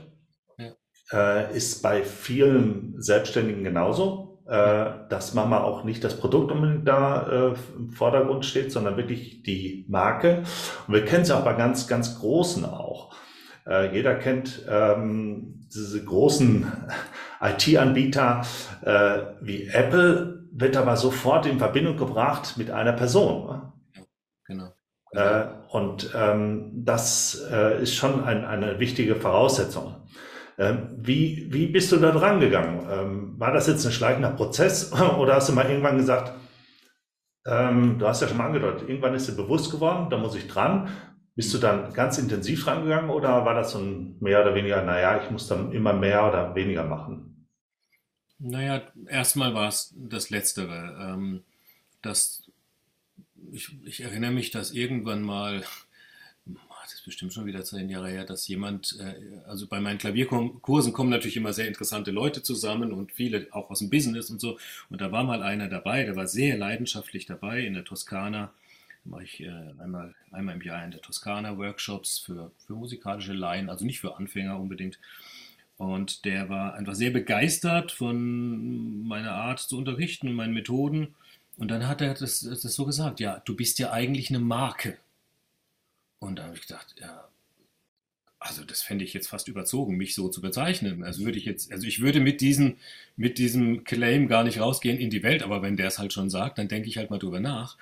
Ja. 1.11 1.41
Ist 1.53 1.83
bei 1.83 2.05
vielen 2.05 2.95
Selbstständigen 2.99 3.65
genauso 3.65 4.32
dass 4.53 5.33
manchmal 5.33 5.63
auch 5.63 5.83
nicht 5.83 6.05
das 6.05 6.19
Produkt 6.19 6.53
unbedingt 6.53 6.87
da 6.87 7.53
äh, 7.53 7.55
im 7.77 7.91
Vordergrund 7.91 8.45
steht, 8.45 8.71
sondern 8.71 8.99
wirklich 8.99 9.43
die 9.43 9.87
Marke. 9.89 10.43
Und 10.87 10.95
wir 10.95 11.05
kennen 11.07 11.23
es 11.23 11.31
ja 11.31 11.39
auch 11.39 11.45
bei 11.45 11.55
ganz, 11.55 11.89
ganz 11.89 12.19
Großen 12.19 12.67
auch. 12.67 13.15
Äh, 13.67 13.95
jeder 13.95 14.15
kennt 14.17 14.67
ähm, 14.69 15.67
diese 15.73 16.05
großen 16.05 16.71
IT-Anbieter 17.41 18.43
äh, 18.83 19.19
wie 19.41 19.69
Apple, 19.69 20.49
wird 20.53 20.77
aber 20.77 20.97
sofort 20.97 21.47
in 21.47 21.59
Verbindung 21.59 21.97
gebracht 21.97 22.59
mit 22.59 22.71
einer 22.71 22.93
Person. 22.93 23.47
Ne? 23.47 23.73
Ja, 23.95 24.03
genau. 24.47 24.73
Äh, 25.13 25.45
und 25.71 26.11
ähm, 26.15 26.85
das 26.85 27.43
äh, 27.51 27.83
ist 27.83 27.95
schon 27.95 28.25
ein, 28.25 28.45
eine 28.45 28.79
wichtige 28.79 29.17
Voraussetzung. 29.17 30.02
Ähm, 30.59 30.89
wie, 30.99 31.49
wie 31.53 31.67
bist 31.67 31.91
du 31.93 31.97
da 31.97 32.11
dran 32.11 32.41
gegangen? 32.41 32.87
Ähm, 32.91 33.35
war 33.39 33.53
das 33.53 33.67
jetzt 33.67 33.85
ein 33.87 33.93
schleichender 33.93 34.31
Prozess 34.31 34.93
oder 35.19 35.37
hast 35.37 35.49
du 35.49 35.53
mal 35.53 35.69
irgendwann 35.69 35.97
gesagt, 35.97 36.33
ähm, 37.47 37.99
du 37.99 38.07
hast 38.07 38.23
ja 38.23 38.29
schon 38.29 38.37
mal 38.37 38.47
angedeutet, 38.47 38.89
irgendwann 38.89 39.15
ist 39.15 39.29
dir 39.29 39.35
bewusst 39.35 39.71
geworden, 39.71 40.11
da 40.11 40.17
muss 40.17 40.35
ich 40.35 40.47
dran. 40.47 40.89
Bist 41.35 41.53
du 41.55 41.59
dann 41.59 41.93
ganz 41.95 42.19
intensiv 42.19 42.67
rangegangen 42.67 43.11
oder 43.11 43.45
war 43.47 43.55
das 43.55 43.73
so 43.73 43.79
ein 43.79 44.17
mehr 44.21 44.43
oder 44.43 44.55
weniger, 44.55 44.83
naja, 44.83 45.23
ich 45.23 45.31
muss 45.31 45.49
dann 45.49 45.73
immer 45.73 45.95
mehr 45.95 46.29
oder 46.29 46.55
weniger 46.55 46.85
machen? 46.85 47.49
Naja, 48.39 48.83
erstmal 49.07 49.55
war 49.55 49.69
es 49.69 49.95
das 49.97 50.29
Letztere. 50.29 50.97
Ähm, 51.01 51.43
das, 52.03 52.51
ich, 53.51 53.75
ich, 53.85 54.03
erinnere 54.03 54.33
mich, 54.33 54.51
dass 54.51 54.73
irgendwann 54.73 55.23
mal, 55.23 55.63
das 56.83 56.95
ist 56.95 57.05
bestimmt 57.05 57.33
schon 57.33 57.47
wieder 57.47 57.65
zehn 57.65 57.89
Jahre 57.89 58.11
her, 58.11 58.25
dass 58.25 58.47
jemand, 58.49 58.99
äh, 59.01 59.15
also 59.47 59.67
bei 59.67 59.81
meinen 59.81 59.99
Klavierkursen 59.99 60.93
kommen 60.93 61.11
natürlich 61.11 61.37
immer 61.37 61.53
sehr 61.53 61.69
interessante 61.69 62.11
Leute 62.11 62.43
zusammen 62.43 62.93
und 62.93 63.13
viele 63.13 63.47
auch 63.53 63.71
aus 63.71 63.79
dem 63.79 63.91
Business 63.91 64.31
und 64.31 64.41
so. 64.41 64.59
Und 64.91 65.01
da 65.01 65.13
war 65.13 65.25
mal 65.25 65.43
einer 65.43 65.69
dabei, 65.69 66.05
der 66.05 66.17
war 66.17 66.27
sehr 66.27 66.57
leidenschaftlich 66.57 67.27
dabei 67.27 67.61
in 67.61 67.75
der 67.75 67.85
Toskana. 67.85 68.53
Da 69.05 69.11
mache 69.11 69.25
ich 69.25 69.41
äh, 69.41 69.49
einmal, 69.79 70.15
einmal 70.31 70.57
im 70.57 70.63
Jahr 70.63 70.85
in 70.85 70.91
der 70.91 71.01
Toskana 71.01 71.57
Workshops 71.57 72.19
für, 72.19 72.51
für 72.67 72.75
musikalische 72.75 73.33
Laien, 73.33 73.71
also 73.71 73.85
nicht 73.85 74.01
für 74.01 74.17
Anfänger 74.17 74.59
unbedingt. 74.59 74.99
Und 75.79 76.25
der 76.25 76.49
war 76.49 76.75
einfach 76.75 76.95
sehr 76.95 77.11
begeistert 77.11 77.93
von 77.93 79.07
meiner 79.07 79.33
Art 79.33 79.59
zu 79.59 79.77
unterrichten 79.77 80.29
und 80.29 80.35
meinen 80.35 80.55
Methoden. 80.55 81.15
Und 81.57 81.71
dann 81.71 81.89
hat 81.89 82.01
er 82.01 82.15
das, 82.15 82.41
das 82.41 82.63
so 82.63 82.85
gesagt, 82.85 83.21
ja, 83.21 83.41
du 83.45 83.57
bist 83.57 83.79
ja 83.79 83.93
eigentlich 83.93 84.31
eine 84.31 84.39
Marke. 84.39 84.99
Und 86.23 86.37
da 86.37 86.45
habe 86.45 86.55
ich 86.55 86.61
gedacht, 86.61 86.95
ja, 87.01 87.29
also 88.39 88.63
das 88.63 88.81
fände 88.81 89.05
ich 89.05 89.13
jetzt 89.13 89.27
fast 89.27 89.49
überzogen, 89.49 89.97
mich 89.97 90.15
so 90.15 90.29
zu 90.29 90.41
bezeichnen. 90.41 91.03
Also 91.03 91.25
würde 91.25 91.37
ich 91.37 91.45
jetzt, 91.45 91.73
also 91.73 91.85
ich 91.85 92.01
würde 92.01 92.21
mit 92.21 92.41
diesem, 92.41 92.77
mit 93.17 93.39
diesem 93.39 93.83
Claim 93.83 94.29
gar 94.29 94.45
nicht 94.45 94.61
rausgehen 94.61 94.99
in 94.99 95.11
die 95.11 95.25
Welt, 95.25 95.43
aber 95.43 95.63
wenn 95.63 95.77
der 95.77 95.89
es 95.89 95.99
halt 95.99 96.13
schon 96.13 96.31
sagt, 96.31 96.59
dann 96.59 96.69
denke 96.69 96.89
ich 96.89 96.97
halt 96.97 97.11
mal 97.11 97.19
drüber 97.19 97.41
nach. 97.41 97.77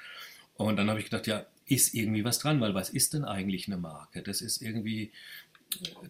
Und 0.55 0.77
dann 0.77 0.89
habe 0.89 1.01
ich 1.01 1.05
gedacht, 1.05 1.27
ja, 1.27 1.45
ist 1.67 1.95
irgendwie 1.95 2.25
was 2.25 2.39
dran, 2.39 2.63
weil 2.63 2.73
was 2.73 2.89
ist 2.89 3.13
denn 3.13 3.25
eigentlich 3.25 3.67
eine 3.67 3.77
Marke? 3.77 4.23
Das 4.23 4.41
ist 4.41 4.63
irgendwie, 4.63 5.13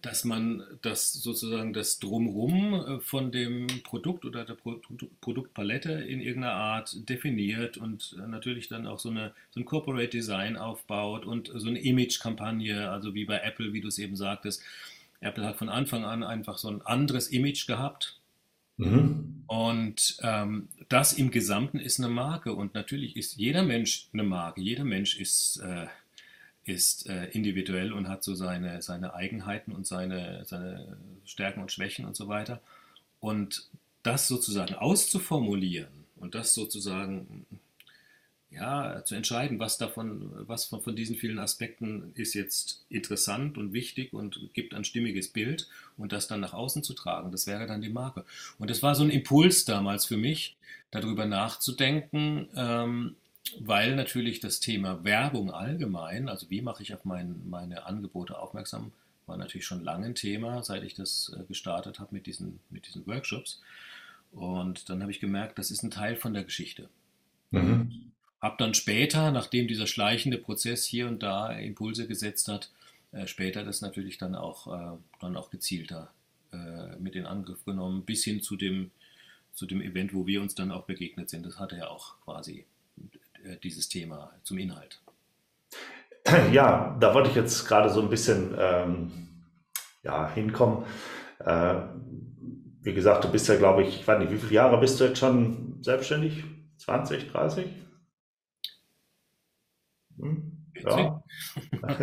dass 0.02 0.24
man 0.24 0.62
das 0.82 1.12
sozusagen 1.12 1.72
das 1.72 1.98
Drumrum 1.98 2.74
äh, 2.74 3.00
von 3.00 3.30
dem 3.30 3.66
Produkt 3.84 4.24
oder 4.24 4.44
der 4.44 4.56
Produktpalette 5.20 5.92
in 5.92 6.20
irgendeiner 6.20 6.54
Art 6.54 7.08
definiert 7.08 7.76
und 7.76 8.16
äh, 8.18 8.26
natürlich 8.26 8.68
dann 8.68 8.86
auch 8.86 8.98
so, 8.98 9.10
eine, 9.10 9.32
so 9.50 9.60
ein 9.60 9.64
Corporate 9.66 10.08
Design 10.08 10.56
aufbaut 10.56 11.26
und 11.26 11.50
so 11.54 11.68
eine 11.68 11.80
Image-Kampagne, 11.80 12.90
also 12.90 13.14
wie 13.14 13.24
bei 13.24 13.38
Apple, 13.38 13.72
wie 13.72 13.80
du 13.80 13.88
es 13.88 13.98
eben 13.98 14.16
sagtest. 14.16 14.62
Apple 15.20 15.44
hat 15.44 15.56
von 15.56 15.68
Anfang 15.68 16.04
an 16.04 16.22
einfach 16.22 16.56
so 16.58 16.68
ein 16.68 16.82
anderes 16.82 17.28
Image 17.28 17.66
gehabt. 17.66 18.18
Mhm. 18.78 19.44
Und 19.46 20.16
ähm, 20.22 20.68
das 20.88 21.12
im 21.12 21.30
Gesamten 21.30 21.78
ist 21.78 21.98
eine 21.98 22.08
Marke. 22.08 22.54
Und 22.54 22.74
natürlich 22.74 23.16
ist 23.16 23.36
jeder 23.36 23.62
Mensch 23.62 24.08
eine 24.14 24.22
Marke. 24.22 24.62
Jeder 24.62 24.84
Mensch 24.84 25.18
ist 25.18 25.58
äh, 25.58 25.86
ist 26.64 27.08
äh, 27.08 27.26
individuell 27.26 27.92
und 27.92 28.08
hat 28.08 28.22
so 28.22 28.34
seine, 28.34 28.82
seine 28.82 29.14
Eigenheiten 29.14 29.72
und 29.72 29.86
seine, 29.86 30.44
seine 30.44 30.96
Stärken 31.24 31.60
und 31.60 31.72
Schwächen 31.72 32.04
und 32.04 32.16
so 32.16 32.28
weiter. 32.28 32.60
Und 33.18 33.68
das 34.02 34.28
sozusagen 34.28 34.74
auszuformulieren 34.74 36.06
und 36.16 36.34
das 36.34 36.54
sozusagen 36.54 37.46
ja, 38.50 39.04
zu 39.04 39.14
entscheiden, 39.14 39.60
was 39.60 39.78
davon, 39.78 40.32
was 40.48 40.64
von, 40.64 40.82
von 40.82 40.96
diesen 40.96 41.16
vielen 41.16 41.38
Aspekten 41.38 42.12
ist 42.16 42.34
jetzt 42.34 42.84
interessant 42.88 43.56
und 43.58 43.72
wichtig 43.72 44.12
und 44.12 44.50
gibt 44.54 44.74
ein 44.74 44.84
stimmiges 44.84 45.28
Bild 45.28 45.68
und 45.96 46.12
das 46.12 46.26
dann 46.26 46.40
nach 46.40 46.52
außen 46.52 46.82
zu 46.82 46.94
tragen, 46.94 47.30
das 47.30 47.46
wäre 47.46 47.66
dann 47.66 47.80
die 47.80 47.90
Marke. 47.90 48.24
Und 48.58 48.68
das 48.68 48.82
war 48.82 48.94
so 48.96 49.04
ein 49.04 49.10
Impuls 49.10 49.64
damals 49.64 50.04
für 50.04 50.16
mich, 50.16 50.56
darüber 50.90 51.26
nachzudenken, 51.26 52.48
ähm, 52.56 53.14
weil 53.60 53.96
natürlich 53.96 54.40
das 54.40 54.60
Thema 54.60 55.04
Werbung 55.04 55.50
allgemein, 55.50 56.28
also 56.28 56.50
wie 56.50 56.62
mache 56.62 56.82
ich 56.82 56.94
auf 56.94 57.04
mein, 57.04 57.48
meine 57.48 57.86
Angebote 57.86 58.38
aufmerksam, 58.38 58.92
war 59.26 59.36
natürlich 59.36 59.66
schon 59.66 59.84
lange 59.84 60.06
ein 60.06 60.14
Thema, 60.14 60.62
seit 60.62 60.82
ich 60.82 60.94
das 60.94 61.34
äh, 61.38 61.44
gestartet 61.44 62.00
habe 62.00 62.14
mit 62.14 62.26
diesen, 62.26 62.60
mit 62.70 62.86
diesen 62.86 63.06
Workshops. 63.06 63.60
Und 64.32 64.88
dann 64.88 65.02
habe 65.02 65.10
ich 65.10 65.20
gemerkt, 65.20 65.58
das 65.58 65.70
ist 65.70 65.82
ein 65.82 65.90
Teil 65.90 66.16
von 66.16 66.34
der 66.34 66.44
Geschichte. 66.44 66.88
Mhm. 67.50 68.12
Habe 68.40 68.56
dann 68.58 68.74
später, 68.74 69.30
nachdem 69.32 69.68
dieser 69.68 69.86
schleichende 69.86 70.38
Prozess 70.38 70.84
hier 70.84 71.08
und 71.08 71.22
da 71.22 71.52
Impulse 71.52 72.06
gesetzt 72.06 72.48
hat, 72.48 72.70
äh, 73.12 73.26
später 73.26 73.64
das 73.64 73.80
natürlich 73.80 74.18
dann 74.18 74.34
auch, 74.34 74.66
äh, 74.66 74.96
dann 75.20 75.36
auch 75.36 75.50
gezielter 75.50 76.12
äh, 76.52 76.96
mit 76.96 77.16
in 77.16 77.26
Angriff 77.26 77.64
genommen, 77.64 78.04
bis 78.04 78.24
hin 78.24 78.42
zu 78.42 78.56
dem, 78.56 78.90
zu 79.54 79.66
dem 79.66 79.80
Event, 79.80 80.14
wo 80.14 80.26
wir 80.26 80.40
uns 80.42 80.54
dann 80.54 80.70
auch 80.70 80.84
begegnet 80.84 81.28
sind. 81.28 81.44
Das 81.44 81.58
hatte 81.58 81.76
ja 81.76 81.88
auch 81.88 82.20
quasi 82.24 82.66
dieses 83.62 83.88
Thema 83.88 84.32
zum 84.42 84.58
Inhalt? 84.58 85.00
Ja, 86.52 86.96
da 87.00 87.14
wollte 87.14 87.30
ich 87.30 87.34
jetzt 87.34 87.66
gerade 87.66 87.88
so 87.90 88.02
ein 88.02 88.10
bisschen 88.10 88.54
ähm, 88.58 89.10
ja, 90.02 90.30
hinkommen. 90.32 90.84
Äh, 91.38 91.76
wie 92.82 92.94
gesagt, 92.94 93.24
du 93.24 93.32
bist 93.32 93.48
ja, 93.48 93.56
glaube 93.56 93.82
ich, 93.82 94.00
ich 94.00 94.06
weiß 94.06 94.18
nicht, 94.18 94.32
wie 94.32 94.38
viele 94.38 94.52
Jahre 94.52 94.78
bist 94.78 95.00
du 95.00 95.04
jetzt 95.04 95.18
schon 95.18 95.78
selbstständig? 95.82 96.44
20, 96.78 97.30
30? 97.30 97.66
Hm? 100.18 100.60
Ja. 100.82 101.22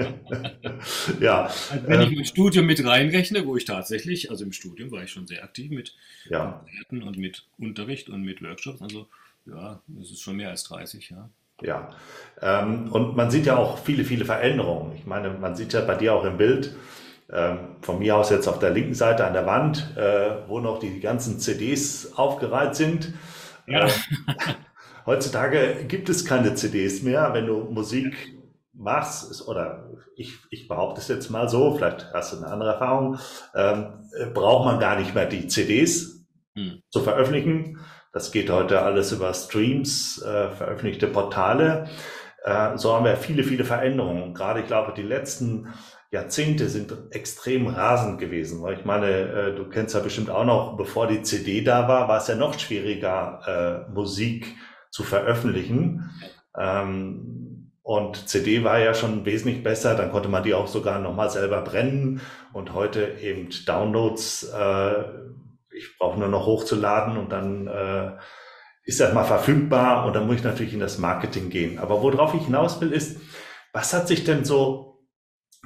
ja. 1.19 1.43
Also 1.45 1.88
wenn 1.88 2.02
ich 2.02 2.15
mein 2.15 2.26
Studium 2.26 2.65
mit 2.65 2.84
reinrechne, 2.86 3.45
wo 3.45 3.58
ich 3.58 3.65
tatsächlich, 3.65 4.30
also 4.30 4.43
im 4.43 4.52
Studium 4.52 4.91
war 4.91 5.04
ich 5.04 5.12
schon 5.12 5.26
sehr 5.26 5.43
aktiv 5.43 5.71
mit 5.71 5.95
ja. 6.30 6.63
und 6.89 7.17
mit 7.17 7.47
Unterricht 7.58 8.10
und 8.10 8.21
mit 8.23 8.43
Workshops, 8.43 8.82
also 8.82 9.08
ja, 9.47 9.81
es 10.01 10.12
ist 10.12 10.21
schon 10.21 10.36
mehr 10.36 10.49
als 10.49 10.63
30, 10.63 11.10
ja. 11.10 11.29
Ja, 11.62 11.89
ähm, 12.39 12.91
und 12.91 13.15
man 13.15 13.31
sieht 13.31 13.47
ja 13.47 13.57
auch 13.57 13.79
viele, 13.79 14.03
viele 14.03 14.25
Veränderungen. 14.25 14.95
Ich 14.95 15.07
meine, 15.07 15.31
man 15.31 15.55
sieht 15.55 15.73
ja 15.73 15.81
bei 15.81 15.95
dir 15.95 16.13
auch 16.13 16.23
im 16.23 16.38
Bild, 16.38 16.75
ähm, 17.31 17.77
von 17.81 17.97
mir 17.97 18.15
aus 18.15 18.29
jetzt 18.29 18.47
auf 18.47 18.60
der 18.60 18.69
linken 18.69 18.93
Seite 18.93 19.25
an 19.25 19.33
der 19.33 19.47
Wand, 19.47 19.97
äh, 19.97 20.47
wo 20.47 20.60
noch 20.60 20.79
die 20.79 20.99
ganzen 20.99 21.39
CDs 21.39 22.13
aufgereiht 22.15 22.75
sind. 22.75 23.13
Ja. 23.65 23.88
Ähm, 23.88 23.91
heutzutage 25.05 25.86
gibt 25.88 26.10
es 26.10 26.25
keine 26.25 26.53
CDs 26.53 27.01
mehr. 27.01 27.33
Wenn 27.33 27.47
du 27.47 27.62
Musik 27.71 28.38
machst, 28.73 29.31
ist, 29.31 29.47
oder 29.47 29.89
ich, 30.15 30.36
ich 30.51 30.67
behaupte 30.67 31.01
es 31.01 31.07
jetzt 31.07 31.31
mal 31.31 31.49
so, 31.49 31.75
vielleicht 31.75 32.13
hast 32.13 32.33
du 32.33 32.38
eine 32.38 32.47
andere 32.47 32.73
Erfahrung, 32.73 33.17
ähm, 33.55 33.88
braucht 34.33 34.65
man 34.65 34.79
gar 34.79 34.97
nicht 34.99 35.15
mehr 35.15 35.25
die 35.25 35.47
CDs 35.47 36.25
hm. 36.55 36.81
zu 36.89 37.01
veröffentlichen 37.01 37.79
das 38.17 38.32
geht 38.32 38.49
heute 38.49 38.82
alles 38.82 39.12
über 39.12 39.32
Streams, 39.32 40.19
äh, 40.23 40.49
veröffentlichte 40.49 41.06
Portale. 41.06 41.88
Äh, 42.43 42.75
so 42.75 42.91
haben 42.91 43.06
wir 43.06 43.15
viele, 43.15 43.43
viele 43.43 43.63
Veränderungen. 43.63 44.34
Gerade, 44.34 44.62
ich 44.62 44.65
glaube, 44.65 44.91
die 44.97 45.03
letzten 45.03 45.67
Jahrzehnte 46.10 46.67
sind 46.67 46.97
extrem 47.12 47.67
rasend 47.67 48.19
gewesen. 48.19 48.63
Weil 48.63 48.80
ich 48.80 48.86
meine, 48.86 49.08
äh, 49.08 49.56
du 49.56 49.69
kennst 49.69 49.93
ja 49.93 50.01
bestimmt 50.01 50.32
auch 50.32 50.45
noch, 50.45 50.77
bevor 50.77 51.06
die 51.06 51.21
CD 51.21 51.62
da 51.62 51.88
war, 51.88 52.08
war 52.08 52.17
es 52.17 52.27
ja 52.27 52.34
noch 52.34 52.58
schwieriger, 52.58 53.86
äh, 53.88 53.91
Musik 53.91 54.56
zu 54.89 55.03
veröffentlichen. 55.03 56.10
Ähm, 56.58 57.71
und 57.84 58.27
CD 58.27 58.63
war 58.63 58.80
ja 58.80 58.95
schon 58.95 59.25
wesentlich 59.25 59.62
besser, 59.62 59.93
dann 59.93 60.12
konnte 60.12 60.27
man 60.27 60.41
die 60.41 60.56
auch 60.56 60.67
sogar 60.67 60.97
nochmal 60.99 61.30
selber 61.30 61.62
brennen 61.62 62.19
und 62.51 62.73
heute 62.73 63.19
eben 63.21 63.49
Downloads 63.67 64.51
äh, 64.51 65.03
ich 65.78 65.98
brauche 65.98 66.20
nur 66.20 66.28
noch 66.28 66.46
hochzuladen 66.46 67.18
und 67.18 67.32
dann 67.32 67.68
äh, 67.68 68.12
ist 68.84 69.00
das 69.00 69.13
mal 69.13 69.26
verfügbar 69.26 70.06
und 70.06 70.16
dann 70.16 70.28
muss 70.28 70.38
ich 70.38 70.44
natürlich 70.44 70.74
in 70.74 70.80
das 70.80 70.98
Marketing 70.98 71.50
gehen. 71.50 71.78
Aber 71.78 72.02
worauf 72.02 72.34
ich 72.34 72.46
hinaus 72.46 72.80
will, 72.80 72.92
ist, 72.94 73.20
was 73.74 73.94
hat 73.94 74.08
sich 74.08 74.24
denn 74.24 74.46
so 74.46 75.06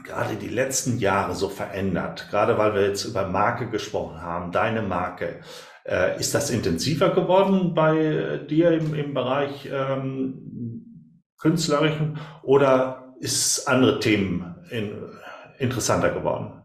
gerade 0.03 0.35
die 0.35 0.49
letzten 0.49 0.97
Jahre 0.97 1.35
so 1.35 1.47
verändert? 1.47 2.27
Gerade 2.31 2.57
weil 2.57 2.73
wir 2.73 2.87
jetzt 2.87 3.05
über 3.05 3.27
Marke 3.27 3.69
gesprochen 3.69 4.21
haben, 4.21 4.51
deine 4.51 4.81
Marke. 4.81 5.41
Äh, 5.83 6.19
ist 6.19 6.35
das 6.35 6.49
intensiver 6.49 7.09
geworden 7.09 7.73
bei 7.73 8.39
dir 8.49 8.71
im, 8.71 8.93
im 8.93 9.13
Bereich 9.13 9.67
ähm, 9.71 11.21
künstlerischen 11.39 12.19
oder 12.43 13.15
ist 13.19 13.67
andere 13.67 13.99
Themen 13.99 14.55
in, 14.69 15.09
interessanter 15.57 16.09
geworden? 16.09 16.60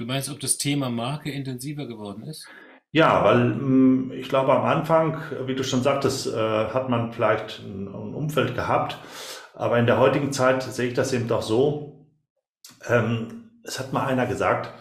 Du 0.00 0.06
meinst, 0.06 0.30
ob 0.30 0.40
das 0.40 0.56
Thema 0.56 0.88
Marke 0.88 1.30
intensiver 1.30 1.86
geworden 1.86 2.22
ist? 2.22 2.48
Ja, 2.90 3.22
weil 3.22 3.50
mm, 3.50 4.12
ich 4.12 4.30
glaube, 4.30 4.54
am 4.54 4.64
Anfang, 4.64 5.20
wie 5.44 5.54
du 5.54 5.62
schon 5.62 5.82
sagtest, 5.82 6.26
äh, 6.26 6.30
hat 6.38 6.88
man 6.88 7.12
vielleicht 7.12 7.58
ein 7.58 7.86
Umfeld 7.86 8.54
gehabt. 8.54 8.96
Aber 9.52 9.78
in 9.78 9.84
der 9.84 9.98
heutigen 9.98 10.32
Zeit 10.32 10.62
sehe 10.62 10.88
ich 10.88 10.94
das 10.94 11.12
eben 11.12 11.28
doch 11.28 11.42
so. 11.42 12.08
Ähm, 12.88 13.50
es 13.62 13.78
hat 13.78 13.92
mal 13.92 14.06
einer 14.06 14.24
gesagt, 14.24 14.72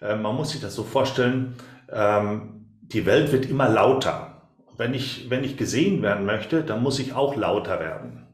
äh, 0.00 0.16
man 0.16 0.34
muss 0.34 0.50
sich 0.50 0.60
das 0.60 0.74
so 0.74 0.82
vorstellen, 0.82 1.54
ähm, 1.88 2.80
die 2.80 3.06
Welt 3.06 3.30
wird 3.30 3.46
immer 3.46 3.68
lauter. 3.68 4.50
Wenn 4.76 4.92
ich, 4.92 5.30
wenn 5.30 5.44
ich 5.44 5.56
gesehen 5.56 6.02
werden 6.02 6.26
möchte, 6.26 6.64
dann 6.64 6.82
muss 6.82 6.98
ich 6.98 7.12
auch 7.12 7.36
lauter 7.36 7.78
werden. 7.78 8.26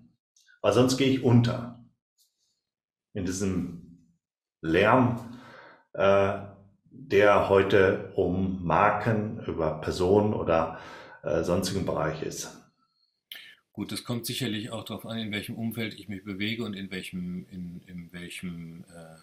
Weil 0.63 0.73
sonst 0.73 0.97
gehe 0.97 1.11
ich 1.11 1.23
unter. 1.23 1.85
In 3.13 3.27
diesem 3.27 4.17
Lärm 4.63 5.21
äh, 5.93 6.39
der 6.91 7.49
heute 7.49 8.13
um 8.17 8.65
Marken, 8.65 9.41
über 9.47 9.81
Personen 9.81 10.35
oder 10.35 10.81
äh, 11.23 11.43
sonstigen 11.43 11.87
Bereich 11.87 12.23
ist. 12.23 12.57
Gut, 13.73 13.93
das 13.93 14.05
kommt 14.05 14.27
sicherlich 14.27 14.71
auch 14.71 14.85
darauf 14.85 15.07
an, 15.07 15.19
in 15.19 15.33
welchem 15.33 15.55
Umfeld 15.55 15.95
ich 15.95 16.09
mich 16.09 16.25
bewege 16.25 16.65
und 16.65 16.75
in 16.75 16.91
welchem, 16.91 17.47
in, 17.51 17.81
in 17.87 18.13
welchem, 18.13 18.85
äh, 18.85 19.17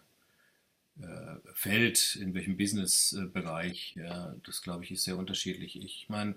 Feld, 1.54 2.18
in 2.20 2.34
welchem 2.34 2.58
Businessbereich. 2.58 3.96
Ja, 3.98 4.36
das 4.46 4.62
glaube 4.62 4.84
ich 4.84 4.92
ist 4.92 5.04
sehr 5.04 5.18
unterschiedlich. 5.18 5.80
Ich 5.80 6.08
meine, 6.10 6.36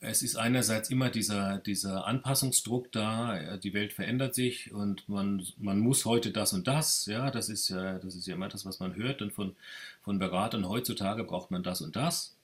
es 0.00 0.22
ist 0.22 0.36
einerseits 0.36 0.90
immer 0.90 1.10
dieser, 1.10 1.58
dieser 1.58 2.06
Anpassungsdruck 2.06 2.90
da, 2.92 3.56
die 3.56 3.72
Welt 3.72 3.92
verändert 3.92 4.34
sich 4.34 4.72
und 4.72 5.08
man, 5.08 5.46
man 5.58 5.78
muss 5.78 6.04
heute 6.04 6.30
das 6.30 6.52
und 6.52 6.66
das, 6.66 7.06
ja, 7.06 7.30
das 7.30 7.48
ist 7.48 7.68
ja, 7.68 7.98
das 7.98 8.14
ist 8.14 8.26
ja 8.26 8.34
immer 8.34 8.48
das, 8.48 8.64
was 8.64 8.80
man 8.80 8.94
hört 8.96 9.22
und 9.22 9.32
von, 9.32 9.56
von 10.02 10.18
Beratern 10.18 10.68
heutzutage 10.68 11.24
braucht 11.24 11.50
man 11.50 11.62
das 11.62 11.80
und 11.80 11.96
das. 11.96 12.36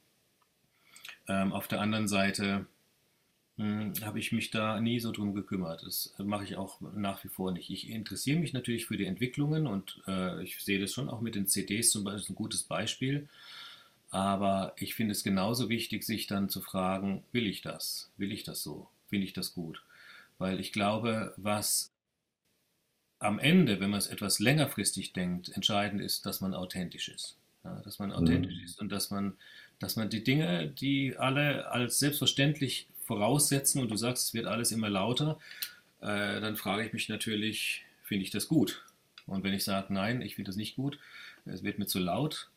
Ähm, 1.28 1.52
auf 1.52 1.68
der 1.68 1.80
anderen 1.80 2.08
Seite 2.08 2.66
hm, 3.56 3.92
habe 4.02 4.18
ich 4.20 4.32
mich 4.32 4.50
da 4.50 4.80
nie 4.80 5.00
so 5.00 5.12
drum 5.12 5.34
gekümmert. 5.34 5.82
Das 5.84 6.14
mache 6.18 6.44
ich 6.44 6.56
auch 6.56 6.80
nach 6.94 7.24
wie 7.24 7.28
vor 7.28 7.52
nicht. 7.52 7.70
Ich 7.70 7.90
interessiere 7.90 8.38
mich 8.38 8.52
natürlich 8.52 8.86
für 8.86 8.96
die 8.96 9.06
Entwicklungen 9.06 9.66
und 9.66 10.00
äh, 10.06 10.42
ich 10.42 10.62
sehe 10.62 10.80
das 10.80 10.92
schon 10.92 11.08
auch 11.10 11.20
mit 11.20 11.34
den 11.34 11.46
CDs 11.48 11.90
zum 11.90 12.04
Beispiel 12.04 12.32
ein 12.32 12.36
gutes 12.36 12.62
Beispiel. 12.62 13.28
Aber 14.10 14.72
ich 14.76 14.94
finde 14.94 15.12
es 15.12 15.22
genauso 15.22 15.68
wichtig, 15.68 16.04
sich 16.04 16.26
dann 16.26 16.48
zu 16.48 16.62
fragen, 16.62 17.24
will 17.32 17.46
ich 17.46 17.60
das? 17.60 18.10
Will 18.16 18.32
ich 18.32 18.42
das 18.42 18.62
so? 18.62 18.88
Finde 19.08 19.26
ich 19.26 19.32
das 19.32 19.54
gut? 19.54 19.82
Weil 20.38 20.60
ich 20.60 20.72
glaube, 20.72 21.34
was 21.36 21.92
am 23.18 23.38
Ende, 23.38 23.80
wenn 23.80 23.90
man 23.90 23.98
es 23.98 24.06
etwas 24.06 24.38
längerfristig 24.38 25.12
denkt, 25.12 25.50
entscheidend 25.50 26.00
ist, 26.00 26.24
dass 26.24 26.40
man 26.40 26.54
authentisch 26.54 27.08
ist. 27.08 27.36
Ja, 27.64 27.80
dass 27.84 27.98
man 27.98 28.12
authentisch 28.12 28.56
mhm. 28.56 28.64
ist 28.64 28.80
und 28.80 28.90
dass 28.90 29.10
man, 29.10 29.36
dass 29.80 29.96
man 29.96 30.08
die 30.08 30.22
Dinge, 30.22 30.68
die 30.68 31.16
alle 31.16 31.70
als 31.70 31.98
selbstverständlich 31.98 32.88
voraussetzen 33.04 33.82
und 33.82 33.90
du 33.90 33.96
sagst, 33.96 34.28
es 34.28 34.34
wird 34.34 34.46
alles 34.46 34.70
immer 34.70 34.88
lauter, 34.88 35.38
äh, 36.00 36.40
dann 36.40 36.56
frage 36.56 36.86
ich 36.86 36.92
mich 36.92 37.08
natürlich, 37.08 37.84
finde 38.04 38.24
ich 38.24 38.30
das 38.30 38.46
gut? 38.46 38.84
Und 39.26 39.42
wenn 39.42 39.54
ich 39.54 39.64
sage, 39.64 39.92
nein, 39.92 40.22
ich 40.22 40.36
finde 40.36 40.50
das 40.50 40.56
nicht 40.56 40.76
gut, 40.76 40.98
es 41.44 41.62
wird 41.62 41.78
mir 41.78 41.86
zu 41.86 41.98
laut, 41.98 42.50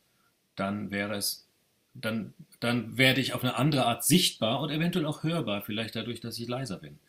dann 0.56 0.92
wäre 0.92 1.16
es, 1.16 1.48
dann, 1.94 2.34
dann 2.60 2.98
werde 2.98 3.22
ich 3.22 3.34
auf 3.34 3.44
eine 3.44 3.56
andere 3.56 3.86
Art 3.86 4.04
sichtbar 4.04 4.62
und 4.62 4.70
eventuell 4.70 5.06
auch 5.06 5.24
hörbar, 5.24 5.62
vielleicht 5.62 5.96
dadurch, 5.96 6.20
dass 6.20 6.40
ich 6.40 6.48
leiser 6.48 6.78
bin. 6.78 7.00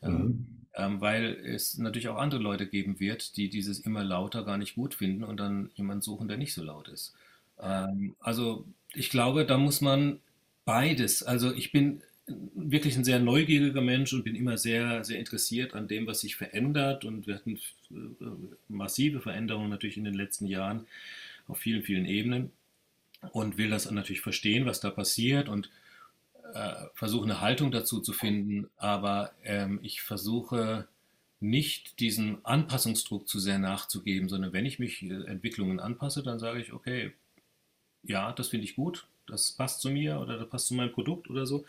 Mhm. 0.00 0.46
Ähm, 0.74 1.00
weil 1.00 1.24
es 1.44 1.76
natürlich 1.76 2.08
auch 2.08 2.16
andere 2.16 2.40
Leute 2.40 2.66
geben 2.66 2.98
wird, 2.98 3.36
die 3.36 3.50
dieses 3.50 3.80
immer 3.80 4.02
lauter 4.02 4.44
gar 4.44 4.56
nicht 4.56 4.74
gut 4.74 4.94
finden 4.94 5.22
und 5.22 5.38
dann 5.38 5.70
jemanden 5.74 6.02
suchen, 6.02 6.28
der 6.28 6.38
nicht 6.38 6.54
so 6.54 6.62
laut 6.62 6.88
ist. 6.88 7.14
Ähm, 7.60 8.16
also 8.20 8.64
ich 8.94 9.10
glaube, 9.10 9.44
da 9.44 9.58
muss 9.58 9.80
man 9.80 10.20
beides. 10.64 11.22
Also 11.22 11.52
ich 11.52 11.72
bin 11.72 12.02
wirklich 12.26 12.96
ein 12.96 13.04
sehr 13.04 13.18
neugieriger 13.18 13.80
Mensch 13.80 14.12
und 14.12 14.24
bin 14.24 14.36
immer 14.36 14.56
sehr, 14.56 15.04
sehr 15.04 15.18
interessiert 15.18 15.74
an 15.74 15.88
dem, 15.88 16.06
was 16.06 16.20
sich 16.20 16.36
verändert. 16.36 17.04
Und 17.04 17.26
wir 17.26 17.34
hatten 17.34 17.58
äh, 17.90 18.24
massive 18.68 19.20
Veränderungen 19.20 19.70
natürlich 19.70 19.96
in 19.96 20.04
den 20.04 20.14
letzten 20.14 20.46
Jahren 20.46 20.86
auf 21.48 21.58
vielen, 21.58 21.82
vielen 21.82 22.06
Ebenen 22.06 22.50
und 23.30 23.56
will 23.56 23.70
das 23.70 23.90
natürlich 23.90 24.20
verstehen, 24.20 24.66
was 24.66 24.80
da 24.80 24.90
passiert 24.90 25.48
und 25.48 25.70
äh, 26.54 26.74
versuche 26.94 27.24
eine 27.24 27.40
Haltung 27.40 27.70
dazu 27.70 28.00
zu 28.00 28.12
finden, 28.12 28.68
aber 28.76 29.32
ähm, 29.44 29.78
ich 29.82 30.02
versuche 30.02 30.88
nicht 31.40 31.98
diesem 31.98 32.38
Anpassungsdruck 32.44 33.28
zu 33.28 33.38
sehr 33.38 33.58
nachzugeben, 33.58 34.28
sondern 34.28 34.52
wenn 34.52 34.66
ich 34.66 34.78
mich 34.78 35.02
äh, 35.02 35.24
Entwicklungen 35.24 35.80
anpasse, 35.80 36.22
dann 36.22 36.38
sage 36.38 36.60
ich, 36.60 36.72
okay, 36.72 37.12
ja, 38.02 38.32
das 38.32 38.48
finde 38.48 38.64
ich 38.64 38.76
gut, 38.76 39.06
das 39.26 39.52
passt 39.52 39.80
zu 39.80 39.90
mir 39.90 40.20
oder 40.20 40.38
das 40.38 40.48
passt 40.48 40.66
zu 40.66 40.74
meinem 40.74 40.92
Produkt 40.92 41.30
oder 41.30 41.46
so. 41.46 41.64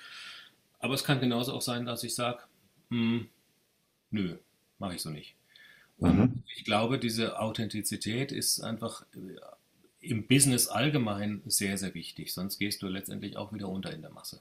Aber 0.79 0.95
es 0.95 1.03
kann 1.03 1.19
genauso 1.19 1.53
auch 1.53 1.61
sein, 1.61 1.85
dass 1.85 2.03
ich 2.03 2.13
sage, 2.13 2.43
hm, 2.89 3.29
nö, 4.11 4.37
mache 4.79 4.95
ich 4.95 5.01
so 5.01 5.09
nicht. 5.09 5.35
Und 5.97 6.17
mhm. 6.17 6.43
ich 6.55 6.65
glaube, 6.65 6.99
diese 6.99 7.39
Authentizität 7.39 8.31
ist 8.31 8.59
einfach 8.61 9.05
äh, 9.13 9.39
im 10.03 10.27
Business 10.27 10.67
allgemein 10.67 11.41
sehr, 11.45 11.77
sehr 11.77 11.93
wichtig. 11.93 12.33
Sonst 12.33 12.59
gehst 12.59 12.81
du 12.81 12.87
letztendlich 12.87 13.37
auch 13.37 13.53
wieder 13.53 13.69
unter 13.69 13.91
in 13.91 14.01
der 14.01 14.11
Masse. 14.11 14.39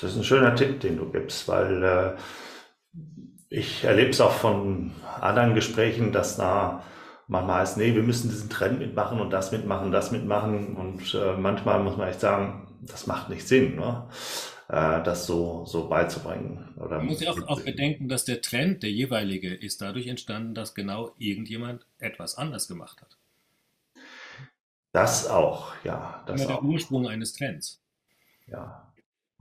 Das 0.00 0.12
ist 0.12 0.18
ein 0.18 0.24
schöner 0.24 0.54
Tipp, 0.54 0.80
den 0.80 0.96
du 0.96 1.10
gibst, 1.10 1.48
weil 1.48 1.82
äh, 1.82 2.16
ich 3.48 3.84
erlebe 3.84 4.10
es 4.10 4.20
auch 4.20 4.32
von 4.32 4.92
anderen 5.20 5.54
Gesprächen, 5.54 6.12
dass 6.12 6.36
da 6.36 6.84
manchmal 7.26 7.60
heißt, 7.60 7.76
nee, 7.78 7.94
wir 7.94 8.02
müssen 8.02 8.30
diesen 8.30 8.50
Trend 8.50 8.78
mitmachen 8.78 9.20
und 9.20 9.30
das 9.30 9.52
mitmachen, 9.52 9.92
das 9.92 10.12
mitmachen. 10.12 10.76
Und 10.76 11.14
äh, 11.14 11.36
manchmal 11.36 11.82
muss 11.82 11.96
man 11.96 12.08
echt 12.08 12.20
sagen, 12.20 12.68
das 12.82 13.06
macht 13.06 13.28
nicht 13.28 13.46
Sinn, 13.46 13.76
ne? 13.76 14.06
äh, 14.68 15.02
das 15.02 15.26
so, 15.26 15.64
so 15.66 15.88
beizubringen. 15.88 16.68
Oder 16.76 16.98
man 16.98 17.06
muss 17.06 17.20
ja 17.20 17.32
auch, 17.32 17.48
auch 17.48 17.60
bedenken, 17.60 18.08
dass 18.08 18.24
der 18.24 18.40
Trend, 18.40 18.82
der 18.82 18.90
jeweilige, 18.90 19.54
ist 19.54 19.80
dadurch 19.80 20.06
entstanden, 20.06 20.54
dass 20.54 20.74
genau 20.74 21.12
irgendjemand 21.18 21.86
etwas 21.98 22.36
anders 22.36 22.68
gemacht 22.68 23.00
hat. 23.00 23.17
Das 24.92 25.28
auch, 25.28 25.72
ja. 25.84 26.22
Das 26.26 26.42
Immer 26.42 26.54
der 26.54 26.62
Ursprung 26.62 27.08
eines 27.08 27.32
Trends. 27.34 27.82
Ja, 28.46 28.90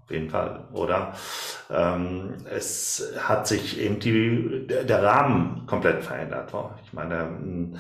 auf 0.04 0.12
jeden 0.12 0.30
Fall. 0.30 0.68
Oder 0.74 1.14
ähm, 1.70 2.36
es 2.50 3.14
hat 3.20 3.48
sich 3.48 3.80
eben 3.80 4.00
die, 4.00 4.68
der 4.68 5.04
Rahmen 5.04 5.66
komplett 5.66 6.04
verändert. 6.04 6.54
Ich 6.84 6.94
meine, 6.94 7.74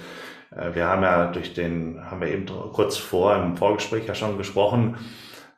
äh, 0.55 0.73
wir 0.73 0.87
haben 0.87 1.03
ja 1.03 1.31
durch 1.31 1.53
den, 1.53 2.03
haben 2.09 2.21
wir 2.21 2.29
eben 2.29 2.45
kurz 2.45 2.97
vor 2.97 3.35
im 3.35 3.57
Vorgespräch 3.57 4.05
ja 4.07 4.15
schon 4.15 4.37
gesprochen, 4.37 4.97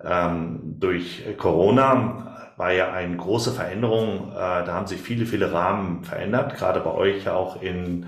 ähm, 0.03 0.75
durch 0.79 1.23
Corona 1.37 2.53
war 2.57 2.71
ja 2.71 2.91
eine 2.91 3.15
große 3.15 3.53
Veränderung. 3.53 4.31
Äh, 4.31 4.35
da 4.35 4.73
haben 4.73 4.87
sich 4.87 5.01
viele, 5.01 5.25
viele 5.25 5.53
Rahmen 5.53 6.03
verändert, 6.03 6.55
gerade 6.55 6.81
bei 6.81 6.91
euch 6.91 7.29
auch 7.29 7.61
im 7.61 8.05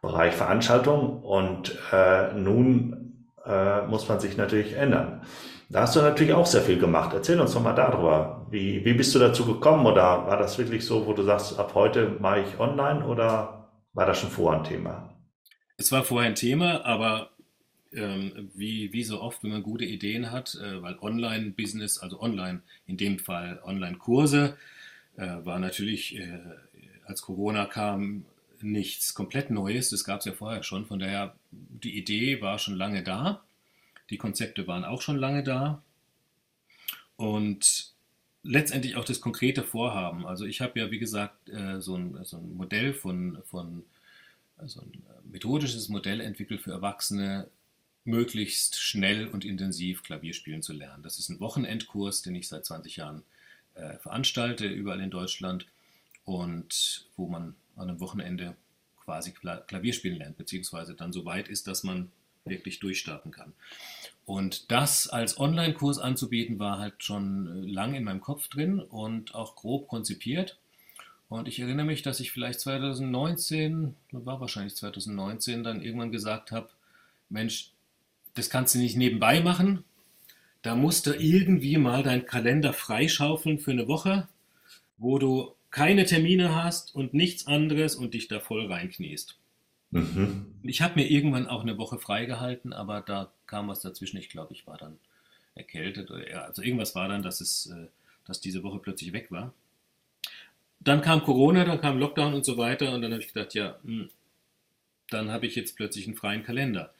Bereich 0.00 0.34
Veranstaltung. 0.34 1.22
Und 1.22 1.78
äh, 1.92 2.32
nun 2.34 2.99
äh, 3.50 3.86
muss 3.86 4.08
man 4.08 4.20
sich 4.20 4.36
natürlich 4.36 4.74
ändern. 4.74 5.22
Da 5.68 5.82
hast 5.82 5.94
du 5.94 6.00
natürlich 6.00 6.32
auch 6.32 6.46
sehr 6.46 6.62
viel 6.62 6.78
gemacht. 6.78 7.12
Erzähl 7.14 7.40
uns 7.40 7.54
doch 7.54 7.62
mal 7.62 7.74
darüber. 7.74 8.46
Wie, 8.50 8.84
wie 8.84 8.92
bist 8.92 9.14
du 9.14 9.18
dazu 9.18 9.46
gekommen 9.46 9.86
oder 9.86 10.26
war 10.26 10.36
das 10.36 10.58
wirklich 10.58 10.84
so, 10.84 11.06
wo 11.06 11.12
du 11.12 11.22
sagst, 11.22 11.58
ab 11.58 11.72
heute 11.74 12.16
mache 12.18 12.40
ich 12.40 12.58
online 12.58 13.04
oder 13.04 13.68
war 13.92 14.06
das 14.06 14.18
schon 14.18 14.30
vorher 14.30 14.60
ein 14.60 14.66
Thema? 14.66 15.14
Es 15.76 15.92
war 15.92 16.02
vorher 16.02 16.28
ein 16.28 16.34
Thema, 16.34 16.84
aber 16.84 17.30
ähm, 17.92 18.50
wie, 18.54 18.92
wie 18.92 19.04
so 19.04 19.20
oft, 19.20 19.42
wenn 19.42 19.50
man 19.50 19.62
gute 19.62 19.84
Ideen 19.84 20.30
hat, 20.30 20.58
äh, 20.62 20.82
weil 20.82 20.98
Online-Business, 21.00 21.98
also 21.98 22.20
online, 22.20 22.62
in 22.86 22.96
dem 22.96 23.18
Fall 23.18 23.60
Online-Kurse, 23.64 24.56
äh, 25.16 25.26
war 25.44 25.58
natürlich, 25.58 26.18
äh, 26.18 26.38
als 27.04 27.22
Corona 27.22 27.66
kam, 27.66 28.24
nichts 28.62 29.14
komplett 29.14 29.50
Neues. 29.50 29.90
Das 29.90 30.04
gab 30.04 30.20
es 30.20 30.26
ja 30.26 30.32
vorher 30.32 30.62
schon. 30.62 30.86
Von 30.86 30.98
daher, 30.98 31.34
die 31.50 31.96
Idee 31.96 32.40
war 32.40 32.58
schon 32.58 32.74
lange 32.74 33.02
da. 33.02 33.42
Die 34.10 34.18
Konzepte 34.18 34.66
waren 34.66 34.84
auch 34.84 35.02
schon 35.02 35.16
lange 35.16 35.42
da. 35.42 35.82
Und 37.16 37.92
letztendlich 38.42 38.96
auch 38.96 39.04
das 39.04 39.20
konkrete 39.20 39.62
Vorhaben. 39.62 40.26
Also 40.26 40.44
ich 40.44 40.60
habe 40.60 40.80
ja, 40.80 40.90
wie 40.90 40.98
gesagt, 40.98 41.48
äh, 41.48 41.80
so 41.80 41.96
ein, 41.96 42.24
so 42.24 42.38
ein 42.38 42.56
Modell 42.56 42.94
von, 42.94 43.38
von 43.44 43.84
also 44.56 44.80
ein 44.80 45.02
methodisches 45.30 45.88
Modell 45.88 46.20
entwickelt 46.20 46.60
für 46.60 46.72
Erwachsene, 46.72 47.48
möglichst 48.04 48.80
schnell 48.80 49.26
und 49.28 49.44
intensiv 49.44 50.02
Klavier 50.02 50.32
spielen 50.32 50.62
zu 50.62 50.72
lernen. 50.72 51.02
Das 51.02 51.18
ist 51.18 51.28
ein 51.28 51.40
Wochenendkurs, 51.40 52.22
den 52.22 52.34
ich 52.34 52.48
seit 52.48 52.64
20 52.64 52.96
Jahren 52.96 53.22
äh, 53.74 53.98
veranstalte, 53.98 54.66
überall 54.66 55.00
in 55.00 55.10
Deutschland 55.10 55.66
und 56.24 57.06
wo 57.16 57.28
man 57.28 57.54
an 57.80 57.88
einem 57.88 58.00
Wochenende 58.00 58.56
quasi 59.04 59.32
Klavier 59.32 59.92
spielen 59.92 60.18
lernt, 60.18 60.36
beziehungsweise 60.36 60.94
dann 60.94 61.12
so 61.12 61.24
weit 61.24 61.48
ist, 61.48 61.66
dass 61.66 61.82
man 61.82 62.12
wirklich 62.44 62.80
durchstarten 62.80 63.32
kann. 63.32 63.52
Und 64.24 64.70
das 64.70 65.08
als 65.08 65.38
Online-Kurs 65.38 65.98
anzubieten, 65.98 66.58
war 66.58 66.78
halt 66.78 67.02
schon 67.02 67.64
äh, 67.64 67.70
lang 67.70 67.94
in 67.94 68.04
meinem 68.04 68.20
Kopf 68.20 68.48
drin 68.48 68.80
und 68.80 69.34
auch 69.34 69.56
grob 69.56 69.88
konzipiert. 69.88 70.58
Und 71.28 71.48
ich 71.48 71.60
erinnere 71.60 71.86
mich, 71.86 72.02
dass 72.02 72.20
ich 72.20 72.32
vielleicht 72.32 72.60
2019, 72.60 73.94
war 74.12 74.40
wahrscheinlich 74.40 74.76
2019, 74.76 75.64
dann 75.64 75.82
irgendwann 75.82 76.12
gesagt 76.12 76.50
habe, 76.52 76.68
Mensch, 77.28 77.72
das 78.34 78.50
kannst 78.50 78.74
du 78.74 78.78
nicht 78.78 78.96
nebenbei 78.96 79.40
machen. 79.40 79.84
Da 80.62 80.74
musst 80.74 81.06
du 81.06 81.14
irgendwie 81.14 81.76
mal 81.76 82.02
deinen 82.02 82.26
Kalender 82.26 82.72
freischaufeln 82.72 83.58
für 83.58 83.70
eine 83.70 83.88
Woche, 83.88 84.28
wo 84.98 85.18
du 85.18 85.54
keine 85.70 86.04
Termine 86.04 86.54
hast 86.54 86.94
und 86.94 87.14
nichts 87.14 87.46
anderes 87.46 87.94
und 87.94 88.14
dich 88.14 88.28
da 88.28 88.40
voll 88.40 88.66
reinkniest. 88.66 89.38
Mhm. 89.90 90.54
Ich 90.62 90.82
habe 90.82 91.00
mir 91.00 91.10
irgendwann 91.10 91.46
auch 91.46 91.62
eine 91.62 91.78
Woche 91.78 91.98
freigehalten, 91.98 92.72
aber 92.72 93.00
da 93.00 93.32
kam 93.46 93.68
was 93.68 93.80
dazwischen. 93.80 94.18
Ich 94.18 94.28
glaube, 94.28 94.52
ich 94.52 94.66
war 94.66 94.78
dann 94.78 94.98
erkältet. 95.54 96.10
Oder, 96.10 96.44
also 96.44 96.62
irgendwas 96.62 96.94
war 96.94 97.08
dann, 97.08 97.22
dass, 97.22 97.40
es, 97.40 97.66
äh, 97.66 97.86
dass 98.24 98.40
diese 98.40 98.62
Woche 98.62 98.78
plötzlich 98.78 99.12
weg 99.12 99.30
war. 99.30 99.52
Dann 100.80 101.02
kam 101.02 101.22
Corona, 101.22 101.64
dann 101.64 101.80
kam 101.80 101.98
Lockdown 101.98 102.34
und 102.34 102.44
so 102.44 102.56
weiter. 102.56 102.92
Und 102.92 103.02
dann 103.02 103.12
habe 103.12 103.22
ich 103.22 103.32
gedacht, 103.32 103.54
ja, 103.54 103.78
hm, 103.82 104.10
dann 105.10 105.30
habe 105.30 105.46
ich 105.46 105.56
jetzt 105.56 105.76
plötzlich 105.76 106.06
einen 106.06 106.16
freien 106.16 106.44
Kalender. 106.44 106.94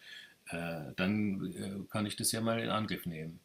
Äh, 0.48 0.92
dann 0.96 1.52
äh, 1.54 1.90
kann 1.90 2.06
ich 2.06 2.16
das 2.16 2.33
ja 2.33 2.40
mal 2.40 2.61
in 2.61 2.70
Angriff 2.70 3.06
nehmen. 3.06 3.40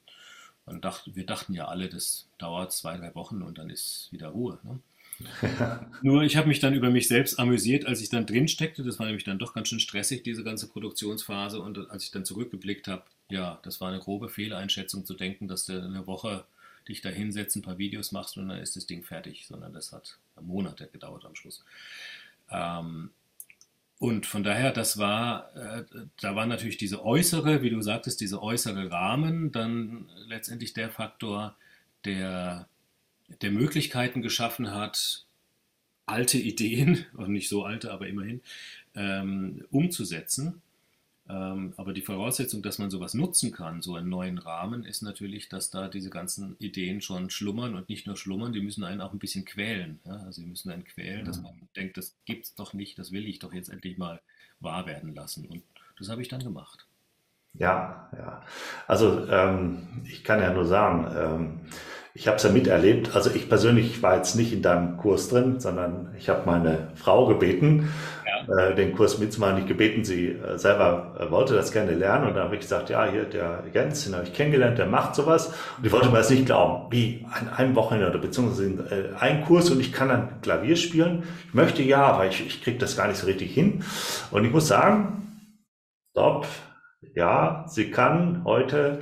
Und 0.65 0.83
dacht, 0.83 1.15
wir 1.15 1.25
dachten 1.25 1.53
ja 1.53 1.67
alle, 1.67 1.87
das 1.89 2.27
dauert 2.39 2.73
zwei, 2.73 2.97
drei 2.97 3.13
Wochen 3.13 3.43
und 3.43 3.59
dann 3.59 3.69
ist 3.69 4.09
wieder 4.11 4.29
Ruhe. 4.29 4.59
Ne? 4.63 4.79
Nur 6.01 6.23
ich 6.23 6.37
habe 6.37 6.47
mich 6.47 6.59
dann 6.59 6.73
über 6.73 6.89
mich 6.89 7.07
selbst 7.07 7.39
amüsiert, 7.39 7.85
als 7.85 8.01
ich 8.01 8.09
dann 8.09 8.25
drin 8.25 8.47
steckte. 8.47 8.83
Das 8.83 8.99
war 8.99 9.05
nämlich 9.05 9.23
dann 9.23 9.39
doch 9.39 9.53
ganz 9.53 9.69
schön 9.69 9.79
stressig, 9.79 10.23
diese 10.23 10.43
ganze 10.43 10.67
Produktionsphase. 10.67 11.59
Und 11.61 11.89
als 11.89 12.03
ich 12.03 12.11
dann 12.11 12.25
zurückgeblickt 12.25 12.87
habe, 12.87 13.03
ja, 13.29 13.59
das 13.63 13.81
war 13.81 13.89
eine 13.89 13.99
grobe 13.99 14.29
Fehleinschätzung 14.29 15.05
zu 15.05 15.13
denken, 15.13 15.47
dass 15.47 15.65
du 15.65 15.81
eine 15.81 16.05
Woche 16.07 16.45
dich 16.87 17.01
da 17.01 17.09
hinsetzt, 17.09 17.55
ein 17.55 17.61
paar 17.61 17.77
Videos 17.77 18.11
machst 18.11 18.37
und 18.37 18.47
dann 18.47 18.59
ist 18.59 18.75
das 18.75 18.85
Ding 18.85 19.03
fertig, 19.03 19.47
sondern 19.47 19.73
das 19.73 19.91
hat 19.91 20.19
Monate 20.39 20.87
gedauert 20.87 21.25
am 21.25 21.35
Schluss. 21.35 21.63
Ähm, 22.51 23.09
und 23.97 24.25
von 24.25 24.43
daher, 24.43 24.71
das 24.71 24.97
war, 24.97 25.55
äh, 25.55 25.83
da 26.19 26.35
war 26.35 26.45
natürlich 26.45 26.77
diese 26.77 27.03
äußere, 27.03 27.61
wie 27.61 27.69
du 27.69 27.81
sagtest, 27.81 28.21
diese 28.21 28.41
äußere 28.43 28.91
Rahmen, 28.91 29.51
dann 29.51 30.09
letztendlich 30.27 30.73
der 30.73 30.89
Faktor, 30.89 31.55
der, 32.03 32.67
der 33.41 33.51
Möglichkeiten 33.51 34.21
geschaffen 34.21 34.71
hat, 34.71 35.25
alte 36.05 36.37
Ideen, 36.37 37.05
und 37.13 37.31
nicht 37.31 37.49
so 37.49 37.63
alte, 37.63 37.91
aber 37.91 38.07
immerhin, 38.07 38.41
ähm, 38.95 39.65
umzusetzen. 39.71 40.61
Ähm, 41.27 41.73
aber 41.77 41.93
die 41.93 42.03
Voraussetzung, 42.03 42.61
dass 42.61 42.77
man 42.77 42.91
sowas 42.91 43.15
nutzen 43.15 43.51
kann, 43.51 43.81
so 43.81 43.95
einen 43.95 44.09
neuen 44.09 44.37
Rahmen, 44.37 44.85
ist 44.85 45.01
natürlich, 45.01 45.49
dass 45.49 45.71
da 45.71 45.87
diese 45.87 46.11
ganzen 46.11 46.55
Ideen 46.59 47.01
schon 47.01 47.31
schlummern 47.31 47.73
und 47.73 47.89
nicht 47.89 48.05
nur 48.05 48.15
schlummern, 48.15 48.53
die 48.53 48.61
müssen 48.61 48.83
einen 48.83 49.01
auch 49.01 49.11
ein 49.11 49.17
bisschen 49.19 49.43
quälen. 49.43 49.99
Ja? 50.05 50.17
Also 50.17 50.41
sie 50.41 50.47
müssen 50.47 50.69
einen 50.69 50.83
quälen, 50.83 51.21
mhm. 51.21 51.25
dass 51.25 51.41
man 51.41 51.53
denkt, 51.75 51.97
das 51.97 52.15
gibt's 52.25 52.53
doch 52.53 52.73
nicht, 52.73 52.99
das 52.99 53.11
will 53.11 53.27
ich 53.27 53.39
doch 53.39 53.53
jetzt 53.53 53.69
endlich 53.69 53.97
mal 53.97 54.21
wahr 54.59 54.85
werden 54.85 55.15
lassen. 55.15 55.47
Und 55.47 55.63
das 55.97 56.09
habe 56.09 56.21
ich 56.21 56.27
dann 56.27 56.43
gemacht. 56.43 56.85
Ja, 57.57 58.09
ja. 58.15 58.43
Also 58.85 59.27
ähm, 59.27 60.03
ich 60.05 60.23
kann 60.23 60.41
ja 60.41 60.53
nur 60.53 60.65
sagen, 60.65 61.07
ähm, 61.17 61.59
ich 62.17 62.27
habe 62.27 62.37
es 62.37 62.43
ja 62.43 62.49
miterlebt. 62.49 63.13
Also 63.13 63.29
ich 63.29 63.49
persönlich 63.49 64.01
war 64.01 64.15
jetzt 64.15 64.37
nicht 64.37 64.53
in 64.53 64.61
deinem 64.61 64.95
Kurs 64.95 65.27
drin, 65.27 65.59
sondern 65.59 66.15
ich 66.17 66.29
habe 66.29 66.43
meine 66.45 66.87
Frau 66.95 67.25
gebeten, 67.25 67.89
ja. 68.47 68.69
äh, 68.69 68.73
den 68.75 68.95
Kurs 68.95 69.19
mitzumachen. 69.19 69.57
Ich 69.57 69.67
gebeten, 69.67 70.05
sie 70.05 70.29
äh, 70.29 70.57
selber 70.57 71.17
äh, 71.19 71.29
wollte 71.29 71.55
das 71.55 71.73
gerne 71.73 71.91
lernen. 71.91 72.29
Und 72.29 72.35
dann 72.35 72.45
habe 72.45 72.55
ich 72.55 72.61
gesagt, 72.61 72.89
ja, 72.89 73.05
hier 73.05 73.25
der 73.25 73.65
Jens, 73.73 74.05
den 74.05 74.15
habe 74.15 74.23
ich 74.23 74.33
kennengelernt, 74.33 74.77
der 74.77 74.85
macht 74.85 75.13
sowas. 75.13 75.53
Und 75.77 75.85
ich 75.85 75.91
wollte 75.91 76.07
mir 76.07 76.19
das 76.19 76.29
nicht 76.29 76.45
glauben. 76.45 76.89
Wie, 76.89 77.25
an 77.33 77.49
einem 77.49 77.75
Wochenende 77.75 78.09
oder 78.09 78.19
beziehungsweise 78.19 78.65
äh, 78.89 79.19
ein 79.19 79.43
Kurs 79.43 79.69
und 79.69 79.81
ich 79.81 79.91
kann 79.91 80.07
dann 80.07 80.41
Klavier 80.41 80.77
spielen. 80.77 81.23
Ich 81.49 81.53
möchte 81.53 81.83
ja, 81.83 82.03
aber 82.03 82.27
ich, 82.27 82.47
ich 82.47 82.63
kriege 82.63 82.77
das 82.77 82.95
gar 82.95 83.09
nicht 83.09 83.17
so 83.17 83.27
richtig 83.27 83.53
hin. 83.53 83.83
Und 84.31 84.45
ich 84.45 84.53
muss 84.53 84.69
sagen, 84.69 85.49
stopp, 86.11 86.47
ja, 87.13 87.65
sie 87.67 87.91
kann 87.91 88.45
heute 88.45 89.01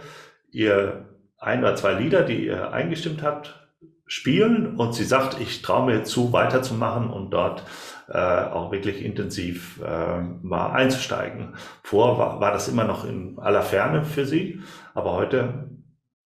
ihr 0.51 1.12
ein 1.43 1.59
oder 1.59 1.75
zwei 1.75 1.93
Lieder, 1.93 2.23
die 2.23 2.45
ihr 2.45 2.71
eingestimmt 2.71 3.23
habt, 3.23 3.59
spielen 4.05 4.75
und 4.75 4.93
sie 4.93 5.05
sagt, 5.05 5.39
ich 5.39 5.61
traue 5.61 5.85
mir 5.85 6.03
zu, 6.03 6.33
weiterzumachen 6.33 7.09
und 7.09 7.31
dort 7.31 7.63
äh, 8.09 8.17
auch 8.17 8.71
wirklich 8.71 9.03
intensiv 9.03 9.79
äh, 9.83 10.21
mal 10.21 10.71
einzusteigen. 10.71 11.55
Vor 11.83 12.17
war, 12.17 12.39
war 12.39 12.51
das 12.51 12.67
immer 12.67 12.83
noch 12.83 13.05
in 13.05 13.39
aller 13.39 13.61
Ferne 13.61 14.03
für 14.03 14.25
sie, 14.25 14.61
aber 14.93 15.13
heute 15.13 15.69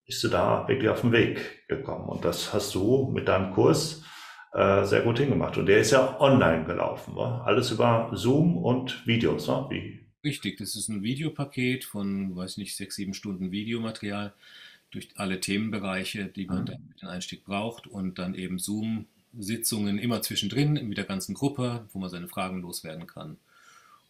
bist 0.06 0.24
du 0.24 0.28
da 0.28 0.66
wirklich 0.68 0.88
auf 0.88 1.02
den 1.02 1.12
Weg 1.12 1.66
gekommen 1.68 2.08
und 2.08 2.24
das 2.24 2.52
hast 2.52 2.74
du 2.74 3.10
mit 3.14 3.28
deinem 3.28 3.52
Kurs 3.52 4.04
äh, 4.52 4.84
sehr 4.84 5.02
gut 5.02 5.18
hingemacht. 5.18 5.56
Und 5.56 5.66
der 5.66 5.78
ist 5.78 5.92
ja 5.92 6.20
online 6.20 6.64
gelaufen, 6.64 7.14
wa? 7.14 7.42
alles 7.44 7.70
über 7.70 8.10
Zoom 8.12 8.56
und 8.56 9.06
Videos. 9.06 9.48
Wa? 9.48 9.68
Wie? 9.70 10.00
Richtig, 10.24 10.58
das 10.58 10.74
ist 10.74 10.88
ein 10.88 11.02
Videopaket 11.02 11.84
von, 11.84 12.34
weiß 12.34 12.56
nicht, 12.56 12.76
sechs, 12.76 12.96
sieben 12.96 13.14
Stunden 13.14 13.52
Videomaterial 13.52 14.34
durch 14.90 15.08
alle 15.16 15.40
Themenbereiche, 15.40 16.26
die 16.26 16.46
man 16.46 16.62
mhm. 16.62 16.66
dann 16.66 16.86
mit 16.88 17.02
dem 17.02 17.08
Einstieg 17.08 17.44
braucht 17.44 17.86
und 17.86 18.18
dann 18.18 18.34
eben 18.34 18.58
Zoom-Sitzungen 18.58 19.98
immer 19.98 20.22
zwischendrin 20.22 20.88
mit 20.88 20.98
der 20.98 21.04
ganzen 21.04 21.34
Gruppe, 21.34 21.86
wo 21.92 21.98
man 21.98 22.10
seine 22.10 22.28
Fragen 22.28 22.62
loswerden 22.62 23.06
kann. 23.06 23.36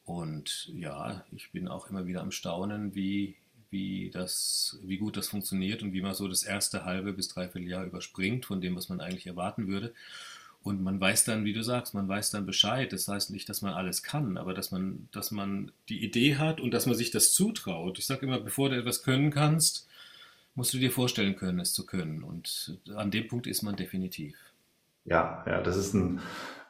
Und 0.05 0.71
ja, 0.75 1.25
ich 1.33 1.51
bin 1.51 1.69
auch 1.69 1.91
immer 1.91 2.07
wieder 2.07 2.23
am 2.23 2.31
Staunen, 2.31 2.95
wie, 2.95 3.37
wie, 3.71 4.11
das, 4.11 4.79
wie 4.83 4.97
gut 4.97 5.17
das 5.17 5.29
funktioniert 5.29 5.83
und 5.83 5.93
wie 5.93 6.01
man 6.01 6.15
so 6.15 6.29
das 6.29 6.45
erste 6.45 6.85
halbe 6.85 7.13
bis 7.13 7.29
dreiviertel 7.29 7.69
Jahr 7.69 7.85
überspringt 7.85 8.47
von 8.47 8.61
dem, 8.61 8.75
was 8.75 8.89
man 8.89 9.01
eigentlich 9.01 9.27
erwarten 9.27 9.69
würde. 9.69 9.93
Und 10.63 10.83
man 10.83 11.01
weiß 11.01 11.25
dann, 11.25 11.45
wie 11.45 11.53
du 11.53 11.63
sagst, 11.63 11.95
man 11.95 12.09
weiß 12.09 12.31
dann 12.31 12.47
Bescheid. 12.47 12.93
Das 12.93 13.09
heißt 13.09 13.31
nicht, 13.31 13.49
dass 13.49 13.63
man 13.63 13.75
alles 13.75 14.03
kann, 14.03 14.37
aber 14.37 14.55
dass 14.55 14.71
man, 14.71 15.09
dass 15.13 15.31
man 15.31 15.73
die 15.89 16.05
Idee 16.05 16.37
hat 16.37 16.61
und 16.61 16.73
dass 16.73 16.87
man 16.87 16.95
sich 16.95 17.11
das 17.11 17.33
zutraut. 17.33 17.99
Ich 17.99 18.07
sage 18.07 18.27
immer, 18.27 18.41
bevor 18.41 18.71
du 18.71 18.79
etwas 18.79 19.03
können 19.03 19.31
kannst, 19.31 19.88
musst 20.59 20.75
du 20.75 20.79
dir 20.79 20.91
vorstellen 20.91 21.37
können, 21.37 21.61
es 21.61 21.73
zu 21.73 21.87
können. 21.87 22.25
Und 22.25 22.81
an 22.97 23.13
dem 23.13 23.29
Punkt 23.29 23.47
ist 23.47 23.63
man 23.63 23.77
definitiv. 23.77 24.35
Ja, 25.05 25.45
ja, 25.47 25.61
das 25.61 25.77
ist 25.77 25.95
ein 25.95 26.21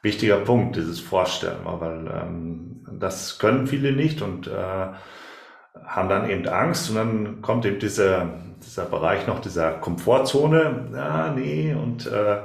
wichtiger 0.03 0.37
Punkt, 0.37 0.77
dieses 0.77 1.01
Vorstellen, 1.01 1.61
weil 1.64 2.07
ähm, 2.07 2.87
das 3.01 3.38
können 3.38 3.66
viele 3.66 3.92
nicht 3.92 4.20
und 4.20 4.46
äh, 4.46 4.53
haben 4.53 6.09
dann 6.11 6.29
eben 6.29 6.46
Angst 6.46 6.90
und 6.90 6.96
dann 6.96 7.40
kommt 7.40 7.64
eben 7.64 7.79
dieser, 7.79 8.29
dieser 8.62 8.85
Bereich 8.85 9.27
noch 9.27 9.40
dieser 9.40 9.72
Komfortzone. 9.72 10.90
Ja, 10.94 11.33
nee, 11.33 11.72
und 11.72 12.07
äh, 12.09 12.42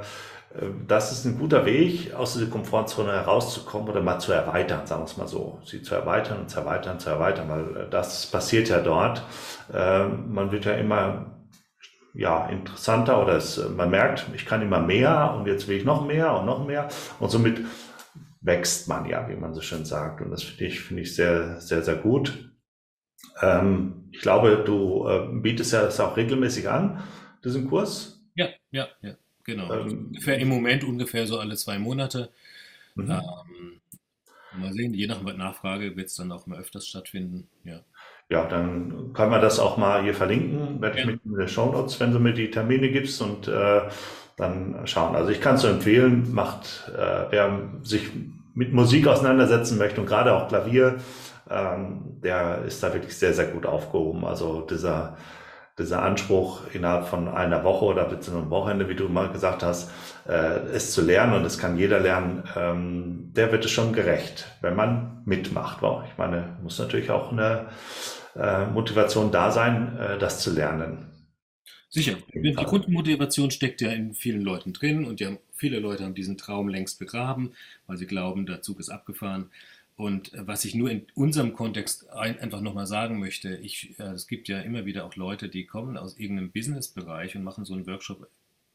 das 0.86 1.12
ist 1.12 1.24
ein 1.24 1.38
guter 1.38 1.66
Weg, 1.66 2.14
aus 2.14 2.34
dieser 2.34 2.46
Komfortzone 2.46 3.12
herauszukommen 3.12 3.88
oder 3.88 4.00
mal 4.00 4.18
zu 4.18 4.32
erweitern, 4.32 4.86
sagen 4.86 5.02
wir 5.02 5.06
es 5.06 5.16
mal 5.16 5.28
so. 5.28 5.58
Sie 5.64 5.82
zu 5.82 5.94
erweitern 5.94 6.38
und 6.40 6.50
zu 6.50 6.60
erweitern, 6.60 7.00
zu 7.00 7.10
erweitern, 7.10 7.48
weil 7.48 7.76
äh, 7.76 7.90
das 7.90 8.26
passiert 8.26 8.68
ja 8.68 8.80
dort. 8.80 9.22
Ähm, 9.74 10.32
man 10.32 10.52
wird 10.52 10.64
ja 10.64 10.72
immer 10.72 11.33
ja, 12.14 12.46
interessanter 12.46 13.20
oder 13.20 13.36
es, 13.36 13.60
man 13.70 13.90
merkt, 13.90 14.26
ich 14.34 14.46
kann 14.46 14.62
immer 14.62 14.80
mehr 14.80 15.34
und 15.36 15.46
jetzt 15.46 15.66
will 15.66 15.76
ich 15.76 15.84
noch 15.84 16.06
mehr 16.06 16.38
und 16.38 16.46
noch 16.46 16.64
mehr 16.64 16.88
und 17.18 17.30
somit 17.30 17.60
wächst 18.40 18.88
man 18.88 19.06
ja, 19.06 19.28
wie 19.28 19.36
man 19.36 19.52
so 19.52 19.60
schön 19.60 19.84
sagt 19.84 20.20
und 20.20 20.30
das 20.30 20.44
finde 20.44 20.64
ich, 20.66 20.80
finde 20.80 21.02
ich 21.02 21.14
sehr, 21.14 21.60
sehr, 21.60 21.82
sehr 21.82 21.96
gut. 21.96 22.50
Ähm, 23.42 24.08
ich 24.12 24.20
glaube, 24.20 24.62
du 24.64 25.08
äh, 25.08 25.28
bietest 25.40 25.72
ja 25.72 25.82
das 25.82 25.98
auch 25.98 26.16
regelmäßig 26.16 26.68
an, 26.68 27.02
diesen 27.44 27.68
Kurs. 27.68 28.22
Ja, 28.36 28.48
ja, 28.70 28.88
ja, 29.02 29.16
genau. 29.42 29.72
Ähm, 29.72 30.06
ungefähr 30.06 30.38
im 30.38 30.48
Moment 30.48 30.84
ungefähr 30.84 31.26
so 31.26 31.38
alle 31.38 31.56
zwei 31.56 31.80
Monate. 31.80 32.30
Mhm. 32.94 33.10
Ähm, 33.10 33.80
mal 34.60 34.72
sehen, 34.72 34.94
je 34.94 35.08
nach 35.08 35.20
Nachfrage 35.20 35.96
wird 35.96 36.06
es 36.06 36.14
dann 36.14 36.30
auch 36.30 36.46
mal 36.46 36.60
öfters 36.60 36.86
stattfinden, 36.86 37.48
ja 37.64 37.80
ja, 38.30 38.44
dann 38.46 39.12
kann 39.12 39.30
man 39.30 39.40
das 39.40 39.58
auch 39.58 39.76
mal 39.76 40.02
hier 40.02 40.14
verlinken, 40.14 40.80
werde 40.80 40.98
ich 40.98 41.06
mit 41.06 41.20
in 41.24 41.36
den 41.36 41.48
Show 41.48 41.70
Notes, 41.70 42.00
wenn 42.00 42.12
du 42.12 42.18
mir 42.18 42.32
die 42.32 42.50
Termine 42.50 42.90
gibst 42.90 43.20
und 43.20 43.48
äh, 43.48 43.82
dann 44.36 44.80
schauen. 44.84 45.14
Also 45.14 45.30
ich 45.30 45.40
kann 45.40 45.56
es 45.56 45.62
so 45.62 45.68
empfehlen, 45.68 46.32
macht, 46.32 46.90
äh, 46.96 47.26
wer 47.30 47.60
sich 47.82 48.10
mit 48.54 48.72
Musik 48.72 49.06
auseinandersetzen 49.06 49.78
möchte 49.78 50.00
und 50.00 50.06
gerade 50.06 50.34
auch 50.34 50.48
Klavier, 50.48 50.96
ähm, 51.50 52.20
der 52.22 52.62
ist 52.66 52.82
da 52.82 52.92
wirklich 52.94 53.16
sehr, 53.16 53.34
sehr 53.34 53.46
gut 53.46 53.66
aufgehoben. 53.66 54.24
Also 54.24 54.62
dieser 54.62 55.16
dieser 55.78 56.02
Anspruch 56.02 56.62
innerhalb 56.72 57.06
von 57.06 57.28
einer 57.28 57.64
Woche 57.64 57.84
oder 57.86 58.04
beziehungsweise 58.04 58.42
einem 58.42 58.50
Wochenende, 58.50 58.88
wie 58.88 58.94
du 58.94 59.08
mal 59.08 59.30
gesagt 59.30 59.62
hast, 59.62 59.90
äh, 60.28 60.58
es 60.72 60.92
zu 60.92 61.02
lernen 61.02 61.34
und 61.34 61.44
es 61.44 61.58
kann 61.58 61.76
jeder 61.76 61.98
lernen, 61.98 62.44
ähm, 62.56 63.32
der 63.34 63.50
wird 63.50 63.64
es 63.64 63.72
schon 63.72 63.92
gerecht, 63.92 64.46
wenn 64.60 64.76
man 64.76 65.22
mitmacht. 65.24 65.82
Wow. 65.82 66.04
Ich 66.08 66.16
meine, 66.16 66.56
muss 66.62 66.78
natürlich 66.78 67.10
auch 67.10 67.32
eine 67.32 67.66
äh, 68.36 68.66
Motivation 68.66 69.32
da 69.32 69.50
sein, 69.50 69.98
äh, 69.98 70.18
das 70.18 70.40
zu 70.40 70.52
lernen. 70.52 71.10
Sicher. 71.88 72.16
Die 72.32 72.52
Grundmotivation 72.54 73.52
steckt 73.52 73.80
ja 73.80 73.90
in 73.90 74.14
vielen 74.14 74.42
Leuten 74.42 74.72
drin 74.72 75.04
und 75.04 75.20
ja, 75.20 75.30
viele 75.52 75.78
Leute 75.78 76.02
haben 76.02 76.14
diesen 76.14 76.36
Traum 76.36 76.68
längst 76.68 76.98
begraben, 76.98 77.52
weil 77.86 77.96
sie 77.96 78.06
glauben, 78.06 78.46
der 78.46 78.62
Zug 78.62 78.80
ist 78.80 78.90
abgefahren. 78.90 79.50
Und 79.96 80.32
äh, 80.32 80.46
was 80.46 80.64
ich 80.64 80.74
nur 80.74 80.90
in 80.90 81.06
unserem 81.14 81.54
Kontext 81.54 82.10
ein, 82.10 82.38
einfach 82.40 82.60
nochmal 82.60 82.86
sagen 82.86 83.20
möchte, 83.20 83.56
ich, 83.56 83.98
äh, 83.98 84.10
es 84.12 84.26
gibt 84.26 84.48
ja 84.48 84.60
immer 84.60 84.86
wieder 84.86 85.04
auch 85.04 85.16
Leute, 85.16 85.48
die 85.48 85.66
kommen 85.66 85.96
aus 85.96 86.18
irgendeinem 86.18 86.50
Businessbereich 86.50 87.36
und 87.36 87.44
machen 87.44 87.64
so 87.64 87.74
einen 87.74 87.86
Workshop 87.86 88.28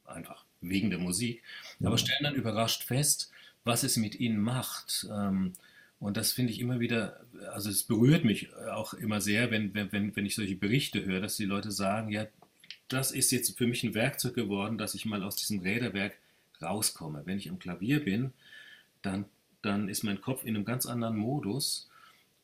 einfach 0.06 0.46
wegen 0.62 0.90
der 0.90 1.00
Musik, 1.00 1.44
ja. 1.80 1.88
aber 1.88 1.98
stellen 1.98 2.24
dann 2.24 2.36
überrascht 2.36 2.84
fest, 2.84 3.32
was 3.64 3.84
es 3.84 3.98
mit 3.98 4.20
ihnen 4.20 4.40
macht. 4.40 5.08
Ähm, 5.12 5.54
und 6.00 6.16
das 6.16 6.32
finde 6.32 6.54
ich 6.54 6.62
immer 6.62 6.80
wieder, 6.80 7.20
also 7.54 7.70
es 7.70 7.84
berührt 7.84 8.24
mich 8.24 8.56
auch 8.74 8.94
immer 8.94 9.20
sehr, 9.20 9.52
wenn, 9.52 9.74
wenn, 9.74 10.16
wenn 10.16 10.26
ich 10.26 10.36
solche 10.36 10.56
Berichte 10.56 11.06
höre, 11.06 11.20
dass 11.20 11.36
die 11.36 11.46
Leute 11.46 11.72
sagen, 11.72 12.10
ja, 12.12 12.26
das 12.88 13.12
ist 13.12 13.32
jetzt 13.32 13.58
für 13.58 13.68
mich 13.68 13.84
ein 13.84 13.94
Werkzeug 13.94 14.34
geworden, 14.34 14.78
dass 14.78 14.96
ich 14.96 15.06
mal 15.06 15.24
aus 15.24 15.36
diesem 15.36 15.60
Räderwerk 15.60 16.18
rauskomme. 16.62 17.24
Wenn 17.26 17.38
ich 17.38 17.50
am 17.50 17.60
Klavier 17.60 18.04
bin, 18.04 18.32
dann 19.02 19.26
dann 19.62 19.90
ist 19.90 20.04
mein 20.04 20.22
Kopf 20.22 20.44
in 20.44 20.56
einem 20.56 20.66
ganz 20.66 20.86
anderen 20.86 21.18
Modus 21.18 21.90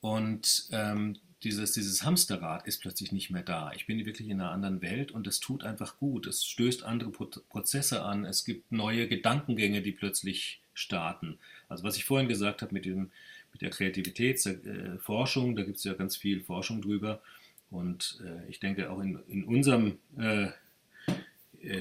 und 0.01 0.67
ähm, 0.71 1.17
dieses, 1.43 1.73
dieses 1.73 2.03
Hamsterrad 2.03 2.65
ist 2.67 2.81
plötzlich 2.81 3.11
nicht 3.11 3.29
mehr 3.29 3.43
da. 3.43 3.71
Ich 3.75 3.85
bin 3.85 4.03
wirklich 4.05 4.29
in 4.29 4.41
einer 4.41 4.51
anderen 4.51 4.81
Welt 4.81 5.11
und 5.11 5.27
es 5.27 5.39
tut 5.39 5.63
einfach 5.63 5.97
gut. 5.97 6.25
Es 6.25 6.43
stößt 6.43 6.83
andere 6.83 7.11
Prozesse 7.11 8.03
an. 8.03 8.25
Es 8.25 8.45
gibt 8.45 8.71
neue 8.71 9.07
Gedankengänge, 9.07 9.81
die 9.81 9.91
plötzlich 9.91 10.61
starten. 10.73 11.37
Also 11.69 11.83
was 11.83 11.97
ich 11.97 12.05
vorhin 12.05 12.27
gesagt 12.27 12.61
habe 12.61 12.73
mit, 12.73 12.85
dem, 12.85 13.11
mit 13.51 13.61
der 13.61 13.69
Kreativitätsforschung, 13.69 15.51
äh, 15.51 15.55
da 15.55 15.63
gibt 15.63 15.77
es 15.77 15.83
ja 15.83 15.93
ganz 15.93 16.17
viel 16.17 16.41
Forschung 16.41 16.81
drüber. 16.81 17.21
Und 17.69 18.19
äh, 18.25 18.49
ich 18.49 18.59
denke 18.59 18.89
auch 18.89 18.99
in, 18.99 19.19
in 19.27 19.43
unserem 19.43 19.99
äh, 20.17 20.47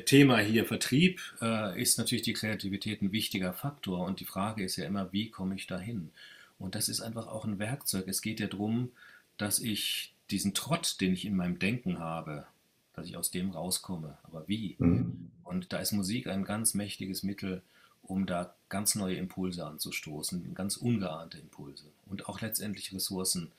Thema 0.05 0.39
hier 0.39 0.65
Vertrieb 0.65 1.21
äh, 1.41 1.81
ist 1.81 1.99
natürlich 1.99 2.23
die 2.23 2.33
Kreativität 2.33 3.03
ein 3.03 3.13
wichtiger 3.13 3.53
Faktor 3.53 4.07
und 4.07 4.21
die 4.21 4.25
Frage 4.25 4.65
ist 4.65 4.77
ja 4.77 4.87
immer, 4.87 5.13
wie 5.13 5.31
komme 5.31 5.55
ich 5.55 5.67
dahin? 5.67 6.11
Und 6.59 6.75
das 6.75 6.89
ist 6.89 7.01
einfach 7.01 7.27
auch 7.27 7.45
ein 7.45 7.59
Werkzeug. 7.59 8.07
Es 8.09 8.23
geht 8.23 8.41
ja 8.41 8.47
darum, 8.47 8.93
dass 9.37 9.59
ich 9.59 10.15
diesen 10.31 10.55
Trott, 10.55 11.01
den 11.01 11.13
ich 11.13 11.25
in 11.25 11.37
meinem 11.37 11.59
Denken 11.59 11.99
habe, 11.99 12.47
dass 12.95 13.07
ich 13.07 13.17
aus 13.17 13.31
dem 13.31 13.51
rauskomme. 13.51 14.17
Aber 14.23 14.47
wie? 14.49 14.77
Mhm. 14.79 15.31
Und 15.43 15.73
da 15.73 15.79
ist 15.79 15.93
Musik 15.93 16.27
ein 16.27 16.45
ganz 16.45 16.75
mächtiges 16.75 17.23
Mittel, 17.23 17.63
um 18.03 18.27
da 18.27 18.55
ganz 18.69 18.95
neue 18.95 19.17
Impulse 19.17 19.67
anzustoßen, 19.67 20.55
ganz 20.55 20.77
ungeahnte 20.77 21.39
Impulse 21.39 21.85
und 22.07 22.29
auch 22.29 22.41
letztendlich 22.41 22.93
Ressourcen 22.93 23.51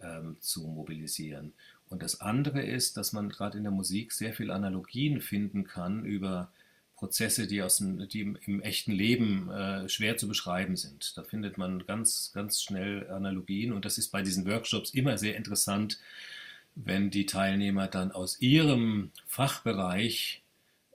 ähm, 0.00 0.36
zu 0.40 0.66
mobilisieren. 0.66 1.52
Und 1.90 2.02
das 2.02 2.20
andere 2.20 2.62
ist, 2.62 2.96
dass 2.96 3.12
man 3.12 3.28
gerade 3.28 3.58
in 3.58 3.64
der 3.64 3.72
Musik 3.72 4.12
sehr 4.12 4.32
viel 4.32 4.50
Analogien 4.50 5.20
finden 5.20 5.64
kann 5.64 6.04
über 6.04 6.50
Prozesse, 6.94 7.46
die, 7.46 7.62
aus 7.62 7.78
dem, 7.78 8.08
die 8.08 8.20
im, 8.20 8.38
im 8.46 8.62
echten 8.62 8.92
Leben 8.92 9.50
äh, 9.50 9.88
schwer 9.88 10.16
zu 10.16 10.28
beschreiben 10.28 10.76
sind. 10.76 11.16
Da 11.16 11.24
findet 11.24 11.58
man 11.58 11.84
ganz, 11.86 12.30
ganz 12.32 12.62
schnell 12.62 13.10
Analogien 13.10 13.72
und 13.72 13.84
das 13.84 13.98
ist 13.98 14.10
bei 14.10 14.22
diesen 14.22 14.46
Workshops 14.46 14.90
immer 14.90 15.18
sehr 15.18 15.36
interessant, 15.36 15.98
wenn 16.74 17.10
die 17.10 17.26
Teilnehmer 17.26 17.88
dann 17.88 18.12
aus 18.12 18.40
ihrem 18.40 19.10
Fachbereich 19.26 20.42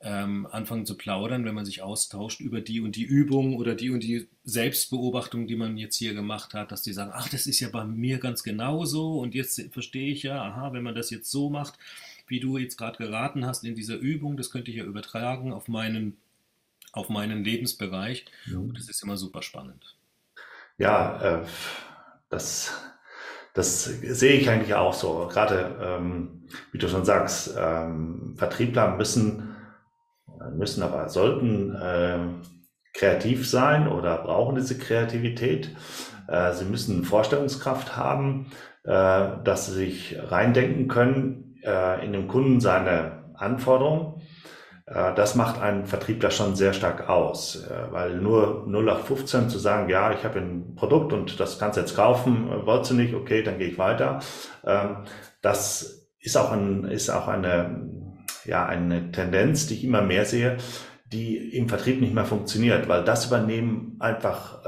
ähm, 0.06 0.48
anfangen 0.52 0.86
zu 0.86 0.96
plaudern, 0.96 1.46
wenn 1.46 1.56
man 1.56 1.66
sich 1.66 1.82
austauscht 1.82 2.40
über 2.40 2.62
die 2.62 2.80
und 2.80 2.96
die 2.96 3.04
Übung 3.04 3.58
oder 3.58 3.74
die 3.74 3.90
und 3.90 4.04
die 4.04 4.28
Selbstbeobachtung, 4.44 5.48
die 5.48 5.56
man 5.56 5.78
jetzt 5.78 5.96
hier 5.96 6.14
gemacht 6.14 6.54
hat, 6.54 6.72
dass 6.72 6.84
die 6.84 6.94
sagen, 6.94 7.12
ach, 7.14 7.28
das 7.28 7.48
ist 7.48 7.60
ja 7.60 7.70
bei 7.70 7.84
mir 7.86 8.20
ganz 8.20 8.44
genauso 8.44 9.20
und 9.20 9.34
jetzt 9.34 9.60
verstehe 9.72 10.12
ich 10.12 10.22
ja, 10.22 10.40
aha, 10.44 10.74
wenn 10.74 10.84
man 10.84 10.94
das 10.94 11.10
jetzt 11.10 11.32
so 11.32 11.50
macht, 11.50 11.80
wie 12.28 12.40
du 12.40 12.58
jetzt 12.58 12.78
gerade 12.78 13.00
geraten 13.00 13.48
hast 13.48 13.64
in 13.64 13.74
dieser 13.74 13.96
Übung, 13.96 14.38
das 14.38 14.52
könnte 14.52 14.70
ich 14.70 14.78
ja 14.78 14.84
übertragen 14.84 15.52
auf 15.52 15.68
meinen, 15.68 16.18
auf 16.92 17.10
meinen 17.10 17.44
Lebensbereich. 17.44 18.26
Ja. 18.46 18.60
Das 18.76 18.88
ist 18.88 19.02
immer 19.02 19.18
super 19.18 19.42
spannend. 19.42 19.96
Ja, 20.78 21.42
äh, 21.42 21.46
das 22.30 22.72
das 23.56 23.86
sehe 23.86 24.34
ich 24.34 24.50
eigentlich 24.50 24.76
auch 24.76 24.94
so. 24.94 25.30
Gerade, 25.32 25.78
ähm, 25.82 26.44
wie 26.74 26.78
du 26.78 26.90
schon 26.90 27.06
sagst, 27.06 27.56
ähm, 27.58 28.34
Vertriebler 28.36 28.98
müssen, 28.98 29.45
müssen 30.52 30.84
aber 30.84 31.10
sollten 31.10 31.76
äh, 31.76 32.20
kreativ 32.94 33.50
sein 33.50 33.88
oder 33.88 34.18
brauchen 34.18 34.56
diese 34.56 34.78
Kreativität. 34.78 35.76
Äh, 36.28 36.54
sie 36.54 36.66
müssen 36.66 37.04
Vorstellungskraft 37.04 37.96
haben, 37.98 38.48
äh, 38.84 39.28
dass 39.44 39.68
sie 39.68 39.74
sich 39.74 40.18
reindenken 40.30 40.88
können 40.88 41.56
äh, 41.64 42.06
in 42.06 42.14
den 42.14 42.28
Kunden 42.28 42.60
seine 42.60 43.26
Anforderungen 43.36 44.22
äh, 44.86 45.14
das 45.16 45.36
macht 45.36 45.62
einen 45.62 45.86
Vertriebler 45.86 46.32
schon 46.32 46.56
sehr 46.56 46.74
stark 46.74 47.10
aus, 47.10 47.68
äh, 47.68 47.92
weil 47.92 48.18
nur 48.18 48.66
0815 48.68 49.50
zu 49.50 49.60
sagen, 49.60 49.90
ja, 49.90 50.12
ich 50.12 50.24
habe 50.24 50.40
ein 50.40 50.76
Produkt 50.76 51.14
und 51.14 51.40
das 51.40 51.60
kannst 51.60 51.78
du 51.78 51.82
jetzt 51.82 51.96
kaufen, 51.96 52.50
äh, 52.52 52.66
wolltest 52.66 52.92
du 52.92 52.96
nicht, 52.96 53.14
okay, 53.14 53.42
dann 53.44 53.58
gehe 53.58 53.70
ich 53.70 53.78
weiter. 53.78 54.20
Ähm, 54.66 54.98
das 55.42 56.08
ist 56.20 56.38
auch, 56.38 56.52
ein, 56.52 56.86
ist 56.86 57.10
auch 57.10 57.28
eine, 57.28 57.90
ja, 58.46 58.66
eine 58.66 59.12
Tendenz, 59.12 59.68
die 59.68 59.76
ich 59.76 59.84
immer 59.84 60.02
mehr 60.02 60.26
sehe, 60.26 60.58
die 61.12 61.38
im 61.56 61.70
Vertrieb 61.70 62.02
nicht 62.02 62.14
mehr 62.14 62.26
funktioniert, 62.26 62.88
weil 62.88 63.04
das 63.04 63.28
übernehmen 63.28 63.96
einfach, 64.00 64.64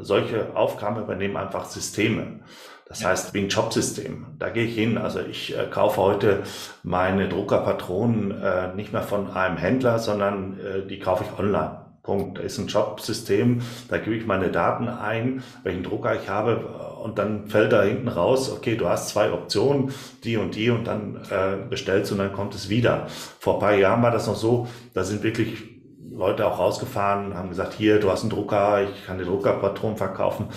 solche 0.00 0.54
Aufgaben 0.54 1.00
übernehmen 1.00 1.36
einfach 1.36 1.64
Systeme. 1.64 2.40
Das 2.88 3.04
heißt, 3.04 3.34
wie 3.34 3.40
ein 3.40 3.48
Jobsystem. 3.48 4.26
Da 4.38 4.48
gehe 4.48 4.64
ich 4.64 4.74
hin. 4.74 4.96
Also 4.96 5.20
ich 5.20 5.56
äh, 5.56 5.66
kaufe 5.66 6.00
heute 6.00 6.42
meine 6.82 7.28
Druckerpatronen 7.28 8.30
äh, 8.42 8.74
nicht 8.74 8.92
mehr 8.92 9.02
von 9.02 9.30
einem 9.30 9.58
Händler, 9.58 9.98
sondern 9.98 10.58
äh, 10.58 10.86
die 10.86 10.98
kaufe 10.98 11.24
ich 11.24 11.38
online. 11.38 11.84
Punkt. 12.02 12.38
Da 12.38 12.42
ist 12.42 12.56
ein 12.56 12.68
Jobsystem, 12.68 13.60
da 13.90 13.98
gebe 13.98 14.16
ich 14.16 14.24
meine 14.24 14.50
Daten 14.50 14.88
ein, 14.88 15.42
welchen 15.62 15.82
Drucker 15.82 16.14
ich 16.14 16.30
habe 16.30 16.87
und 17.02 17.18
dann 17.18 17.48
fällt 17.48 17.72
da 17.72 17.82
hinten 17.82 18.08
raus, 18.08 18.50
okay, 18.50 18.76
du 18.76 18.88
hast 18.88 19.08
zwei 19.08 19.32
Optionen, 19.32 19.92
die 20.24 20.36
und 20.36 20.54
die 20.54 20.70
und 20.70 20.84
dann 20.84 21.16
äh, 21.30 21.56
bestellst 21.68 22.12
und 22.12 22.18
dann 22.18 22.32
kommt 22.32 22.54
es 22.54 22.68
wieder. 22.68 23.06
Vor 23.38 23.54
ein 23.54 23.60
paar 23.60 23.74
Jahren 23.74 24.02
war 24.02 24.10
das 24.10 24.26
noch 24.26 24.36
so, 24.36 24.68
da 24.94 25.04
sind 25.04 25.22
wirklich 25.22 25.78
Leute 26.10 26.46
auch 26.46 26.58
rausgefahren, 26.58 27.34
haben 27.34 27.48
gesagt, 27.48 27.74
hier, 27.74 28.00
du 28.00 28.10
hast 28.10 28.22
einen 28.22 28.30
Drucker, 28.30 28.82
ich 28.82 29.06
kann 29.06 29.18
die 29.18 29.24
Druckerpatronen 29.24 29.96
verkaufen. 29.96 30.48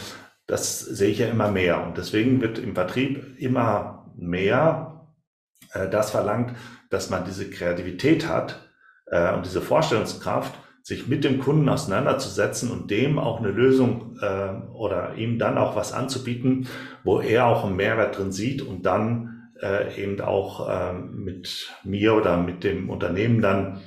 Das 0.47 0.79
sehe 0.79 1.09
ich 1.09 1.19
ja 1.19 1.27
immer 1.27 1.51
mehr. 1.51 1.85
Und 1.85 1.97
deswegen 1.97 2.41
wird 2.41 2.57
im 2.57 2.73
Vertrieb 2.73 3.39
immer 3.39 4.11
mehr 4.17 5.07
äh, 5.73 5.87
das 5.87 6.11
verlangt, 6.11 6.55
dass 6.89 7.09
man 7.09 7.25
diese 7.25 7.49
Kreativität 7.49 8.27
hat 8.27 8.67
äh, 9.05 9.33
und 9.33 9.45
diese 9.45 9.61
Vorstellungskraft, 9.61 10.53
sich 10.91 11.07
mit 11.07 11.23
dem 11.23 11.39
Kunden 11.39 11.69
auseinanderzusetzen 11.69 12.69
und 12.69 12.91
dem 12.91 13.17
auch 13.17 13.39
eine 13.39 13.51
Lösung 13.51 14.17
äh, 14.21 14.49
oder 14.73 15.15
ihm 15.15 15.39
dann 15.39 15.57
auch 15.57 15.77
was 15.77 15.93
anzubieten, 15.93 16.67
wo 17.05 17.21
er 17.21 17.45
auch 17.45 17.63
einen 17.63 17.77
Mehrwert 17.77 18.17
drin 18.17 18.33
sieht 18.33 18.61
und 18.61 18.85
dann 18.85 19.51
äh, 19.61 20.03
eben 20.03 20.19
auch 20.19 20.67
ähm, 20.69 21.23
mit 21.23 21.71
mir 21.85 22.13
oder 22.13 22.35
mit 22.35 22.65
dem 22.65 22.89
Unternehmen 22.89 23.41
dann 23.41 23.79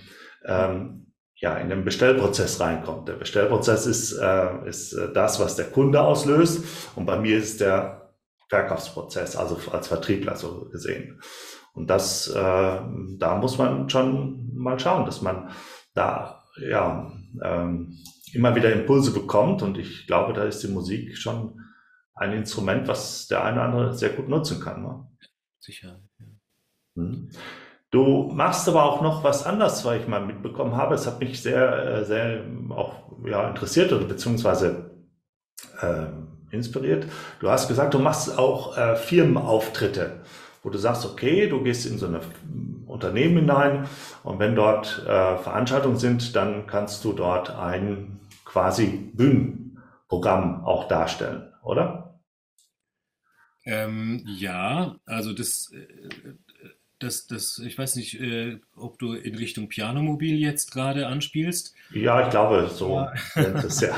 ähm, 0.46 1.12
ja, 1.36 1.58
in 1.58 1.68
den 1.68 1.84
Bestellprozess 1.84 2.58
reinkommt. 2.58 3.06
Der 3.06 3.14
Bestellprozess 3.14 3.86
ist, 3.86 4.12
äh, 4.14 4.66
ist 4.66 4.94
äh, 4.94 5.12
das, 5.12 5.40
was 5.40 5.56
der 5.56 5.66
Kunde 5.66 6.00
auslöst 6.00 6.64
und 6.96 7.04
bei 7.04 7.18
mir 7.18 7.36
ist 7.36 7.60
der 7.60 8.14
Verkaufsprozess, 8.48 9.36
also 9.36 9.58
als 9.72 9.88
Vertriebler 9.88 10.36
so 10.36 10.70
gesehen. 10.70 11.20
Und 11.74 11.90
das, 11.90 12.28
äh, 12.28 12.80
da 13.18 13.36
muss 13.38 13.58
man 13.58 13.90
schon 13.90 14.54
mal 14.54 14.78
schauen, 14.78 15.04
dass 15.04 15.20
man 15.20 15.50
da 15.92 16.43
ja 16.56 17.12
ähm, 17.42 17.98
immer 18.32 18.54
wieder 18.54 18.72
Impulse 18.72 19.12
bekommt 19.12 19.62
und 19.62 19.78
ich 19.78 20.06
glaube, 20.06 20.32
da 20.32 20.44
ist 20.44 20.62
die 20.62 20.68
Musik 20.68 21.16
schon 21.16 21.60
ein 22.14 22.32
Instrument, 22.32 22.88
was 22.88 23.26
der 23.26 23.44
eine 23.44 23.56
oder 23.56 23.64
andere 23.64 23.94
sehr 23.94 24.10
gut 24.10 24.28
nutzen 24.28 24.60
kann. 24.60 24.82
Ne? 24.82 25.06
Sicher. 25.58 26.00
Ja. 26.18 26.26
Hm. 26.96 27.30
Du 27.90 28.30
machst 28.32 28.68
aber 28.68 28.84
auch 28.84 29.02
noch 29.02 29.22
was 29.22 29.46
anderes, 29.46 29.84
was 29.84 30.00
ich 30.00 30.08
mal 30.08 30.24
mitbekommen 30.24 30.76
habe. 30.76 30.96
Es 30.96 31.06
hat 31.06 31.20
mich 31.20 31.40
sehr, 31.40 32.00
äh, 32.00 32.04
sehr 32.04 32.44
auch 32.70 33.12
ja, 33.24 33.48
interessiert 33.48 33.92
oder 33.92 34.04
beziehungsweise 34.04 34.90
äh, 35.80 36.06
inspiriert. 36.50 37.06
Du 37.38 37.48
hast 37.48 37.68
gesagt, 37.68 37.94
du 37.94 38.00
machst 38.00 38.36
auch 38.36 38.76
äh, 38.76 38.96
Firmenauftritte, 38.96 40.22
wo 40.64 40.70
du 40.70 40.78
sagst, 40.78 41.06
okay, 41.06 41.48
du 41.48 41.62
gehst 41.62 41.86
in 41.86 41.98
so 41.98 42.06
ein 42.06 42.20
Unternehmen 42.94 43.38
hinein 43.38 43.88
und 44.22 44.38
wenn 44.38 44.54
dort 44.54 45.04
äh, 45.04 45.36
Veranstaltungen 45.36 45.98
sind, 45.98 46.34
dann 46.36 46.66
kannst 46.66 47.04
du 47.04 47.12
dort 47.12 47.50
ein 47.50 48.20
quasi 48.44 49.10
Bühnenprogramm 49.14 50.64
auch 50.64 50.88
darstellen, 50.88 51.52
oder? 51.62 52.20
Ähm, 53.66 54.22
ja, 54.26 54.96
also 55.06 55.32
das 55.32 55.72
äh, 55.72 56.34
das, 56.98 57.26
das, 57.26 57.58
ich 57.58 57.76
weiß 57.76 57.96
nicht, 57.96 58.20
äh, 58.20 58.58
ob 58.76 58.98
du 58.98 59.12
in 59.12 59.34
Richtung 59.34 59.68
Pianomobil 59.68 60.38
jetzt 60.38 60.72
gerade 60.72 61.06
anspielst. 61.06 61.74
Ja, 61.92 62.24
ich 62.24 62.30
glaube, 62.30 62.70
so. 62.72 62.94
Ja, 62.94 63.14
ja. 63.34 63.96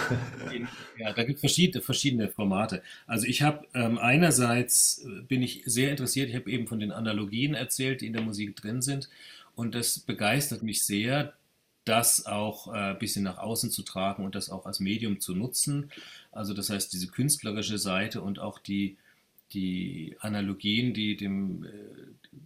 ja 0.99 1.13
da 1.13 1.25
gibt 1.25 1.37
es 1.37 1.41
verschiedene, 1.41 1.83
verschiedene 1.83 2.29
Formate. 2.29 2.83
Also 3.07 3.27
ich 3.27 3.43
habe 3.43 3.67
ähm, 3.75 3.99
einerseits 3.99 5.05
äh, 5.05 5.23
bin 5.23 5.43
ich 5.43 5.63
sehr 5.67 5.91
interessiert, 5.91 6.31
ich 6.31 6.37
habe 6.37 6.51
eben 6.51 6.67
von 6.67 6.81
den 6.81 6.93
Analogien 6.93 7.55
erzählt, 7.55 8.01
die 8.01 8.07
in 8.07 8.13
der 8.13 8.23
Musik 8.23 8.57
drin 8.57 8.83
sind. 8.83 9.09
Und 9.55 9.75
das 9.75 9.99
begeistert 9.99 10.63
mich 10.63 10.85
sehr, 10.85 11.35
das 11.85 12.27
auch 12.27 12.73
äh, 12.75 12.79
ein 12.79 12.99
bisschen 12.99 13.23
nach 13.23 13.39
außen 13.39 13.71
zu 13.71 13.83
tragen 13.83 14.25
und 14.25 14.35
das 14.35 14.51
auch 14.51 14.67
als 14.67 14.81
Medium 14.81 15.21
zu 15.21 15.35
nutzen. 15.35 15.91
Also 16.33 16.53
das 16.53 16.69
heißt, 16.69 16.93
diese 16.93 17.07
künstlerische 17.07 17.79
Seite 17.79 18.21
und 18.21 18.39
auch 18.39 18.59
die, 18.59 18.97
die 19.53 20.17
Analogien, 20.21 20.93
die 20.93 21.17
dem, 21.17 21.65
äh, 21.65 21.69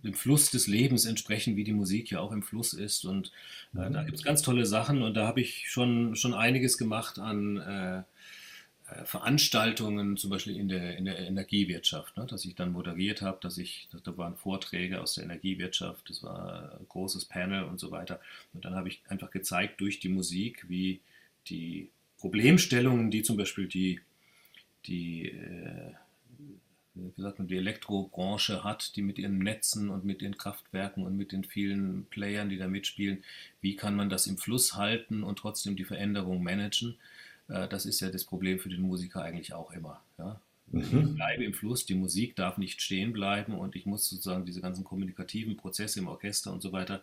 dem 0.04 0.14
Fluss 0.14 0.50
des 0.50 0.66
Lebens 0.66 1.06
entsprechen, 1.06 1.56
wie 1.56 1.64
die 1.64 1.72
Musik 1.72 2.10
ja 2.10 2.20
auch 2.20 2.32
im 2.32 2.42
Fluss 2.42 2.72
ist. 2.72 3.04
Und 3.04 3.32
äh, 3.74 3.88
mhm. 3.88 3.92
da 3.92 4.02
gibt 4.02 4.18
es 4.18 4.24
ganz 4.24 4.42
tolle 4.42 4.66
Sachen 4.66 5.02
und 5.02 5.14
da 5.14 5.26
habe 5.26 5.40
ich 5.40 5.70
schon, 5.70 6.16
schon 6.16 6.34
einiges 6.34 6.78
gemacht 6.78 7.18
an 7.18 7.56
äh, 7.56 8.02
äh, 8.90 9.04
Veranstaltungen, 9.04 10.16
zum 10.16 10.30
Beispiel 10.30 10.56
in 10.56 10.68
der, 10.68 10.96
in 10.96 11.04
der 11.04 11.18
Energiewirtschaft, 11.18 12.16
ne? 12.16 12.26
dass 12.26 12.44
ich 12.44 12.54
dann 12.54 12.72
moderiert 12.72 13.22
habe, 13.22 13.38
dass 13.40 13.58
ich, 13.58 13.88
da 14.04 14.16
waren 14.16 14.36
Vorträge 14.36 15.00
aus 15.00 15.14
der 15.14 15.24
Energiewirtschaft, 15.24 16.08
das 16.10 16.22
war 16.22 16.78
ein 16.78 16.86
großes 16.88 17.26
Panel 17.26 17.64
und 17.64 17.78
so 17.78 17.90
weiter. 17.90 18.20
Und 18.52 18.64
dann 18.64 18.74
habe 18.74 18.88
ich 18.88 19.02
einfach 19.08 19.30
gezeigt 19.30 19.80
durch 19.80 20.00
die 20.00 20.08
Musik, 20.08 20.68
wie 20.68 21.00
die 21.48 21.90
Problemstellungen, 22.18 23.10
die 23.10 23.22
zum 23.22 23.36
Beispiel 23.36 23.66
die, 23.66 24.00
die 24.86 25.30
äh, 25.30 25.94
wie 27.02 27.12
gesagt, 27.12 27.38
die 27.40 27.56
Elektrobranche 27.56 28.64
hat, 28.64 28.96
die 28.96 29.02
mit 29.02 29.18
ihren 29.18 29.38
Netzen 29.38 29.90
und 29.90 30.04
mit 30.04 30.20
den 30.20 30.36
Kraftwerken 30.36 31.04
und 31.04 31.16
mit 31.16 31.32
den 31.32 31.44
vielen 31.44 32.04
Playern, 32.06 32.48
die 32.48 32.58
da 32.58 32.68
mitspielen, 32.68 33.24
wie 33.60 33.76
kann 33.76 33.96
man 33.96 34.10
das 34.10 34.26
im 34.26 34.38
Fluss 34.38 34.76
halten 34.76 35.22
und 35.22 35.38
trotzdem 35.38 35.76
die 35.76 35.84
Veränderung 35.84 36.42
managen? 36.42 36.96
Äh, 37.48 37.68
das 37.68 37.86
ist 37.86 38.00
ja 38.00 38.10
das 38.10 38.24
Problem 38.24 38.58
für 38.58 38.68
den 38.68 38.82
Musiker 38.82 39.22
eigentlich 39.22 39.52
auch 39.52 39.70
immer. 39.72 40.00
Ja? 40.18 40.40
Mhm. 40.72 40.82
Ich 40.82 41.14
bleibe 41.16 41.44
im 41.44 41.52
Fluss, 41.52 41.84
die 41.84 41.94
Musik 41.94 42.36
darf 42.36 42.56
nicht 42.56 42.80
stehen 42.80 43.12
bleiben 43.12 43.54
und 43.54 43.74
ich 43.74 43.86
muss 43.86 44.08
sozusagen 44.08 44.44
diese 44.44 44.60
ganzen 44.60 44.84
kommunikativen 44.84 45.56
Prozesse 45.56 45.98
im 45.98 46.06
Orchester 46.06 46.52
und 46.52 46.62
so 46.62 46.72
weiter 46.72 47.02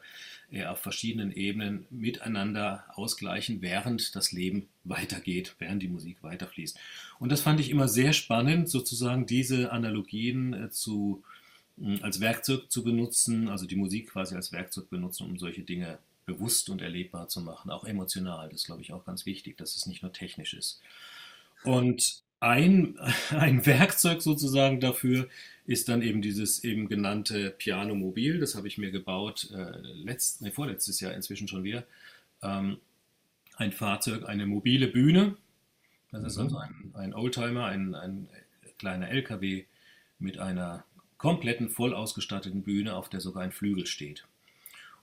äh, 0.51 0.65
auf 0.65 0.80
verschiedenen 0.80 1.34
Ebenen 1.34 1.86
miteinander 1.89 2.86
ausgleichen, 2.95 3.61
während 3.61 4.15
das 4.15 4.32
Leben 4.32 4.68
weitergeht, 4.86 5.55
während 5.59 5.84
die 5.84 5.89
Musik 5.89 6.24
weiterfließt. 6.24 6.80
Und 7.20 7.32
das 7.32 7.41
fand 7.41 7.59
ich 7.59 7.70
immer 7.70 7.89
sehr 7.89 8.13
spannend, 8.13 8.70
sozusagen 8.70 9.26
diese 9.26 9.72
Analogien 9.72 10.53
äh, 10.53 10.70
zu, 10.70 11.24
äh, 11.82 11.99
als 12.01 12.22
Werkzeug 12.22 12.72
zu 12.72 12.86
benutzen, 12.86 13.49
also 13.49 13.65
die 13.65 13.76
Musik 13.76 14.11
quasi 14.11 14.36
als 14.36 14.53
Werkzeug 14.53 14.89
benutzen, 14.89 15.26
um 15.26 15.38
solche 15.38 15.63
Dinge 15.63 15.99
bewusst 16.26 16.70
und 16.70 16.82
erlebbar 16.82 17.28
zu 17.28 17.41
machen, 17.41 17.70
auch 17.70 17.84
emotional. 17.84 18.49
Das 18.49 18.61
ist, 18.61 18.65
glaube 18.65 18.82
ich, 18.82 18.93
auch 18.93 19.03
ganz 19.03 19.26
wichtig, 19.26 19.57
dass 19.57 19.76
es 19.76 19.88
nicht 19.88 20.03
nur 20.03 20.13
technisch 20.13 20.53
ist. 20.53 20.82
Und 21.63 22.22
ein, 22.40 22.98
ein 23.32 23.66
Werkzeug 23.66 24.22
sozusagen 24.22 24.80
dafür 24.80 25.28
ist 25.66 25.90
dann 25.90 26.02
eben 26.02 26.22
dieses 26.22 26.64
eben 26.64 26.88
genannte 26.88 27.52
Piano 27.52 27.94
Mobil. 27.94 28.40
Das 28.40 28.56
habe 28.56 28.68
ich 28.68 28.78
mir 28.78 28.90
gebaut 28.90 29.52
äh, 29.52 29.78
letzt, 29.94 30.42
nee, 30.42 30.52
vorletztes 30.52 31.02
Jahr 31.02 31.14
inzwischen 31.14 31.48
schon 31.48 31.64
wieder. 31.64 31.84
Ähm, 32.42 32.78
ein 33.58 33.74
Fahrzeug, 33.74 34.30
eine 34.30 34.46
mobile 34.46 34.88
Bühne. 34.88 35.36
Das 36.12 36.24
ist 36.24 36.38
also 36.38 36.58
ein, 36.58 36.92
ein 36.94 37.14
Oldtimer, 37.14 37.66
ein, 37.66 37.96
ein 37.96 38.30
kleiner 38.78 39.10
LKW 39.10 39.66
mit 40.20 40.38
einer 40.38 40.86
kompletten, 41.18 41.70
voll 41.70 41.94
ausgestatteten 41.94 42.64
Bühne, 42.64 42.96
auf 42.96 43.10
der 43.10 43.20
sogar 43.20 43.44
ein 43.44 43.52
Flügel 43.52 43.88
steht. 43.88 44.26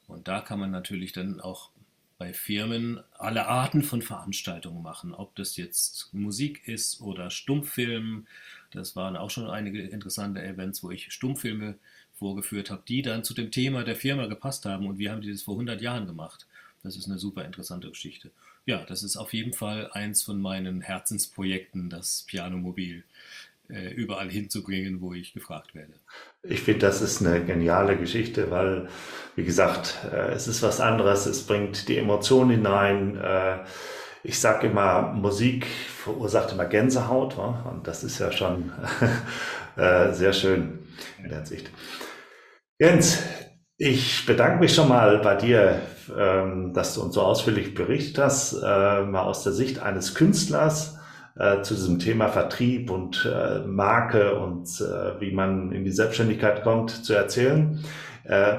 Und 0.06 0.28
da 0.28 0.40
kann 0.40 0.60
man 0.60 0.70
natürlich 0.70 1.12
dann 1.12 1.40
auch 1.40 1.70
bei 2.24 2.32
Firmen 2.32 3.00
alle 3.18 3.48
Arten 3.48 3.82
von 3.82 4.00
Veranstaltungen 4.00 4.82
machen, 4.82 5.12
ob 5.12 5.36
das 5.36 5.58
jetzt 5.58 6.08
Musik 6.14 6.66
ist 6.66 7.02
oder 7.02 7.30
Stummfilm. 7.30 8.26
Das 8.70 8.96
waren 8.96 9.18
auch 9.18 9.28
schon 9.28 9.50
einige 9.50 9.82
interessante 9.82 10.42
Events, 10.42 10.82
wo 10.82 10.90
ich 10.90 11.12
Stummfilme 11.12 11.74
vorgeführt 12.14 12.70
habe, 12.70 12.82
die 12.88 13.02
dann 13.02 13.24
zu 13.24 13.34
dem 13.34 13.50
Thema 13.50 13.84
der 13.84 13.94
Firma 13.94 14.24
gepasst 14.24 14.64
haben 14.64 14.86
und 14.86 14.96
wir 14.96 15.12
haben 15.12 15.20
das 15.20 15.42
vor 15.42 15.56
100 15.56 15.82
Jahren 15.82 16.06
gemacht. 16.06 16.46
Das 16.82 16.96
ist 16.96 17.04
eine 17.04 17.18
super 17.18 17.44
interessante 17.44 17.90
Geschichte. 17.90 18.30
Ja, 18.64 18.82
das 18.86 19.02
ist 19.02 19.18
auf 19.18 19.34
jeden 19.34 19.52
Fall 19.52 19.90
eins 19.92 20.22
von 20.22 20.40
meinen 20.40 20.80
Herzensprojekten, 20.80 21.90
das 21.90 22.22
Pianomobil 22.26 23.04
überall 23.68 24.30
hinzubringen, 24.30 25.00
wo 25.00 25.14
ich 25.14 25.32
gefragt 25.32 25.74
werde. 25.74 25.94
Ich 26.42 26.60
finde, 26.60 26.80
das 26.80 27.00
ist 27.00 27.22
eine 27.22 27.42
geniale 27.44 27.96
Geschichte, 27.96 28.50
weil, 28.50 28.88
wie 29.36 29.44
gesagt, 29.44 29.98
äh, 30.12 30.32
es 30.32 30.46
ist 30.46 30.62
was 30.62 30.80
anderes, 30.80 31.24
es 31.26 31.46
bringt 31.46 31.88
die 31.88 31.96
Emotionen 31.96 32.50
hinein. 32.50 33.16
Äh, 33.16 33.60
ich 34.22 34.38
sage 34.38 34.66
immer, 34.66 35.12
Musik 35.12 35.66
verursacht 35.66 36.52
immer 36.52 36.66
Gänsehaut 36.66 37.36
und 37.36 37.86
das 37.86 38.04
ist 38.04 38.18
ja 38.18 38.32
schon 38.32 38.72
sehr 39.76 40.32
schön 40.32 40.78
in 41.22 41.28
der 41.28 41.44
Sicht. 41.44 41.70
Jens, 42.78 43.22
ich 43.76 44.24
bedanke 44.24 44.60
mich 44.60 44.74
schon 44.74 44.88
mal 44.88 45.18
bei 45.18 45.34
dir, 45.34 45.82
ähm, 46.16 46.72
dass 46.72 46.94
du 46.94 47.02
uns 47.02 47.14
so 47.14 47.20
ausführlich 47.20 47.74
berichtet 47.74 48.16
hast, 48.16 48.54
mal 48.62 49.24
aus 49.24 49.42
der 49.42 49.52
Sicht 49.52 49.80
eines 49.80 50.14
Künstlers 50.14 50.96
äh, 51.36 51.62
zu 51.62 51.74
diesem 51.74 51.98
Thema 51.98 52.28
Vertrieb 52.28 52.90
und 52.90 53.28
äh, 53.30 53.66
Marke 53.66 54.38
und 54.38 54.68
äh, 54.80 55.20
wie 55.20 55.32
man 55.32 55.72
in 55.72 55.84
die 55.84 55.90
Selbstständigkeit 55.90 56.62
kommt, 56.62 56.90
zu 56.90 57.12
erzählen. 57.12 57.80
Äh, 58.24 58.58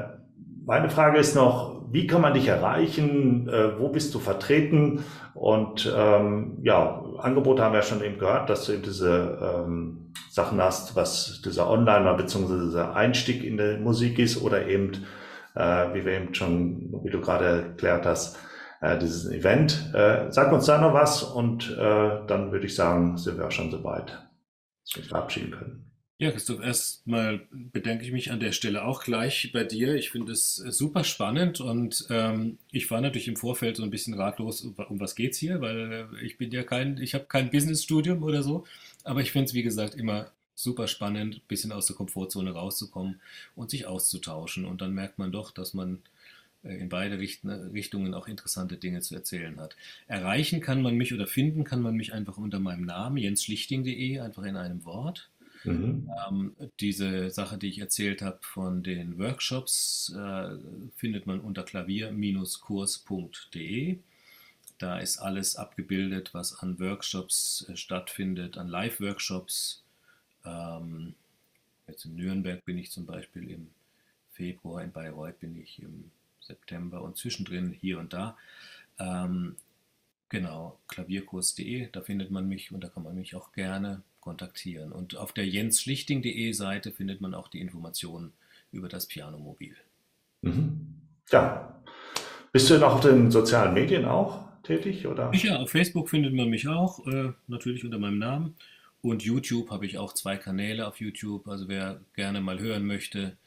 meine 0.65 0.89
Frage 0.89 1.17
ist 1.17 1.35
noch, 1.35 1.83
wie 1.91 2.07
kann 2.07 2.21
man 2.21 2.33
dich 2.33 2.47
erreichen? 2.47 3.47
Äh, 3.47 3.79
wo 3.79 3.89
bist 3.89 4.13
du 4.13 4.19
vertreten? 4.19 5.05
Und 5.33 5.91
ähm, 5.95 6.57
ja, 6.63 7.01
Angebote 7.19 7.63
haben 7.63 7.73
wir 7.73 7.81
schon 7.81 8.03
eben 8.03 8.19
gehört, 8.19 8.49
dass 8.49 8.65
du 8.65 8.73
eben 8.73 8.83
diese 8.83 9.37
ähm, 9.41 10.11
Sachen 10.29 10.61
hast, 10.61 10.95
was 10.97 11.41
dieser 11.45 11.69
Online- 11.69 12.13
bzw. 12.15 12.65
dieser 12.65 12.95
Einstieg 12.95 13.43
in 13.43 13.57
die 13.57 13.77
Musik 13.77 14.19
ist 14.19 14.41
oder 14.41 14.67
eben, 14.67 15.05
wie 15.53 16.05
wir 16.05 16.11
eben 16.11 16.33
schon, 16.33 16.93
wie 17.03 17.09
du 17.09 17.21
gerade 17.21 17.45
erklärt 17.45 18.05
hast, 18.05 18.37
äh, 18.85 18.99
dieses 18.99 19.25
Event. 19.25 19.91
Äh, 19.93 20.31
sag 20.31 20.51
uns 20.51 20.65
da 20.65 20.79
noch 20.79 20.93
was 20.93 21.23
und 21.23 21.71
äh, 21.71 22.27
dann 22.27 22.51
würde 22.51 22.65
ich 22.65 22.75
sagen, 22.75 23.17
sind 23.17 23.37
wir 23.37 23.47
auch 23.47 23.51
schon 23.51 23.71
soweit, 23.71 24.09
dass 24.09 24.95
wir 24.95 25.01
uns 25.01 25.07
verabschieden 25.07 25.51
können. 25.51 25.81
Ja, 26.17 26.31
Christoph, 26.31 26.61
erstmal 26.61 27.41
bedanke 27.51 28.05
ich 28.05 28.13
mich 28.13 28.31
an 28.31 28.39
der 28.39 28.53
Stelle 28.53 28.85
auch 28.85 29.03
gleich 29.03 29.51
bei 29.51 29.65
dir. 29.65 29.95
Ich 29.95 30.11
finde 30.11 30.31
es 30.31 30.55
super 30.55 31.03
spannend 31.03 31.59
und 31.59 32.07
ähm, 32.09 32.57
ich 32.71 32.89
war 32.89 33.01
natürlich 33.01 33.27
im 33.27 33.35
Vorfeld 33.35 33.75
so 33.75 33.83
ein 33.83 33.89
bisschen 33.89 34.13
ratlos, 34.13 34.61
um 34.61 34.99
was 35.01 35.15
geht 35.15 35.33
es 35.33 35.39
hier, 35.39 35.59
weil 35.59 36.07
ich 36.23 36.37
bin 36.37 36.51
ja 36.51 36.63
kein, 36.63 36.99
ich 36.99 37.15
habe 37.15 37.25
kein 37.25 37.49
Businessstudium 37.49 38.23
oder 38.23 38.43
so, 38.43 38.65
aber 39.03 39.19
ich 39.19 39.33
finde 39.33 39.47
es, 39.47 39.53
wie 39.55 39.63
gesagt, 39.63 39.95
immer 39.95 40.31
super 40.53 40.87
spannend, 40.87 41.35
ein 41.35 41.47
bisschen 41.49 41.73
aus 41.73 41.87
der 41.87 41.97
Komfortzone 41.97 42.51
rauszukommen 42.51 43.19
und 43.57 43.69
sich 43.69 43.85
auszutauschen 43.85 44.63
und 44.63 44.79
dann 44.79 44.93
merkt 44.93 45.19
man 45.19 45.33
doch, 45.33 45.51
dass 45.51 45.73
man 45.73 45.99
in 46.65 46.89
beide 46.89 47.19
Richtungen 47.19 48.13
auch 48.13 48.27
interessante 48.27 48.75
Dinge 48.77 49.01
zu 49.01 49.15
erzählen 49.15 49.59
hat. 49.59 49.75
Erreichen 50.07 50.61
kann 50.61 50.81
man 50.81 50.95
mich 50.95 51.13
oder 51.13 51.27
finden 51.27 51.63
kann 51.63 51.81
man 51.81 51.95
mich 51.95 52.13
einfach 52.13 52.37
unter 52.37 52.59
meinem 52.59 52.85
Namen, 52.85 53.17
jensschlichting.de, 53.17 54.19
einfach 54.19 54.43
in 54.43 54.57
einem 54.57 54.85
Wort. 54.85 55.29
Mhm. 55.63 56.09
Ähm, 56.29 56.55
diese 56.79 57.31
Sache, 57.31 57.57
die 57.57 57.67
ich 57.67 57.79
erzählt 57.79 58.21
habe 58.21 58.39
von 58.41 58.83
den 58.83 59.17
Workshops, 59.17 60.13
äh, 60.15 60.49
findet 60.95 61.27
man 61.27 61.39
unter 61.39 61.63
klavier-kurs.de. 61.63 63.97
Da 64.77 64.99
ist 64.99 65.19
alles 65.19 65.55
abgebildet, 65.55 66.33
was 66.33 66.59
an 66.59 66.79
Workshops 66.79 67.65
äh, 67.69 67.77
stattfindet, 67.77 68.57
an 68.57 68.67
Live-Workshops. 68.67 69.83
Ähm, 70.45 71.15
jetzt 71.87 72.05
in 72.05 72.15
Nürnberg 72.15 72.63
bin 72.65 72.77
ich 72.77 72.91
zum 72.91 73.05
Beispiel 73.05 73.49
im 73.49 73.67
Februar, 74.33 74.83
in 74.83 74.91
Bayreuth 74.91 75.39
bin 75.39 75.57
ich 75.59 75.81
im 75.81 76.11
September 76.45 77.01
und 77.01 77.17
zwischendrin 77.17 77.71
hier 77.71 77.99
und 77.99 78.13
da. 78.13 78.37
Ähm, 78.99 79.55
genau, 80.29 80.79
klavierkurs.de, 80.87 81.89
da 81.91 82.01
findet 82.01 82.31
man 82.31 82.47
mich 82.47 82.71
und 82.71 82.83
da 82.83 82.89
kann 82.89 83.03
man 83.03 83.15
mich 83.15 83.35
auch 83.35 83.51
gerne 83.51 84.01
kontaktieren. 84.19 84.91
Und 84.91 85.15
auf 85.17 85.33
der 85.33 85.47
jensschlichting.de 85.47 86.51
Seite 86.53 86.91
findet 86.91 87.21
man 87.21 87.33
auch 87.33 87.47
die 87.47 87.61
Informationen 87.61 88.33
über 88.71 88.89
das 88.89 89.07
Pianomobil. 89.07 89.75
Mhm. 90.41 90.95
Ja. 91.31 91.81
Bist 92.51 92.69
du 92.69 92.77
noch 92.77 92.95
auf 92.95 93.01
den 93.01 93.31
sozialen 93.31 93.73
Medien 93.73 94.05
auch 94.05 94.45
tätig? 94.63 95.05
Oder? 95.07 95.31
Ja, 95.33 95.57
auf 95.57 95.71
Facebook 95.71 96.09
findet 96.09 96.33
man 96.33 96.49
mich 96.49 96.67
auch, 96.67 97.05
äh, 97.07 97.33
natürlich 97.47 97.83
unter 97.83 97.99
meinem 97.99 98.19
Namen. 98.19 98.55
Und 99.01 99.23
YouTube 99.23 99.69
habe 99.69 99.85
ich 99.85 99.99
auch 99.99 100.13
zwei 100.13 100.37
Kanäle 100.37 100.87
auf 100.87 100.99
YouTube. 100.99 101.47
Also 101.47 101.67
wer 101.67 102.01
gerne 102.15 102.41
mal 102.41 102.59
hören 102.59 102.85
möchte, 102.85 103.37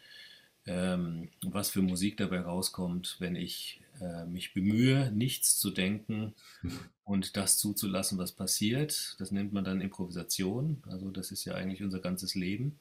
ähm, 0.68 1.30
was 1.42 1.70
für 1.70 1.82
Musik 1.82 2.18
dabei 2.18 2.40
rauskommt, 2.40 3.16
wenn 3.18 3.34
ich 3.34 3.80
äh, 4.00 4.26
mich 4.26 4.52
bemühe, 4.52 5.10
nichts 5.12 5.58
zu 5.58 5.70
denken 5.70 6.34
und 7.04 7.36
das 7.36 7.58
zuzulassen, 7.58 8.18
was 8.18 8.32
passiert. 8.32 9.16
Das 9.18 9.30
nennt 9.32 9.52
man 9.52 9.64
dann 9.64 9.80
Improvisation. 9.80 10.82
Also 10.86 11.10
das 11.10 11.32
ist 11.32 11.44
ja 11.44 11.54
eigentlich 11.54 11.82
unser 11.82 12.00
ganzes 12.00 12.34
Leben. 12.34 12.78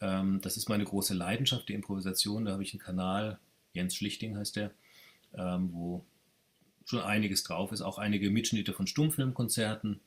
Ähm, 0.00 0.40
das 0.42 0.56
ist 0.56 0.68
meine 0.68 0.84
große 0.84 1.14
Leidenschaft, 1.14 1.68
die 1.68 1.74
Improvisation. 1.74 2.44
Da 2.44 2.52
habe 2.52 2.62
ich 2.62 2.72
einen 2.72 2.80
Kanal, 2.80 3.40
Jens 3.72 3.96
Schlichting 3.96 4.36
heißt 4.36 4.56
der, 4.56 4.70
ähm, 5.34 5.72
wo 5.72 6.04
schon 6.84 7.02
einiges 7.02 7.42
drauf 7.42 7.72
ist, 7.72 7.82
auch 7.82 7.98
einige 7.98 8.30
Mitschnitte 8.30 8.72
von 8.72 8.86
Stummfilmkonzerten 8.86 10.00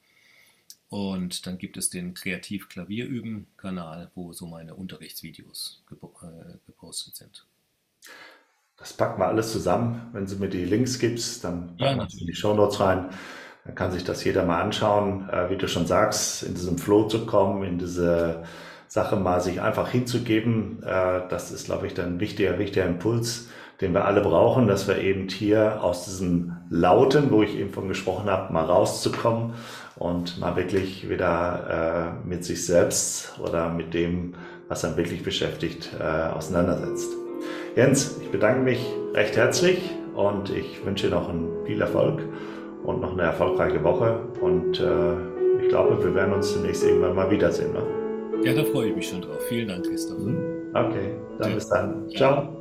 und 0.91 1.47
dann 1.47 1.57
gibt 1.57 1.77
es 1.77 1.89
den 1.89 2.13
Kreativ-Klavierüben-Kanal, 2.13 4.11
wo 4.13 4.33
so 4.33 4.45
meine 4.45 4.75
Unterrichtsvideos 4.75 5.81
äh, 5.89 6.57
gepostet 6.65 7.15
sind. 7.15 7.45
Das 8.75 8.91
packen 8.91 9.21
wir 9.21 9.27
alles 9.27 9.53
zusammen. 9.53 10.09
Wenn 10.11 10.25
du 10.25 10.35
mir 10.35 10.49
die 10.49 10.65
Links 10.65 10.99
gibst, 10.99 11.45
dann 11.45 11.77
packen 11.77 11.79
ja, 11.79 11.95
wir 11.95 12.19
in 12.19 12.27
die 12.27 12.35
Show 12.35 12.53
Notes 12.53 12.81
rein. 12.81 13.09
Dann 13.63 13.73
kann 13.73 13.93
sich 13.93 14.03
das 14.03 14.21
jeder 14.25 14.43
mal 14.43 14.61
anschauen, 14.61 15.29
äh, 15.29 15.49
wie 15.49 15.55
du 15.55 15.69
schon 15.69 15.87
sagst, 15.87 16.43
in 16.43 16.55
diesem 16.55 16.77
Flow 16.77 17.07
zu 17.07 17.25
kommen, 17.25 17.63
in 17.63 17.79
diese 17.79 18.43
Sache 18.89 19.15
mal 19.15 19.39
sich 19.39 19.61
einfach 19.61 19.89
hinzugeben. 19.89 20.83
Äh, 20.83 21.21
das 21.29 21.53
ist, 21.53 21.67
glaube 21.67 21.87
ich, 21.87 21.93
dann 21.93 22.15
ein 22.15 22.19
wichtiger, 22.19 22.59
wichtiger 22.59 22.85
Impuls, 22.85 23.47
den 23.81 23.93
wir 23.93 24.05
alle 24.05 24.21
brauchen, 24.21 24.67
dass 24.67 24.87
wir 24.87 24.99
eben 24.99 25.27
hier 25.27 25.83
aus 25.83 26.05
diesem 26.05 26.57
Lauten, 26.69 27.31
wo 27.31 27.41
ich 27.41 27.57
eben 27.57 27.71
von 27.71 27.87
gesprochen 27.87 28.29
habe, 28.29 28.53
mal 28.53 28.65
rauszukommen 28.65 29.53
und 29.95 30.39
mal 30.39 30.55
wirklich 30.55 31.09
wieder 31.09 32.15
äh, 32.23 32.27
mit 32.27 32.45
sich 32.45 32.65
selbst 32.65 33.39
oder 33.43 33.69
mit 33.69 33.93
dem, 33.93 34.35
was 34.67 34.81
dann 34.81 34.97
wirklich 34.97 35.23
beschäftigt, 35.23 35.91
äh, 35.99 36.03
auseinandersetzt. 36.03 37.11
Jens, 37.75 38.19
ich 38.21 38.29
bedanke 38.29 38.61
mich 38.61 38.85
recht 39.13 39.35
herzlich 39.35 39.79
und 40.15 40.49
ich 40.49 40.85
wünsche 40.85 41.07
dir 41.07 41.15
noch 41.15 41.29
viel 41.65 41.81
Erfolg 41.81 42.21
und 42.83 43.01
noch 43.01 43.13
eine 43.13 43.23
erfolgreiche 43.23 43.83
Woche 43.83 44.19
und 44.41 44.79
äh, 44.79 45.61
ich 45.61 45.69
glaube, 45.69 46.03
wir 46.03 46.13
werden 46.13 46.33
uns 46.33 46.53
demnächst 46.53 46.83
irgendwann 46.83 47.15
mal 47.15 47.29
wiedersehen. 47.29 47.73
Ne? 47.73 47.81
Ja, 48.43 48.53
da 48.53 48.63
freue 48.63 48.89
ich 48.89 48.95
mich 48.95 49.07
schon 49.07 49.21
drauf. 49.21 49.39
Vielen 49.47 49.67
Dank, 49.67 49.85
Christoph. 49.85 50.19
Mhm. 50.19 50.37
Okay, 50.73 51.15
dann 51.37 51.49
ja. 51.49 51.55
bis 51.55 51.69
dann. 51.69 52.09
Ciao. 52.09 52.60